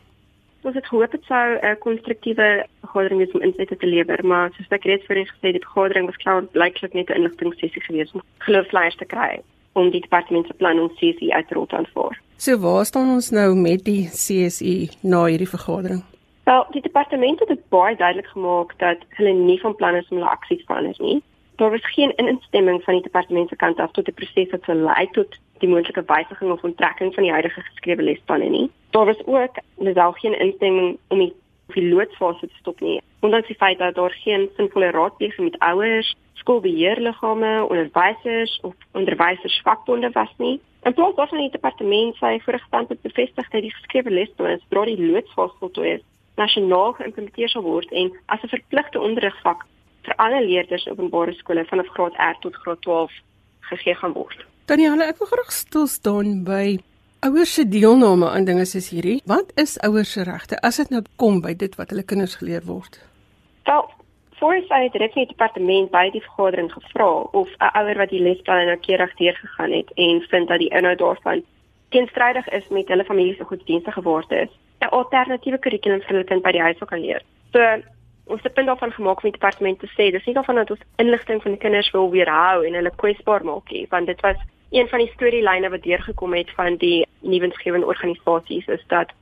Ons 0.67 0.75
het 0.75 0.87
gehoop 0.91 1.13
dit 1.13 1.25
sou 1.31 1.59
'n 1.63 1.79
konstruktiewe 1.79 2.67
vergadering 2.81 3.21
wees 3.21 3.35
om 3.35 3.43
insig 3.43 3.79
te 3.79 3.87
lewer, 3.87 4.25
maar 4.27 4.51
soos 4.57 4.67
ek 4.71 4.85
reeds 4.85 5.07
voorheen 5.07 5.27
gesê 5.27 5.47
het, 5.47 5.59
die 5.59 5.69
vergadering 5.69 6.07
was 6.07 6.17
klaar 6.17 6.43
blyklik 6.43 6.95
net 6.95 7.11
'n 7.11 7.19
inligtingsessie 7.21 7.83
geweest 7.83 8.15
om 8.15 8.23
geloofsleiers 8.39 8.97
te 8.97 9.05
kry 9.05 9.43
om 9.73 9.91
die 9.91 10.01
departement 10.01 10.47
se 10.47 10.55
plan 10.55 10.79
om 10.81 10.91
CSE 10.97 11.33
uit 11.33 11.49
te 11.49 11.55
rol 11.55 11.67
te 11.67 11.77
aanvaar. 11.77 12.21
So 12.37 12.59
waar 12.59 12.85
staan 12.85 13.11
ons 13.15 13.31
nou 13.31 13.55
met 13.55 13.85
die 13.85 14.09
CSE 14.09 14.89
na 15.03 15.25
hierdie 15.25 15.49
vergadering? 15.49 16.03
Wel, 16.47 16.67
die 16.71 16.81
departement 16.83 17.41
het 17.41 17.69
baie 17.69 17.97
duidelik 17.97 18.27
gemaak 18.27 18.75
dat 18.79 18.99
hulle 19.09 19.33
nie 19.33 19.61
van 19.61 19.75
plan 19.75 19.95
is 19.95 20.09
om 20.09 20.17
hulle 20.17 20.31
aksies 20.31 20.63
verander 20.67 20.95
nie. 20.99 21.23
Daar 21.57 21.71
was 21.71 21.91
geen 21.95 22.15
instemming 22.17 22.83
van 22.83 22.95
die 22.95 23.03
departement 23.03 23.49
se 23.49 23.57
kant 23.57 23.81
af 23.83 23.91
tot 23.91 24.05
die 24.05 24.15
proses 24.15 24.53
wat 24.53 24.63
sou 24.63 24.77
lei 24.79 25.09
tot 25.11 25.35
die 25.59 25.69
moontlike 25.69 26.05
wysiging 26.07 26.53
of 26.53 26.63
onttrekking 26.63 27.15
van 27.15 27.27
die 27.27 27.33
huidige 27.33 27.67
geskrewe 27.67 28.03
lesplanne 28.03 28.49
nie. 28.55 28.71
Daar 28.91 29.11
was 29.11 29.27
ook 29.27 29.59
alsou 29.89 30.13
geen 30.21 30.39
instemming 30.39 30.99
om 31.09 31.19
die 31.19 31.33
pilootfase 31.75 32.47
te 32.47 32.63
stop 32.63 32.81
nie. 32.81 33.03
Ondanks 33.21 33.51
die 33.51 33.59
feit 33.59 33.79
dat 33.79 33.95
daar 33.95 34.19
geen 34.23 34.49
sinvolle 34.57 34.91
raadpleging 34.91 35.51
met 35.51 35.59
ouers, 35.59 36.15
skoolbeheerliggame, 36.33 37.55
onderwysers 37.69 38.61
of 38.63 38.75
onderwysersvakbonde 38.93 40.11
was 40.11 40.35
nie. 40.37 40.61
In 40.83 40.95
plaas 40.95 41.15
daarvan 41.15 41.43
het 41.43 41.51
die 41.53 41.61
departement 41.61 42.15
sy 42.23 42.37
vorige 42.39 42.67
standpunt 42.67 43.03
bevestig 43.03 43.49
dat 43.51 43.63
die 43.63 43.79
geskrewe 43.81 44.11
lesplanne 44.11 44.61
deur 44.69 44.95
die 44.95 45.11
loodsfase 45.11 45.59
voltooi 45.59 45.91
is 45.91 46.13
nasionaal 46.37 46.93
geïmplementeer 46.99 47.49
sal 47.49 47.63
word 47.63 47.93
en 47.93 48.13
as 48.27 48.43
'n 48.43 48.49
verpligte 48.49 49.01
onderrigvak 49.01 49.65
vir 50.05 50.15
alle 50.17 50.45
leerders 50.47 50.87
in 50.87 50.93
openbare 50.93 51.35
skole 51.35 51.65
vanaf 51.65 51.89
graad 51.95 52.15
R 52.19 52.37
tot 52.41 52.55
graad 52.55 52.81
12 52.83 53.13
gegee 53.61 53.95
gaan 53.95 54.13
word. 54.13 54.47
Danielle, 54.67 55.05
ek 55.05 55.19
wil 55.19 55.27
graag 55.27 55.53
stil 55.53 55.87
staan 55.87 56.45
by 56.45 56.79
ouers 57.21 57.55
se 57.55 57.69
deelname 57.69 58.29
aan 58.31 58.45
dinge 58.45 58.65
soos 58.65 58.91
hierdie. 58.91 59.21
Wat 59.25 59.53
is 59.55 59.79
ouers 59.79 60.13
se 60.13 60.23
regte 60.23 60.61
as 60.61 60.77
dit 60.77 60.91
nou 60.91 61.03
kom 61.17 61.41
by 61.41 61.55
dit 61.55 61.75
wat 61.77 61.91
hulle 61.91 62.03
kinders 62.03 62.35
geleer 62.35 62.65
word? 62.65 63.01
Wel, 63.65 63.91
Voors 64.37 64.69
uit 64.69 64.93
het 64.93 65.15
die 65.15 65.27
departement 65.27 65.91
by 65.91 66.11
die 66.13 66.21
vergadering 66.21 66.69
gevra 66.73 67.09
of 67.41 67.49
'n 67.59 67.71
ouer 67.79 67.97
wat 67.97 68.11
die 68.13 68.21
lesplan 68.21 68.67
noukeurig 68.67 69.15
deurgegaan 69.17 69.73
het 69.73 69.91
en 69.95 70.21
vind 70.21 70.49
dat 70.49 70.59
die 70.59 70.69
inhoud 70.69 70.99
daarvan 70.99 71.43
teenstrydig 71.89 72.49
is 72.49 72.69
met 72.69 72.89
hulle 72.89 73.05
familie 73.05 73.35
se 73.35 73.45
godsdienstige 73.45 74.03
waardes, 74.03 74.51
'n 74.81 74.93
alternatiewe 74.99 75.59
kurrikulum 75.59 76.01
vir 76.01 76.15
hulle 76.15 76.25
kind 76.25 76.43
by 76.43 76.53
die 76.53 76.63
huis 76.63 76.79
kan 76.79 77.01
leer. 77.01 77.23
So 77.53 77.61
ons 78.27 78.43
het 78.43 78.55
punt 78.55 78.67
daarvan 78.67 78.93
gemaak 78.93 79.23
met 79.23 79.33
die 79.33 79.39
departement 79.41 79.79
te 79.81 79.89
sê 79.95 80.11
dis 80.11 80.25
nie 80.27 80.35
daarvan 80.35 80.57
dat 80.57 80.71
ons 80.71 80.87
inligting 80.97 81.43
van 81.43 81.53
die 81.53 81.61
kinders 81.61 81.91
wil 81.91 82.11
weerhou 82.11 82.65
en 82.67 82.75
hulle 82.75 82.91
kwesbaar 83.03 83.45
maak 83.45 83.71
nie, 83.71 83.87
want 83.91 84.07
dit 84.07 84.21
was 84.21 84.37
een 84.71 84.89
van 84.89 84.99
die 84.99 85.13
storielyne 85.15 85.71
wat 85.71 85.83
deurgekom 85.83 86.35
het 86.35 86.51
van 86.51 86.77
die 86.77 87.07
nuwensgewende 87.21 87.87
organisasies 87.87 88.67
is 88.67 88.85
dat 88.87 89.13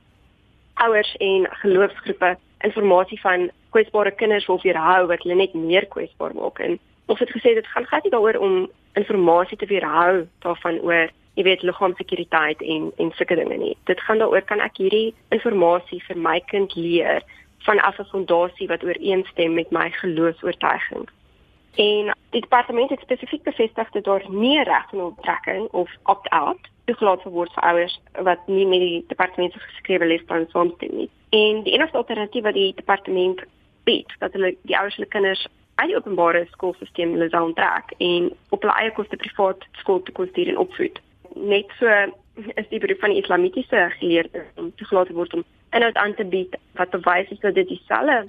ouers 0.73 1.15
en 1.15 1.47
geloofsgroepe 1.49 2.37
inligting 2.57 3.19
van 3.21 3.49
kwesbare 3.69 4.11
kinders 4.11 4.47
wil 4.47 4.59
weerhou 4.63 5.07
wat 5.07 5.21
hulle 5.23 5.35
net 5.35 5.53
meer 5.53 5.85
kwesbaar 5.85 6.33
maak 6.35 6.59
en 6.59 6.79
ons 7.05 7.19
het 7.19 7.29
gesê 7.29 7.53
dit 7.53 7.67
gaan 7.67 7.85
glad 7.85 8.03
nie 8.03 8.11
daaroor 8.11 8.39
om 8.41 8.69
inligting 8.93 9.55
te 9.55 9.69
weerhou 9.69 10.25
daarvan 10.39 10.79
oor 10.81 11.11
jy 11.35 11.43
weet 11.43 11.63
liggaamsekuriteit 11.63 12.61
en 12.61 12.91
en 12.97 13.11
sulke 13.15 13.35
dinge 13.35 13.57
nie 13.57 13.75
dit 13.91 14.01
gaan 14.07 14.23
daaroor 14.23 14.47
kan 14.51 14.59
ek 14.59 14.77
hierdie 14.83 15.13
inligting 15.29 16.01
vir 16.07 16.17
my 16.29 16.39
kind 16.53 16.75
leer 16.75 17.21
van 17.67 17.77
'n 17.77 18.09
fondasie 18.11 18.67
wat 18.67 18.83
ooreenstem 18.83 19.53
met 19.53 19.71
my 19.71 19.89
geloofs-oortuigings 20.01 21.11
En 21.75 22.15
die 22.29 22.41
departement 22.41 22.89
het 22.89 22.99
spesifiek 22.99 23.43
bevestig 23.43 23.89
dat 23.91 24.03
daar 24.03 24.23
nie 24.29 24.63
reg 24.63 24.89
van 24.89 25.01
onttrekking 25.01 25.67
of 25.67 25.91
opt-out 26.03 26.69
toegelaat 26.85 27.23
word 27.23 27.53
vir 27.53 27.63
ouers 27.63 27.99
wat 28.23 28.47
nie 28.47 28.65
met 28.65 28.79
die 28.79 29.03
departement 29.07 29.53
se 29.53 29.59
geskrewe 29.59 30.05
lesplan 30.05 30.45
saamstem 30.49 30.95
nie. 30.95 31.09
En 31.29 31.63
die 31.63 31.73
enigste 31.73 31.97
alternatief 31.97 32.43
wat 32.43 32.53
die 32.53 32.73
departement 32.75 33.43
bied, 33.83 34.13
dat 34.19 34.33
hulle 34.33 34.55
die 34.61 34.77
ouers 34.77 34.95
hulle 34.95 35.09
kinders 35.09 35.47
uit 35.75 35.87
die 35.87 35.97
openbare 35.97 36.45
skoolstelsel 36.51 37.29
sou 37.29 37.43
onttrek 37.43 37.91
en 37.97 38.31
op 38.49 38.61
hulle 38.61 38.77
eie 38.79 38.93
koste 38.95 39.19
privaat 39.19 39.67
skool 39.81 40.03
te 40.03 40.11
kon 40.11 40.29
stuur 40.31 40.53
en 40.53 40.63
opvoed. 40.63 41.01
Net 41.35 41.71
so 41.79 41.91
is 42.55 42.67
die 42.69 42.79
beroep 42.79 42.99
van 42.99 43.13
die 43.13 43.21
islamitiese 43.21 43.85
geleerdes 43.99 44.47
om 44.59 44.71
toegelaat 44.75 45.11
word 45.15 45.33
om 45.33 45.43
inhoud 45.75 45.95
aan 45.95 46.15
te 46.15 46.25
bied 46.25 46.57
wat 46.79 46.91
bewys 46.95 47.29
is 47.29 47.39
dat 47.39 47.55
dit 47.55 47.67
dieselfde 47.67 48.25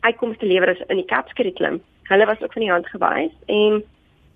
uitkomste 0.00 0.46
lewer 0.46 0.70
as 0.74 0.86
in 0.86 1.00
die 1.00 1.10
kapskurrikulum 1.10 1.80
hulle 2.10 2.26
was 2.30 2.42
ook 2.42 2.52
van 2.52 2.62
die 2.62 2.70
hand 2.70 2.88
gewys 2.92 3.34
en 3.56 3.82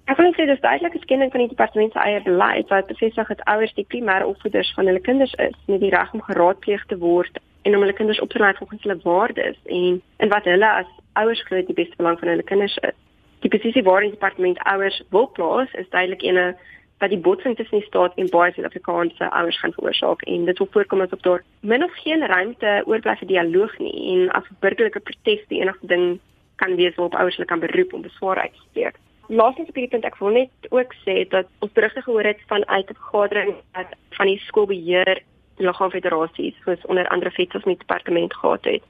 ek 0.08 0.20
wil 0.20 0.32
sê 0.34 0.46
dis 0.48 0.62
duidelik 0.64 0.94
'n 0.94 1.04
skending 1.06 1.30
van 1.30 1.44
die 1.44 1.52
departement 1.54 1.92
se 1.92 1.98
eie 1.98 2.22
beleid 2.22 2.68
wat 2.74 2.86
bevestig 2.86 3.28
dat 3.28 3.44
ouers 3.44 3.74
die 3.74 3.86
primêre 3.94 4.26
opvoeders 4.26 4.72
van 4.74 4.86
hulle 4.86 5.04
kinders 5.10 5.34
is 5.34 5.56
met 5.66 5.80
die 5.80 5.94
reg 5.94 6.12
om 6.12 6.22
geraadpleeg 6.30 6.86
te 6.86 6.98
word 6.98 7.38
en 7.62 7.74
om 7.74 7.80
hulle 7.80 7.98
kinders 8.00 8.20
op 8.20 8.30
te 8.30 8.38
lei 8.38 8.54
volgens 8.54 8.82
hulle 8.82 9.00
waardes 9.02 9.58
en 9.64 10.02
en 10.16 10.28
wat 10.28 10.44
hulle 10.44 10.70
as 10.70 10.90
ouers 11.12 11.42
glo 11.42 11.62
die 11.62 11.80
beste 11.82 11.96
belang 11.96 12.18
van 12.18 12.28
hulle 12.28 12.42
kinders 12.42 12.76
is. 12.76 12.96
Die 13.40 13.50
posisie 13.50 13.82
waarin 13.82 14.10
die 14.10 14.18
departement 14.18 14.58
ouers 14.58 15.02
wil 15.10 15.26
plaas 15.26 15.72
is 15.72 15.88
duidelik 15.88 16.22
ene 16.22 16.56
wat 16.98 17.10
die 17.10 17.18
botsing 17.18 17.56
tussen 17.56 17.78
die 17.78 17.86
staat 17.86 18.16
en 18.16 18.30
baie 18.30 18.52
Suid-Afrikaanse 18.52 19.30
ouers 19.30 19.58
gaan 19.60 19.72
veroorsaak 19.72 20.22
en 20.22 20.44
dit 20.44 20.58
wil 20.58 20.68
voorkom 20.70 21.00
asof 21.00 21.20
daar 21.26 21.44
min 21.60 21.84
of 21.84 21.94
geen 22.02 22.26
ruimte 22.26 22.82
oorbly 22.86 23.14
vir 23.20 23.30
dialoog 23.32 23.78
nie 23.78 23.94
en 24.14 24.30
as 24.38 24.50
burgerlike 24.64 25.00
protes 25.00 25.44
die 25.52 25.60
enigste 25.60 25.86
ding 25.86 26.18
kan 26.56 26.74
wees 26.76 26.96
waarop 26.96 27.14
ouers 27.14 27.36
hulle 27.36 27.46
kan 27.46 27.62
beroep 27.62 27.92
om 27.92 28.02
beswaar 28.02 28.40
uit 28.42 28.52
te 28.52 28.64
spreek. 28.70 28.98
Laastens 29.28 29.68
op 29.68 29.76
hierdie 29.76 29.92
punt 29.92 30.06
ek 30.08 30.18
wil 30.18 30.34
net 30.34 30.70
ook 30.74 30.94
sê 31.04 31.22
dat 31.30 31.46
ons 31.64 31.72
berigte 31.76 32.02
gehoor 32.02 32.26
het 32.26 32.40
van 32.50 32.66
uit 32.68 32.90
'n 32.90 33.00
vergadering 33.00 33.54
wat 33.76 33.90
van 34.18 34.26
die 34.26 34.40
skoolbeheer 34.48 35.22
die 35.58 35.66
liggaamfederasies 35.66 36.54
soos 36.64 36.86
onder 36.86 37.08
andere 37.08 37.30
FETSAS 37.30 37.64
met 37.64 37.78
departement 37.78 38.34
gehad 38.34 38.64
het. 38.64 38.82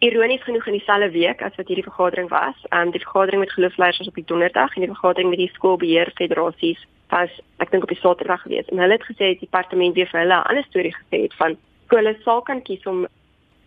Ironies 0.00 0.42
genoeg 0.42 0.66
in 0.66 0.72
dieselfde 0.72 1.10
week 1.10 1.40
as 1.42 1.56
wat 1.56 1.66
hierdie 1.66 1.82
vergadering 1.82 2.28
was, 2.30 2.58
um, 2.70 2.90
die 2.94 3.02
vergadering 3.02 3.40
met 3.42 3.52
geloofsleiers 3.52 3.98
was 3.98 4.08
op 4.08 4.14
die 4.14 4.24
donderdag 4.30 4.74
en 4.74 4.84
die 4.84 4.92
vergadering 4.92 5.30
met 5.30 5.38
die 5.38 5.50
skoolbeheer 5.54 6.12
federasies 6.14 6.84
was 7.10 7.32
ek 7.58 7.72
dink 7.72 7.82
op 7.82 7.90
die 7.90 7.98
saterdag 7.98 8.44
gewees. 8.44 8.68
En 8.70 8.78
hulle 8.78 8.94
het 8.94 9.08
gesê 9.08 9.32
die 9.32 9.40
departement 9.40 9.98
weer 9.98 10.06
vir 10.06 10.20
hulle 10.20 10.38
'n 10.38 10.48
ander 10.52 10.64
storie 10.68 10.94
gesê 10.94 11.22
het 11.26 11.34
van 11.34 11.56
skole 11.86 12.14
sal 12.22 12.42
kan 12.42 12.62
kies 12.62 12.86
om 12.86 13.06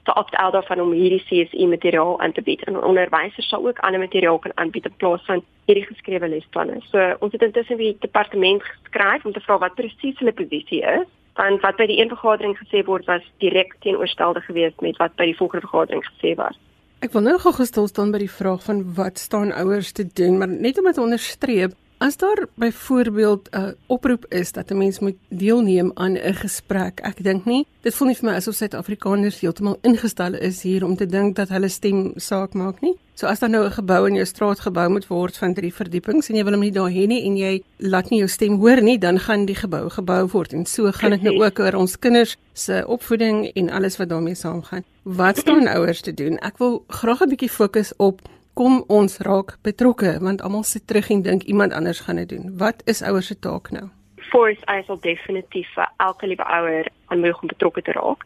te 0.03 0.13
opt-out 0.13 0.53
daarvan 0.53 0.79
om 0.79 0.91
hierdie 0.91 1.25
CSE 1.27 1.67
materiaal 1.67 2.19
aan 2.19 2.31
te 2.31 2.41
bied. 2.41 2.63
En 2.63 2.83
onderwysers 2.83 3.49
sal 3.49 3.67
ook 3.67 3.79
ander 3.79 3.99
materiaal 3.99 4.39
kan 4.39 4.55
aanbied 4.55 4.85
in 4.85 4.95
plaas 4.97 5.25
van 5.25 5.43
hierdie 5.65 5.85
geskrewe 5.85 6.27
lesplanne. 6.27 6.79
So 6.91 7.15
ons 7.19 7.31
het 7.31 7.41
intussen 7.41 7.77
by 7.77 7.83
die 7.83 7.97
departement 7.99 8.63
geskryf 8.63 9.25
om 9.25 9.33
te 9.33 9.43
vra 9.43 9.57
wat 9.57 9.75
presies 9.75 10.19
hulle 10.19 10.33
posisie 10.33 10.81
is 10.81 11.07
want 11.39 11.61
wat 11.61 11.77
by 11.79 11.87
die 11.87 11.99
een 12.01 12.11
vergadering 12.11 12.57
gesê 12.59 12.83
word 12.85 13.05
was 13.05 13.23
direk 13.43 13.75
teenoorstelde 13.79 14.41
geweest 14.41 14.81
met 14.81 14.97
wat 14.97 15.15
by 15.15 15.29
die 15.31 15.37
volgende 15.37 15.67
vergadering 15.67 16.03
gesê 16.09 16.35
was. 16.35 16.57
Ek 17.01 17.15
wil 17.15 17.23
nou 17.25 17.37
gou 17.41 17.53
gestel 17.57 17.87
staan 17.89 18.11
by 18.13 18.19
die 18.21 18.31
vraag 18.31 18.61
van 18.63 18.83
wat 18.93 19.17
staan 19.17 19.53
ouers 19.57 19.91
te 19.97 20.05
doen, 20.05 20.37
maar 20.37 20.51
net 20.51 20.77
om 20.77 20.85
dit 20.85 20.93
te 20.93 21.01
onderstreep, 21.01 21.73
As 22.01 22.17
daar 22.17 22.45
byvoorbeeld 22.53 23.49
'n 23.51 23.75
oproep 23.85 24.25
is 24.29 24.51
dat 24.51 24.71
'n 24.71 24.77
mens 24.77 24.99
moet 24.99 25.15
deelneem 25.27 25.91
aan 25.93 26.17
'n 26.17 26.33
gesprek, 26.33 26.99
ek 26.99 27.23
dink 27.23 27.45
nie, 27.45 27.65
dit 27.81 27.95
voel 27.95 28.07
nie 28.07 28.15
vir 28.15 28.29
my 28.29 28.35
asof 28.35 28.55
Suid-Afrikaners 28.55 29.39
heeltemal 29.39 29.77
ingestel 29.81 30.33
is 30.33 30.61
hier 30.61 30.85
om 30.85 30.95
te 30.95 31.05
dink 31.05 31.35
dat 31.35 31.49
hulle 31.49 31.67
stem 31.67 32.11
saak 32.15 32.53
maak 32.53 32.81
nie. 32.81 32.97
So 33.13 33.27
as 33.27 33.39
daar 33.39 33.49
nou 33.49 33.65
'n 33.65 33.71
gebou 33.71 34.07
in 34.07 34.15
jou 34.15 34.25
straat 34.25 34.59
gebou 34.59 34.89
moet 34.89 35.07
word 35.07 35.37
van 35.37 35.53
3 35.53 35.73
verdiepings 35.73 36.29
en 36.29 36.35
jy 36.35 36.43
wil 36.43 36.53
hom 36.53 36.61
nie 36.61 36.71
daar 36.71 36.89
hê 36.89 37.07
nie 37.07 37.25
en 37.25 37.37
jy 37.37 37.63
laat 37.77 38.09
nie 38.09 38.19
jou 38.19 38.29
stem 38.29 38.57
hoor 38.57 38.81
nie, 38.81 38.97
dan 38.97 39.19
gaan 39.19 39.45
die 39.45 39.55
gebou 39.55 39.89
gebou 39.89 40.27
word 40.27 40.53
en 40.53 40.65
so 40.65 40.91
gaan 40.91 41.11
dit 41.11 41.21
nou 41.21 41.45
ook 41.45 41.59
oor 41.59 41.75
ons 41.75 41.99
kinders 41.99 42.35
se 42.53 42.83
opvoeding 42.87 43.51
en 43.53 43.69
alles 43.69 43.97
wat 43.97 44.09
daarmee 44.09 44.35
saamgaan. 44.35 44.83
Wat 45.03 45.37
staan 45.37 45.67
ouers 45.67 46.01
te 46.01 46.13
doen? 46.13 46.37
Ek 46.37 46.57
wil 46.57 46.83
graag 46.87 47.21
'n 47.21 47.29
bietjie 47.29 47.49
fokus 47.49 47.93
op 47.97 48.21
kom 48.53 48.83
ons 48.87 49.17
raak 49.27 49.57
betrokke 49.63 50.17
want 50.21 50.41
almal 50.41 50.63
sit 50.63 50.87
terug 50.87 51.09
en 51.09 51.21
dink 51.21 51.43
iemand 51.43 51.73
anders 51.73 51.99
gaan 51.99 52.15
dit 52.15 52.29
doen. 52.29 52.57
Wat 52.57 52.81
is 52.85 53.01
ouers 53.01 53.27
se 53.27 53.39
taak 53.39 53.71
nou? 53.71 53.87
Force 54.31 54.61
I 54.67 54.83
sal 54.87 54.99
definitief 55.01 55.67
vir 55.75 55.87
elke 55.97 56.27
liewe 56.27 56.43
ouer 56.43 56.87
aanmoedig 57.05 57.41
om 57.41 57.47
betrokke 57.47 57.81
te 57.81 57.91
raak. 57.91 58.25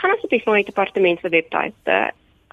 Gaan 0.00 0.14
ons 0.14 0.24
op 0.24 0.30
die 0.30 0.42
Fonds 0.42 0.66
Departement 0.66 1.20
se 1.20 1.28
webtuiste 1.28 1.98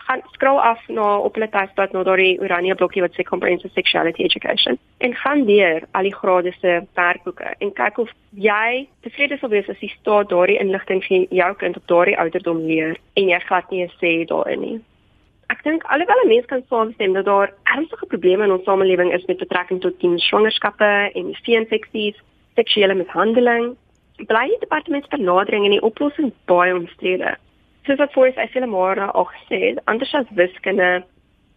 gaan 0.05 0.21
scroll 0.31 0.59
af 0.59 0.87
na 0.87 1.17
op 1.17 1.33
hulle 1.33 1.49
tuisblad 1.49 1.91
na 1.91 2.03
daardie 2.03 2.39
oranje 2.41 2.75
blokkie 2.75 3.01
wat 3.01 3.15
sê 3.17 3.23
comprehensive 3.25 3.73
sexuality 3.73 4.23
education 4.23 4.77
en 4.97 5.15
gaan 5.21 5.45
deur 5.49 5.87
al 5.91 6.09
die 6.09 6.15
grade 6.15 6.51
se 6.59 6.73
werkboeke 6.99 7.53
en 7.57 7.71
kyk 7.79 7.97
of 8.03 8.11
jy 8.47 8.85
tevrede 9.07 9.39
sal 9.41 9.53
wees 9.53 9.69
as 9.73 9.81
jy 9.81 9.89
staat 9.93 10.29
daardie 10.33 10.59
inligting 10.61 11.01
vir 11.07 11.25
jou 11.39 11.51
kind 11.63 11.79
op 11.81 11.87
daardie 11.93 12.19
ouderdom 12.25 12.61
leer 12.69 12.99
en 13.21 13.31
jy 13.33 13.39
glad 13.47 13.71
nie 13.73 13.87
sê 13.95 14.13
daarin 14.33 14.61
nie 14.67 14.77
ek 15.53 15.63
dink 15.63 15.83
alhoewel 15.83 16.23
'n 16.23 16.27
mens 16.27 16.45
kan 16.45 16.63
saamstem 16.69 17.13
dat 17.13 17.25
daar 17.25 17.53
ernstige 17.63 18.05
probleme 18.05 18.43
in 18.43 18.51
ons 18.51 18.63
samelewing 18.63 19.13
is 19.13 19.25
met 19.25 19.37
betrekking 19.37 19.81
tot 19.81 19.99
teen 19.99 20.19
swangerskappe 20.19 21.11
en 21.13 21.35
infeksies, 21.43 22.15
seksuele 22.55 22.93
mishandeling, 22.93 23.75
bly 24.23 24.47
die 24.47 24.59
departement 24.59 25.03
se 25.03 25.17
benadering 25.17 25.65
en 25.65 25.71
die 25.71 25.81
oplossing 25.81 26.31
baie 26.45 26.75
omstrede. 26.75 27.35
Soos 27.85 27.97
wat 27.97 28.13
voor 28.13 28.27
is 28.27 28.35
Eselemara 28.35 29.05
al 29.05 29.27
gesê, 29.33 29.75
anders 29.85 30.13
as 30.13 30.25
wiskunde 30.29 31.03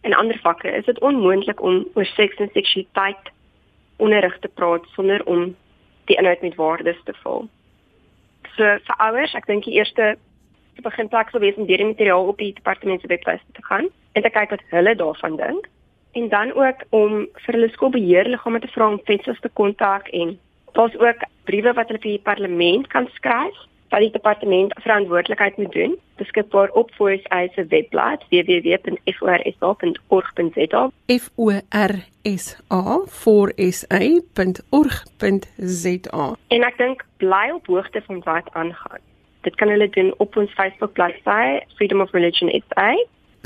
en 0.01 0.13
ander 0.13 0.39
vakke, 0.43 0.71
is 0.71 0.85
dit 0.85 0.99
onmoontlik 0.99 1.61
om 1.61 1.85
oor 1.93 2.05
seks 2.05 2.35
en 2.35 2.49
seksualiteit 2.53 3.31
onderrig 3.97 4.39
te 4.39 4.47
praat 4.47 4.85
sonder 4.95 5.25
om 5.25 5.55
die 6.05 6.17
inhoud 6.17 6.41
met 6.41 6.55
waardes 6.55 6.99
te 7.03 7.13
vul. 7.23 7.47
So 8.55 8.63
vir 8.63 8.95
ouers, 8.97 9.33
ek 9.35 9.47
dink 9.47 9.65
die 9.67 9.77
eerste 9.79 10.15
te 10.79 10.87
begin 10.87 11.11
plek 11.11 11.31
sou 11.31 11.41
wees 11.43 11.57
om 11.59 11.67
deur 11.69 11.81
die 11.81 11.91
materiaal 11.91 12.31
op 12.31 12.39
die 12.39 12.53
departement 12.55 13.01
se 13.01 13.11
webwerf 13.11 13.43
te 13.57 13.63
gaan 13.69 13.87
en 14.15 14.23
te 14.23 14.31
kyk 14.35 14.53
wat 14.55 14.67
hulle 14.73 14.93
daarvan 14.95 15.35
dink. 15.39 15.63
En 16.17 16.29
dan 16.29 16.53
ook 16.57 16.85
om 16.95 17.25
vir 17.45 17.57
hulle 17.57 17.75
skoolbeheerliggame 17.75 18.59
te 18.63 18.71
vra 18.75 18.85
om 18.93 19.01
FETSAS 19.09 19.43
te 19.43 19.51
kontak 19.61 20.05
en 20.21 20.37
daar's 20.77 20.97
ook 20.99 21.19
briewe 21.49 21.71
wat 21.73 21.87
hulle 21.91 22.03
vir 22.05 22.15
die 22.15 22.27
parlement 22.29 22.85
kan 22.93 23.05
skryf 23.17 23.57
wat 23.89 24.03
die 24.05 24.13
departement 24.13 24.69
verantwoordelikheid 24.85 25.55
moet 25.57 25.73
doen 25.73 25.93
beskikbaar 26.21 26.69
op 26.77 26.87
Voice 26.97 27.25
Eyes 27.33 27.53
se 27.57 27.63
webblad 27.71 28.19
www.forsa.org.za 28.29 30.83
f 31.07 31.29
o 31.35 31.49
r 31.69 31.95
s 32.23 32.57
a 32.69 32.99
for 33.07 33.53
sa.org.za 33.57 33.95
en 36.47 36.63
ek 36.71 36.77
dink 36.77 37.05
bly 37.17 37.51
op 37.55 37.65
hoogte 37.65 38.01
van 38.07 38.21
wat 38.29 38.47
aangaan 38.53 39.08
Dit 39.41 39.55
kan 39.55 39.69
hulle 39.71 39.89
doen 39.89 40.13
op 40.17 40.35
ons 40.37 40.51
Facebook 40.53 40.93
bladsy 40.93 41.59
Freedom 41.75 42.01
of 42.01 42.11
Religion 42.11 42.51
SA. 42.69 42.91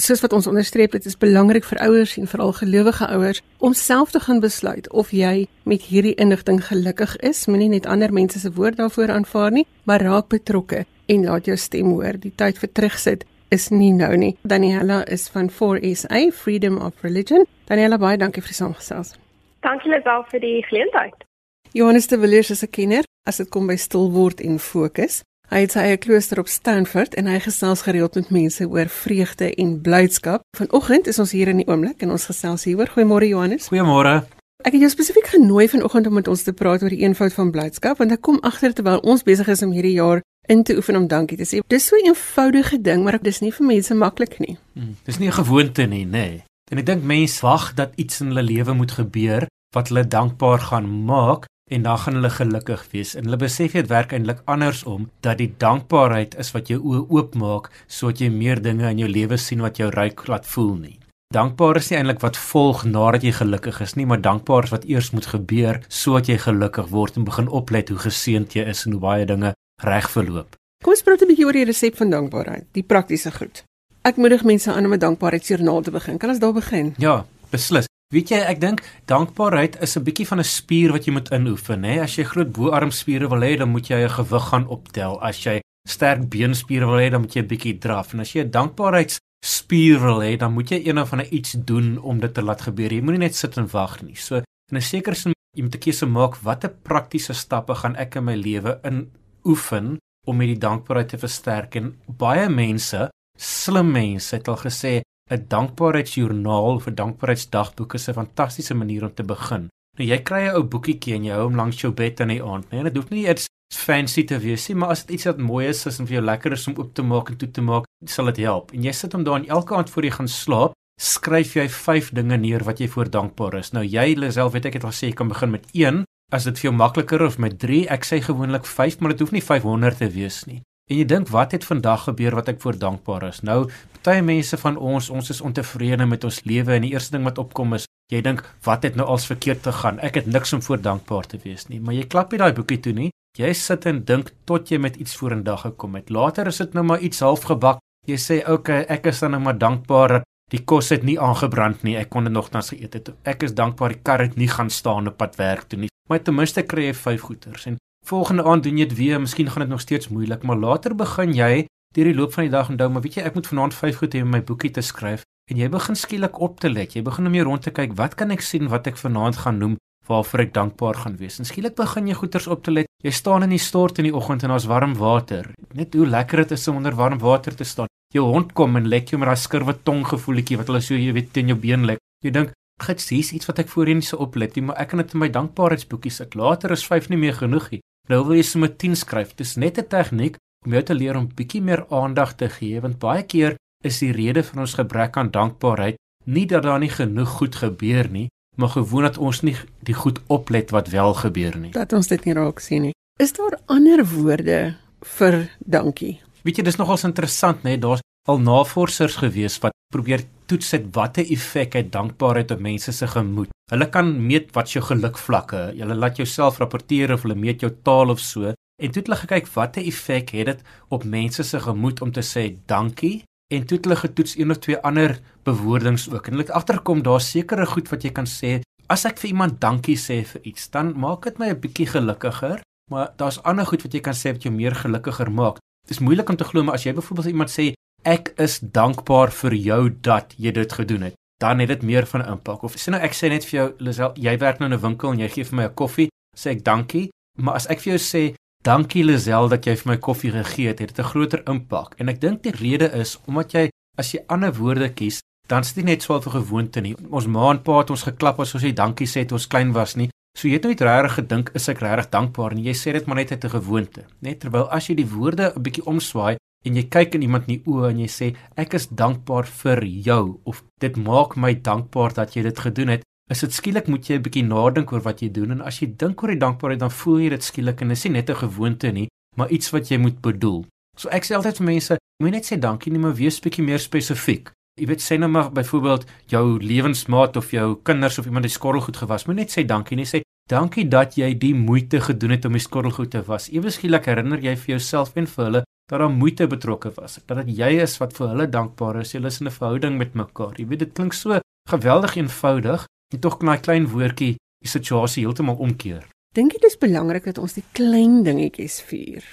Soos 0.02 0.24
wat 0.26 0.34
ons 0.34 0.48
onderstreep, 0.50 0.92
dit 0.92 1.06
is 1.06 1.18
belangrik 1.22 1.68
vir 1.70 1.80
ouers 1.86 2.16
en 2.18 2.28
veral 2.28 2.54
gelowige 2.58 3.08
ouers 3.14 3.42
om 3.60 3.76
self 3.78 4.12
te 4.12 4.20
gaan 4.20 4.40
besluit 4.42 4.90
of 4.90 5.12
jy 5.14 5.46
met 5.70 5.86
hierdie 5.86 6.16
inligting 6.18 6.64
gelukkig 6.66 7.14
is. 7.22 7.46
Moenie 7.46 7.70
net 7.70 7.86
ander 7.86 8.14
mense 8.14 8.40
se 8.42 8.50
woord 8.56 8.80
daarvoor 8.82 9.14
aanvaar 9.14 9.54
nie, 9.54 9.68
maar 9.86 10.02
raak 10.02 10.32
betrokke 10.34 10.86
en 11.06 11.26
laat 11.26 11.46
jou 11.46 11.58
stem 11.58 11.92
hoor. 11.94 12.18
Die 12.18 12.34
tyd 12.36 12.58
vir 12.58 12.72
terugsit 12.74 13.28
is 13.54 13.70
nie 13.70 13.92
nou 13.94 14.16
nie. 14.18 14.34
Daniela 14.42 15.04
is 15.06 15.28
van 15.30 15.52
4SA 15.52 16.24
Freedom 16.34 16.80
of 16.82 17.06
Religion. 17.06 17.46
Daniela, 17.70 18.02
baie 18.02 18.18
dankie 18.18 18.42
vir 18.42 18.50
die 18.50 18.58
saamgesels. 18.58 19.14
Dankie 19.62 19.94
Lisel 19.94 20.26
vir 20.32 20.42
die 20.42 20.58
geleentheid. 20.72 21.28
Johannes 21.74 22.08
de 22.08 22.18
Villiers 22.18 22.50
is 22.50 22.64
'n 22.64 22.72
kenner 22.72 23.04
as 23.26 23.38
dit 23.38 23.50
kom 23.50 23.68
by 23.68 23.76
stil 23.76 24.12
word 24.12 24.42
en 24.42 24.60
fokus. 24.60 25.22
Hy 25.52 25.60
het 25.66 25.74
sy 25.76 25.82
eie 25.86 25.98
klooster 25.98 26.40
op 26.40 26.48
Stanford 26.48 27.14
en 27.20 27.28
hy 27.28 27.40
gesels 27.44 27.84
gereeld 27.86 28.16
met 28.16 28.30
mense 28.32 28.66
oor 28.66 28.88
vreugde 28.90 29.50
en 29.60 29.82
blydskap. 29.82 30.42
Vanoggend 30.58 31.08
is 31.12 31.20
ons 31.20 31.34
hier 31.36 31.52
in 31.52 31.60
die 31.62 31.68
oomblik 31.68 32.02
en 32.02 32.14
ons 32.16 32.26
gesels 32.26 32.64
hieroor. 32.64 32.90
Goeiemôre 32.96 33.28
Johannes. 33.28 33.68
Goeiemôre. 33.70 34.24
Ek 34.64 34.72
het 34.72 34.82
jou 34.82 34.90
spesifiek 34.94 35.28
genooi 35.28 35.68
vanoggend 35.68 36.08
om 36.08 36.16
met 36.16 36.30
ons 36.32 36.44
te 36.44 36.54
praat 36.56 36.86
oor 36.86 36.94
die 36.94 37.04
eenvoud 37.04 37.36
van 37.36 37.52
blydskap 37.52 38.00
want 38.00 38.16
ek 38.16 38.24
kom 38.24 38.40
agter 38.48 38.72
terwyl 38.74 39.04
ons 39.04 39.26
besig 39.28 39.52
is 39.52 39.62
om 39.66 39.76
hierdie 39.76 39.98
jaar 39.98 40.24
in 40.48 40.64
te 40.64 40.76
oefen 40.80 40.96
om 40.96 41.08
dankie 41.12 41.38
te 41.38 41.48
sê. 41.48 41.60
Dis 41.68 41.86
so 41.88 41.96
'n 42.00 42.08
eenvoudige 42.08 42.82
ding, 42.82 43.04
maar 43.04 43.20
dis 43.22 43.42
nie 43.42 43.52
vir 43.52 43.68
mense 43.68 43.94
maklik 43.94 44.40
nie. 44.40 44.58
Hmm, 44.74 44.96
dis 45.06 45.20
nie 45.20 45.28
'n 45.28 45.40
gewoonte 45.44 45.86
nie, 45.86 46.06
nê. 46.06 46.12
Nee. 46.12 46.44
En 46.72 46.78
ek 46.78 46.86
dink 46.86 47.04
mense 47.04 47.42
wag 47.42 47.74
dat 47.74 47.92
iets 47.96 48.22
in 48.22 48.28
hulle 48.28 48.44
lewe 48.44 48.74
moet 48.74 48.92
gebeur 48.92 49.48
wat 49.76 49.88
hulle 49.88 50.08
dankbaar 50.08 50.60
gaan 50.60 51.06
maak 51.06 51.46
en 51.74 51.84
dan 51.84 51.98
gaan 51.98 52.18
hulle 52.20 52.30
gelukkig 52.30 52.84
wees. 52.92 53.16
En 53.16 53.28
hulle 53.28 53.40
besef 53.42 53.76
dit 53.78 53.88
werk 53.90 54.14
eintlik 54.14 54.42
andersom 54.46 55.10
dat 55.26 55.38
die 55.42 55.52
dankbaarheid 55.58 56.38
is 56.40 56.52
wat 56.56 56.70
jou 56.72 56.80
oë 56.80 57.06
oopmaak 57.10 57.72
sodat 57.88 58.22
jy 58.22 58.30
meer 58.30 58.62
dinge 58.62 58.90
in 58.90 59.02
jou 59.04 59.10
lewe 59.10 59.38
sien 59.38 59.64
wat 59.66 59.82
jou 59.82 59.90
ryk 59.94 60.28
laat 60.28 60.46
voel 60.48 60.76
nie. 60.78 60.98
Dankbaar 61.34 61.80
is 61.80 61.90
nie 61.90 61.98
eintlik 61.98 62.22
wat 62.22 62.38
volg 62.38 62.84
nadat 62.86 63.24
jy 63.26 63.32
gelukkig 63.34 63.80
is 63.82 63.96
nie, 63.98 64.06
maar 64.06 64.22
dankbaar 64.22 64.68
is 64.68 64.74
wat 64.76 64.84
eers 64.86 65.10
moet 65.18 65.26
gebeur 65.26 65.80
sodat 65.90 66.30
jy 66.30 66.38
gelukkig 66.38 66.92
word 66.94 67.18
en 67.18 67.26
begin 67.26 67.50
oplet 67.50 67.90
hoe 67.90 67.98
geseënd 68.04 68.54
jy 68.54 68.68
is 68.70 68.86
en 68.86 68.94
hoe 68.94 69.02
baie 69.02 69.26
dinge 69.26 69.56
reg 69.82 70.10
verloop. 70.14 70.54
Kom 70.84 70.94
ons 70.94 71.02
praat 71.02 71.22
'n 71.22 71.32
bietjie 71.32 71.46
oor 71.46 71.58
die 71.58 71.66
resep 71.66 71.96
van 71.98 72.10
dankbaarheid, 72.10 72.68
die 72.74 72.84
praktiese 72.84 73.32
goed. 73.32 73.64
Ek 74.04 74.18
moedig 74.18 74.44
mense 74.44 74.72
aan 74.72 74.86
om 74.86 74.94
'n 74.94 75.00
dankbaarheidsjoernaal 75.00 75.82
te 75.82 75.92
begin. 75.92 76.18
Kan 76.18 76.30
ons 76.30 76.40
daar 76.40 76.54
begin? 76.54 76.94
Ja, 76.98 77.26
beslis. 77.50 77.88
Weet 78.14 78.30
jy, 78.30 78.40
ek 78.46 78.60
dink 78.62 78.84
dankbaarheid 79.10 79.80
is 79.82 79.98
'n 79.98 80.04
bietjie 80.04 80.28
van 80.28 80.40
'n 80.40 80.44
spier 80.44 80.92
wat 80.92 81.06
jy 81.06 81.14
moet 81.14 81.32
inoefen, 81.32 81.84
hè. 81.84 82.02
As 82.02 82.16
jy 82.16 82.24
groot 82.24 82.52
boarmspiere 82.52 83.30
wil 83.30 83.42
hê, 83.42 83.58
dan 83.58 83.70
moet 83.70 83.88
jy 83.88 84.04
'n 84.04 84.10
gewig 84.10 84.50
gaan 84.50 84.68
optel. 84.68 85.22
As 85.22 85.44
jy 85.44 85.62
sterk 85.88 86.30
beenspiere 86.30 86.86
wil 86.86 87.00
hê, 87.00 87.10
dan 87.10 87.22
moet 87.22 87.34
jy 87.34 87.42
'n 87.42 87.48
bietjie 87.48 87.80
draf. 87.80 88.14
En 88.14 88.20
as 88.20 88.34
jy 88.34 88.44
'n 88.44 88.52
dankbaarheidsspier 88.52 90.00
wil 90.00 90.22
hê, 90.22 90.38
dan 90.38 90.54
moet 90.54 90.70
jy 90.70 90.88
een 90.88 91.00
of 91.00 91.12
ander 91.12 91.28
iets 91.32 91.52
doen 91.52 91.98
om 92.02 92.20
dit 92.20 92.34
te 92.34 92.42
laat 92.42 92.62
gebeur. 92.62 92.92
Jy 92.94 93.02
moenie 93.02 93.20
net 93.20 93.36
sit 93.36 93.58
en 93.58 93.68
wag 93.68 94.02
nie. 94.02 94.16
So, 94.16 94.36
in 94.36 94.78
'n 94.78 94.82
sekere 94.82 95.16
sin 95.16 95.34
jy 95.56 95.64
moet 95.64 95.76
'n 95.76 95.80
keuse 95.80 96.06
maak 96.06 96.36
watter 96.44 96.70
praktiese 96.70 97.34
stappe 97.34 97.76
gaan 97.76 97.96
ek 97.96 98.16
in 98.16 98.24
my 98.24 98.36
lewe 98.36 98.80
in 98.84 99.12
oefen 99.46 99.98
om 100.28 100.40
hierdie 100.40 100.60
dankbaarheid 100.60 101.10
te 101.10 101.18
versterk 101.18 101.76
en 101.76 101.98
baie 102.08 102.50
mense, 102.50 103.10
slim 103.38 103.92
mense 103.92 104.36
het 104.36 104.48
al 104.48 104.58
gesê 104.58 105.02
'n 105.32 105.46
dankbaarheidsjoernaal 105.48 106.76
of 106.76 106.88
'n 106.88 106.96
dankbaarheidsdagboek 106.96 107.94
is 107.94 108.08
'n 108.10 108.14
fantastiese 108.14 108.76
manier 108.76 109.04
om 109.04 109.14
te 109.14 109.24
begin. 109.24 109.70
Nou 109.98 110.08
jy 110.10 110.20
kry 110.24 110.42
'n 110.48 110.56
ou 110.56 110.64
boekietjie 110.64 111.16
en 111.16 111.24
jy 111.24 111.34
hou 111.34 111.44
hom 111.44 111.56
langs 111.56 111.82
jou 111.82 111.94
bed 111.94 112.20
in 112.20 112.28
die 112.28 112.44
aand, 112.44 112.72
nee, 112.72 112.84
dit 112.84 112.96
hoef 112.96 113.10
nie 113.10 113.30
iets 113.30 113.48
fancy 113.74 114.24
te 114.24 114.38
wees 114.40 114.68
nie, 114.68 114.76
maar 114.76 114.90
as 114.90 115.06
dit 115.06 115.16
iets 115.16 115.26
wat 115.26 115.38
mooi 115.38 115.68
is, 115.68 115.86
is 115.86 116.00
en 116.00 116.08
vir 116.08 116.16
jou 116.16 116.26
lekker 116.26 116.52
is 116.52 116.68
om 116.68 116.76
oop 116.78 116.94
te 116.94 117.04
maak 117.04 117.30
en 117.30 117.38
toe 117.38 117.52
te 117.52 117.62
maak, 117.62 117.86
sal 118.06 118.26
dit 118.26 118.38
help. 118.38 118.72
En 118.74 118.84
jy 118.84 118.92
sit 118.92 119.14
hom 119.14 119.24
daar 119.24 119.40
en 119.40 119.48
elke 119.48 119.76
aand 119.76 119.90
voor 119.90 120.04
jy 120.04 120.12
gaan 120.12 120.28
slaap, 120.28 120.74
skryf 121.02 121.54
jy 121.56 121.70
5 121.70 122.12
dinge 122.14 122.38
neer 122.38 122.64
wat 122.64 122.80
jy 122.80 122.88
voor 122.88 123.10
dankbaar 123.10 123.54
is. 123.54 123.72
Nou 123.74 123.84
jy 123.84 124.32
self 124.32 124.54
weet 124.54 124.66
ek 124.66 124.74
het 124.74 124.84
al 124.84 124.92
gesê 124.92 125.08
jy 125.08 125.14
kan 125.14 125.28
begin 125.28 125.52
met 125.52 125.66
1 125.74 126.04
as 126.32 126.44
dit 126.44 126.60
vir 126.60 126.72
jou 126.72 126.76
makliker 126.78 127.22
of 127.22 127.38
met 127.38 127.60
3, 127.60 127.88
ek 127.94 128.04
sê 128.04 128.22
gewoonlik 128.22 128.66
5, 128.66 129.00
maar 129.00 129.12
dit 129.12 129.20
hoef 129.20 129.32
nie 129.32 129.42
500 129.42 129.98
te 129.98 130.10
wees 130.10 130.46
nie. 130.46 130.62
En 130.92 130.98
jy 131.00 131.06
dink 131.08 131.30
wat 131.32 131.54
het 131.56 131.64
vandag 131.64 132.04
gebeur 132.10 132.36
wat 132.36 132.50
ek 132.52 132.60
voor 132.62 132.76
dankbaar 132.76 133.30
is? 133.30 133.40
Nou, 133.48 133.70
baie 134.04 134.24
mense 134.26 134.58
van 134.60 134.76
ons, 134.76 135.08
ons 135.10 135.30
is 135.32 135.40
ontevrede 135.42 136.06
met 136.06 136.26
ons 136.28 136.42
lewe 136.44 136.76
en 136.76 136.84
die 136.84 136.92
eerste 136.92 137.16
ding 137.16 137.24
wat 137.24 137.40
opkom 137.40 137.78
is, 137.78 137.86
jy 138.12 138.20
dink 138.26 138.44
wat 138.68 138.84
het 138.84 138.98
nou 139.00 139.06
als 139.08 139.30
verkeerd 139.30 139.64
te 139.64 139.72
gaan? 139.72 140.02
Ek 140.04 140.20
het 140.20 140.28
niks 140.28 140.52
om 140.54 140.62
voor 140.66 140.82
dankbaar 140.84 141.30
te 141.32 141.40
wees 141.46 141.70
nie, 141.70 141.80
maar 141.80 141.96
jy 141.96 142.04
klap 142.12 142.36
nie 142.36 142.42
daai 142.42 142.52
boekie 142.58 142.82
toe 142.84 142.94
nie. 142.98 143.10
Jy 143.40 143.54
sit 143.58 143.88
en 143.90 144.04
dink 144.06 144.34
tot 144.46 144.70
jy 144.70 144.78
met 144.78 145.00
iets 145.00 145.16
vorendag 145.18 145.64
gekom 145.64 145.96
het. 145.96 146.12
Later 146.12 146.52
is 146.52 146.60
dit 146.62 146.76
nou 146.76 146.84
maar 146.86 147.02
iets 147.02 147.24
half 147.24 147.48
gebak. 147.48 147.80
Jy 148.06 148.18
sê, 148.20 148.42
"Oké, 148.44 148.52
okay, 148.52 148.82
ek 148.90 149.06
is 149.08 149.20
dan 149.20 149.32
nou 149.32 149.42
maar 149.42 149.58
dankbaar 149.58 150.10
dat 150.10 150.24
die 150.52 150.64
kos 150.66 150.90
het 150.90 151.04
nie 151.04 151.20
aangebrand 151.20 151.84
nie. 151.84 151.98
Ek 151.98 152.10
kon 152.10 152.24
dit 152.24 152.34
nogtans 152.34 152.70
geëet 152.70 152.94
het. 152.94 153.10
Ek 153.24 153.44
is 153.44 153.54
dankbaar 153.54 153.90
die 153.90 154.02
kar 154.04 154.20
het 154.20 154.36
nie 154.36 154.48
gaan 154.48 154.70
staan 154.70 155.08
op 155.08 155.18
pad 155.18 155.36
werk 155.36 155.64
toe 155.70 155.80
nie." 155.80 155.90
Maar 156.10 156.22
ten 156.22 156.36
minste 156.36 156.62
kry 156.62 156.82
jy 156.82 156.94
vyf 156.94 157.22
goeders 157.22 157.66
en 157.66 157.78
volgende 158.04 158.44
aand 158.44 158.64
doen 158.64 158.78
jy 158.78 158.88
dit 158.92 158.98
weer, 158.98 159.20
miskien 159.22 159.50
gaan 159.50 159.66
dit 159.66 159.72
nog 159.72 159.82
steeds 159.82 160.10
moeilik, 160.10 160.44
maar 160.44 160.58
later 160.58 160.96
begin 160.96 161.34
jy 161.34 161.68
deur 161.96 162.10
die 162.10 162.16
loop 162.16 162.34
van 162.34 162.48
die 162.48 162.52
dag 162.52 162.70
onthou, 162.70 162.90
maar 162.90 163.04
weet 163.06 163.20
jy, 163.20 163.24
ek 163.28 163.38
moet 163.38 163.48
vanaand 163.48 163.78
vyf 163.78 164.02
goed 164.02 164.16
hê 164.18 164.24
om 164.26 164.32
my 164.34 164.42
boekie 164.42 164.72
te 164.74 164.82
skryf 164.82 165.24
en 165.52 165.60
jy 165.60 165.68
begin 165.70 165.98
skielik 166.00 166.40
op 166.42 166.60
te 166.64 166.70
let. 166.72 166.96
Jy 166.96 167.04
begin 167.04 167.28
om 167.28 167.36
jou 167.36 167.46
rond 167.48 167.64
te 167.64 167.72
kyk, 167.76 167.98
wat 168.00 168.16
kan 168.20 168.32
ek 168.32 168.42
sien 168.42 168.70
wat 168.72 168.88
ek 168.88 169.00
vanaand 169.00 169.42
gaan 169.44 169.60
noem 169.60 169.76
waarvoor 170.08 170.44
ek 170.44 170.54
dankbaar 170.56 171.00
gaan 171.04 171.18
wees. 171.20 171.40
En 171.40 171.48
skielik 171.48 171.76
begin 171.80 172.10
jy 172.10 172.16
goeders 172.20 172.48
op 172.52 172.64
te 172.64 172.74
let. 172.74 172.90
Jy 173.04 173.12
staan 173.16 173.46
in 173.46 173.54
die 173.56 173.62
stort 173.62 174.00
in 174.00 174.08
die 174.10 174.16
oggend 174.16 174.44
en 174.44 174.52
daar's 174.52 174.68
warm 174.68 174.96
water. 175.00 175.50
Net 175.76 175.96
hoe 175.96 176.08
lekker 176.08 176.44
dit 176.44 176.56
is 176.58 176.68
om 176.68 176.82
onder 176.82 176.96
warm 176.96 177.20
water 177.24 177.56
te 177.56 177.68
staan. 177.68 177.92
Jou 178.14 178.26
hond 178.30 178.52
kom 178.54 178.76
en 178.78 178.88
lek 178.88 179.10
jou 179.12 179.20
met 179.20 179.32
daai 179.32 179.40
skurwe 179.40 179.76
tong 179.84 180.04
gevoeltjie 180.08 180.60
wat 180.60 180.70
hulle 180.70 180.84
so 180.84 180.96
jy 181.00 181.16
weet 181.16 181.32
teen 181.34 181.50
jou 181.52 181.58
been 181.60 181.88
lek. 181.88 182.00
Jy 182.24 182.32
dink, 182.32 182.52
"Gits, 182.84 183.10
hier's 183.10 183.32
iets 183.34 183.48
wat 183.48 183.60
ek 183.60 183.70
voorheen 183.70 184.00
nie 184.00 184.06
so 184.06 184.18
oplet 184.18 184.56
maar 184.62 184.78
ek 184.78 184.90
kan 184.90 185.00
dit 185.00 185.14
in 185.14 185.20
my 185.20 185.30
dankbaarheidsboekie 185.30 186.12
sit. 186.12 186.36
Later 186.36 186.72
is 186.72 186.86
5 186.86 187.10
nie 187.10 187.18
meer 187.18 187.34
genoeg 187.34 187.72
nie." 187.72 187.82
Nou 188.12 188.20
wil 188.28 188.36
jy 188.36 188.44
sommer 188.44 188.72
10 188.76 188.98
skryf. 189.00 189.36
Dis 189.40 189.56
net 189.56 189.78
'n 189.80 189.88
tegniek 189.88 190.36
om 190.66 190.74
jou 190.74 190.84
te 190.84 190.96
leer 190.96 191.16
om 191.16 191.30
bietjie 191.36 191.62
meer 191.62 191.86
aandag 191.90 192.36
te 192.36 192.50
gee 192.50 192.82
want 192.82 193.00
baie 193.00 193.24
keer 193.24 193.56
is 193.84 194.00
die 194.00 194.12
rede 194.12 194.44
van 194.44 194.60
ons 194.60 194.74
gebrek 194.74 195.18
aan 195.18 195.32
dankbaarheid 195.32 195.96
nie 196.26 196.46
dat 196.46 196.64
daar 196.64 196.80
nie 196.80 196.90
genoeg 196.90 197.30
goed 197.30 197.56
gebeur 197.56 198.10
nie, 198.10 198.30
maar 198.56 198.70
gewoon 198.70 199.04
dat 199.04 199.18
ons 199.18 199.42
nie 199.42 199.56
die 199.84 199.94
goed 199.94 200.20
oplet 200.28 200.72
wat 200.72 200.88
wel 200.88 201.14
gebeur 201.14 201.58
nie. 201.58 201.72
Dat 201.72 201.94
ons 201.94 202.08
dit 202.08 202.26
nie 202.26 202.34
raak 202.34 202.60
sien 202.60 202.82
nie. 202.82 202.94
Is 203.20 203.34
daar 203.34 203.60
ander 203.66 204.06
woorde 204.06 204.76
vir 205.18 205.50
dankie? 205.60 206.22
Weet 206.44 206.58
jy, 206.58 206.64
dis 206.64 206.80
nogals 206.80 207.04
interessant, 207.04 207.64
né? 207.64 207.78
Daar's 207.78 208.02
al 208.30 208.40
navorsers 208.40 209.16
gewees 209.20 209.60
wat 209.64 209.76
probeer 209.94 210.24
toets 210.48 210.72
het 210.72 210.86
watter 210.96 211.28
effek 211.36 211.74
het 211.74 211.92
dankbaarheid 211.92 212.52
op 212.52 212.60
mense 212.60 212.92
se 212.92 213.08
gemoed. 213.08 213.52
Hulle 213.72 213.90
kan 213.90 214.10
meet 214.28 214.52
wat 214.56 214.72
jou 214.72 214.84
gelukvlakke. 214.84 215.74
Hulle 215.78 215.96
laat 215.96 216.18
jouself 216.18 216.60
rapporteer 216.60 217.14
of 217.14 217.24
hulle 217.24 217.36
meet 217.36 217.62
jou 217.62 217.72
taal 217.84 218.10
of 218.10 218.20
so 218.20 218.54
en 218.82 218.92
toe 218.92 219.02
het 219.02 219.10
hulle 219.10 219.20
gekyk 219.22 219.48
watter 219.54 219.86
effek 219.86 220.34
het 220.34 220.50
dit 220.50 220.64
op 220.90 221.06
mense 221.06 221.44
se 221.44 221.60
gemoed 221.60 222.02
om 222.02 222.12
te 222.12 222.24
sê 222.26 222.50
dankie 222.68 223.24
en 223.54 223.66
toe 223.68 223.78
het 223.78 223.86
hulle 223.86 224.00
getoets 224.02 224.36
een 224.40 224.52
of 224.52 224.60
twee 224.66 224.80
ander 224.90 225.20
bewoordings 225.48 226.08
ook 226.10 226.28
en 226.28 226.36
hulle 226.36 226.48
het 226.48 226.56
agterkom 226.58 227.04
daar 227.06 227.22
sekere 227.22 227.68
goed 227.70 227.92
wat 227.94 228.04
jy 228.04 228.12
kan 228.18 228.28
sê 228.30 228.60
as 228.96 229.06
ek 229.06 229.22
vir 229.22 229.30
iemand 229.30 229.62
dankie 229.62 229.98
sê 230.00 230.24
vir 230.32 230.50
iets 230.52 230.72
dan 230.74 230.92
maak 231.06 231.30
dit 231.30 231.40
my 231.40 231.52
'n 231.54 231.60
bietjie 231.60 231.88
gelukkiger 231.94 232.62
maar 232.92 233.14
daar's 233.18 233.40
ander 233.44 233.66
goed 233.66 233.84
wat 233.86 233.94
jy 233.94 234.02
kan 234.02 234.18
sê 234.18 234.34
wat 234.34 234.44
jou 234.44 234.54
meer 234.54 234.76
gelukkiger 234.76 235.32
maak. 235.32 235.58
Dit 235.88 235.96
is 235.98 236.00
moeilik 236.00 236.30
om 236.30 236.36
te 236.36 236.44
glo 236.44 236.64
maar 236.64 236.76
as 236.76 236.84
jy 236.84 236.94
byvoorbeeld 236.94 237.28
iemand 237.28 237.50
sê 237.50 237.74
ek 238.04 238.34
is 238.38 238.60
dankbaar 238.60 239.32
vir 239.32 239.54
jou 239.54 239.90
dat 240.02 240.34
jy 240.38 240.52
dit 240.52 240.74
gedoen 240.74 241.02
het 241.02 241.16
dan 241.44 241.60
het 241.60 241.68
dit 241.68 241.82
meer 241.82 242.06
van 242.08 242.22
'n 242.22 242.32
impak. 242.36 242.64
Of 242.64 242.76
sê 242.76 242.90
nou 242.92 243.02
ek 243.02 243.14
sê 243.14 243.28
net 243.30 243.46
vir 243.46 243.60
jou 243.60 243.74
Lisel, 243.78 244.12
jy 244.16 244.38
werk 244.38 244.60
nou 244.60 244.70
in 244.72 244.78
'n 244.78 244.82
winkel 244.82 245.12
en 245.12 245.20
jy 245.20 245.30
gee 245.30 245.46
vir 245.46 245.56
my 245.56 245.64
'n 245.64 245.74
koffie, 245.74 246.10
sê 246.38 246.48
ek 246.56 246.64
dankie, 246.64 247.10
maar 247.38 247.56
as 247.56 247.68
ek 247.68 247.80
vir 247.80 247.94
jou 247.94 248.02
sê 248.14 248.36
dankie 248.64 249.04
Lisel 249.04 249.50
dat 249.50 249.66
jy 249.66 249.76
vir 249.76 249.92
my 249.92 249.98
koffie 249.98 250.32
gegee 250.32 250.68
het, 250.68 250.80
het 250.80 250.96
dit 250.96 251.00
'n 251.00 251.10
groter 251.12 251.42
impak. 251.48 251.96
En 251.98 252.10
ek 252.10 252.22
dink 252.22 252.44
die 252.44 252.52
rede 252.52 252.92
is 252.94 253.20
omdat 253.28 253.52
jy 253.52 253.70
as 253.98 254.12
jy 254.12 254.20
ander 254.28 254.54
woorde 254.54 254.90
kies, 254.90 255.22
dan 255.48 255.64
sit 255.64 255.76
dit 255.76 255.86
net 255.86 256.02
so 256.02 256.16
'n 256.16 256.22
gewoonte 256.22 256.82
nie. 256.82 256.96
Ons 257.10 257.28
ma 257.28 257.52
en 257.52 257.62
pa 257.62 257.80
het 257.80 257.90
ons 257.90 258.04
geklap 258.04 258.40
as 258.40 258.54
ons 258.54 258.64
sê 258.64 258.74
dankie 258.74 259.08
sê 259.08 259.26
toe 259.26 259.38
ons 259.38 259.48
klein 259.48 259.72
was 259.74 259.96
nie. 259.96 260.10
So 260.38 260.48
jy 260.48 260.54
het 260.54 260.64
nooit 260.64 260.82
regtig 260.82 261.14
gedink 261.14 261.52
is 261.54 261.68
ek 261.70 261.80
regtig 261.80 262.10
dankbaar 262.10 262.56
nie. 262.56 262.64
Jy 262.64 262.74
sê 262.74 262.92
dit 262.94 263.06
maar 263.06 263.16
net 263.16 263.32
uit 263.32 263.44
'n 263.44 263.50
gewoonte. 263.50 264.06
Net 264.22 264.40
terwyl 264.40 264.70
as 264.70 264.88
jy 264.88 264.96
die 264.96 265.10
woorde 265.10 265.54
'n 265.56 265.62
bietjie 265.62 265.86
omswaai, 265.86 266.38
en 266.66 266.76
jy 266.80 266.84
kyk 266.96 267.16
in 267.16 267.26
iemand 267.28 267.48
die 267.48 267.62
oë 267.68 267.90
en 267.92 268.04
jy 268.04 268.10
sê 268.12 268.28
ek 268.60 268.76
is 268.80 268.88
dankbaar 268.88 269.48
vir 269.62 269.84
jou 269.84 270.40
of 270.50 270.64
dit 270.84 270.98
maak 270.98 271.36
my 271.36 271.54
dankbaar 271.54 272.16
dat 272.20 272.36
jy 272.36 272.44
dit 272.44 272.60
gedoen 272.60 272.96
het. 272.96 273.04
Is 273.32 273.44
dit 273.44 273.54
skielik 273.56 273.88
moet 273.88 274.10
jy 274.10 274.16
'n 274.18 274.24
bietjie 274.24 274.44
nadink 274.44 274.92
oor 274.92 275.02
wat 275.02 275.22
jy 275.22 275.30
doen 275.32 275.52
en 275.52 275.62
as 275.62 275.80
jy 275.82 275.88
dink 275.98 276.24
oor 276.24 276.32
die 276.32 276.40
dankbaarheid 276.46 276.80
dan 276.80 276.92
voel 276.92 277.20
jy 277.20 277.30
dit 277.30 277.44
skielik 277.44 277.82
en 277.82 277.88
dit 277.88 277.98
is 277.98 278.04
nie 278.06 278.14
net 278.14 278.30
'n 278.30 278.36
gewoonte 278.36 278.92
nie 278.92 279.08
maar 279.36 279.50
iets 279.50 279.72
wat 279.74 279.90
jy 279.90 279.98
moet 279.98 280.22
bedoel. 280.22 280.66
So 280.98 281.10
ek 281.10 281.26
sê 281.26 281.36
altyd 281.36 281.58
vir 281.58 281.66
mense 281.66 281.98
moenie 282.22 282.38
net 282.38 282.46
sê 282.46 282.60
dankie 282.60 282.92
nie 282.92 283.00
maar 283.00 283.16
wees 283.16 283.40
bietjie 283.40 283.66
meer 283.66 283.80
spesifiek. 283.80 284.52
Jy 284.80 284.88
weet 284.88 285.02
sê 285.02 285.18
nou 285.20 285.30
maar 285.30 285.52
byvoorbeeld 285.52 286.06
jou 286.28 286.60
lewensmaat 286.60 287.38
of 287.38 287.52
jou 287.52 287.80
kinders 287.84 288.20
of 288.20 288.26
iemand 288.26 288.44
die 288.44 288.54
skottelgoed 288.54 288.98
gewas 288.98 289.26
moenie 289.26 289.44
net 289.44 289.52
sê 289.52 289.66
dankie 289.66 289.96
nie 289.96 290.06
sê 290.06 290.22
dankie 290.50 290.86
dat 290.90 291.18
jy 291.18 291.34
die 291.34 291.54
moeite 291.54 292.02
gedoen 292.02 292.32
het 292.32 292.46
om 292.46 292.54
die 292.54 292.60
skottelgoed 292.60 293.12
te 293.12 293.22
was. 293.28 293.50
Ewe 293.50 293.72
skielik 293.72 294.06
herinner 294.06 294.40
jy 294.40 294.56
vir 294.56 294.76
jouself 294.76 295.18
en 295.18 295.28
vir 295.28 295.46
hulle 295.46 295.64
dat 295.86 296.00
daar 296.00 296.10
moeite 296.10 296.48
betrokke 296.48 296.92
was. 296.96 297.20
Dat 297.26 297.46
dit 297.46 297.58
jy 297.58 297.82
is 297.84 297.98
wat 298.02 298.16
vir 298.18 298.28
hulle 298.28 298.48
dankbaar 298.50 299.02
is. 299.02 299.12
Julle 299.12 299.28
is 299.28 299.40
in 299.40 299.48
'n 299.48 299.52
verhouding 299.52 299.98
met 299.98 300.14
mekaar. 300.14 300.54
Jy 300.58 300.68
weet 300.68 300.80
dit 300.80 300.94
klink 300.94 301.14
so 301.14 301.40
geweldig 301.70 302.16
eenvoudig 302.16 302.88
en 303.14 303.20
tog 303.20 303.38
kan 303.38 303.48
daai 303.48 303.60
klein 303.60 303.88
woordjie 303.88 304.36
die 304.36 304.70
situasie 304.70 305.24
heeltemal 305.24 305.56
omkeer. 305.56 306.08
Dink 306.34 306.54
jy 306.54 306.60
dis 306.60 306.78
belangrik 306.78 307.24
dat 307.24 307.38
ons 307.38 307.54
die 307.54 307.64
klein 307.72 308.24
dingetjies 308.24 308.82
vier? 308.82 309.24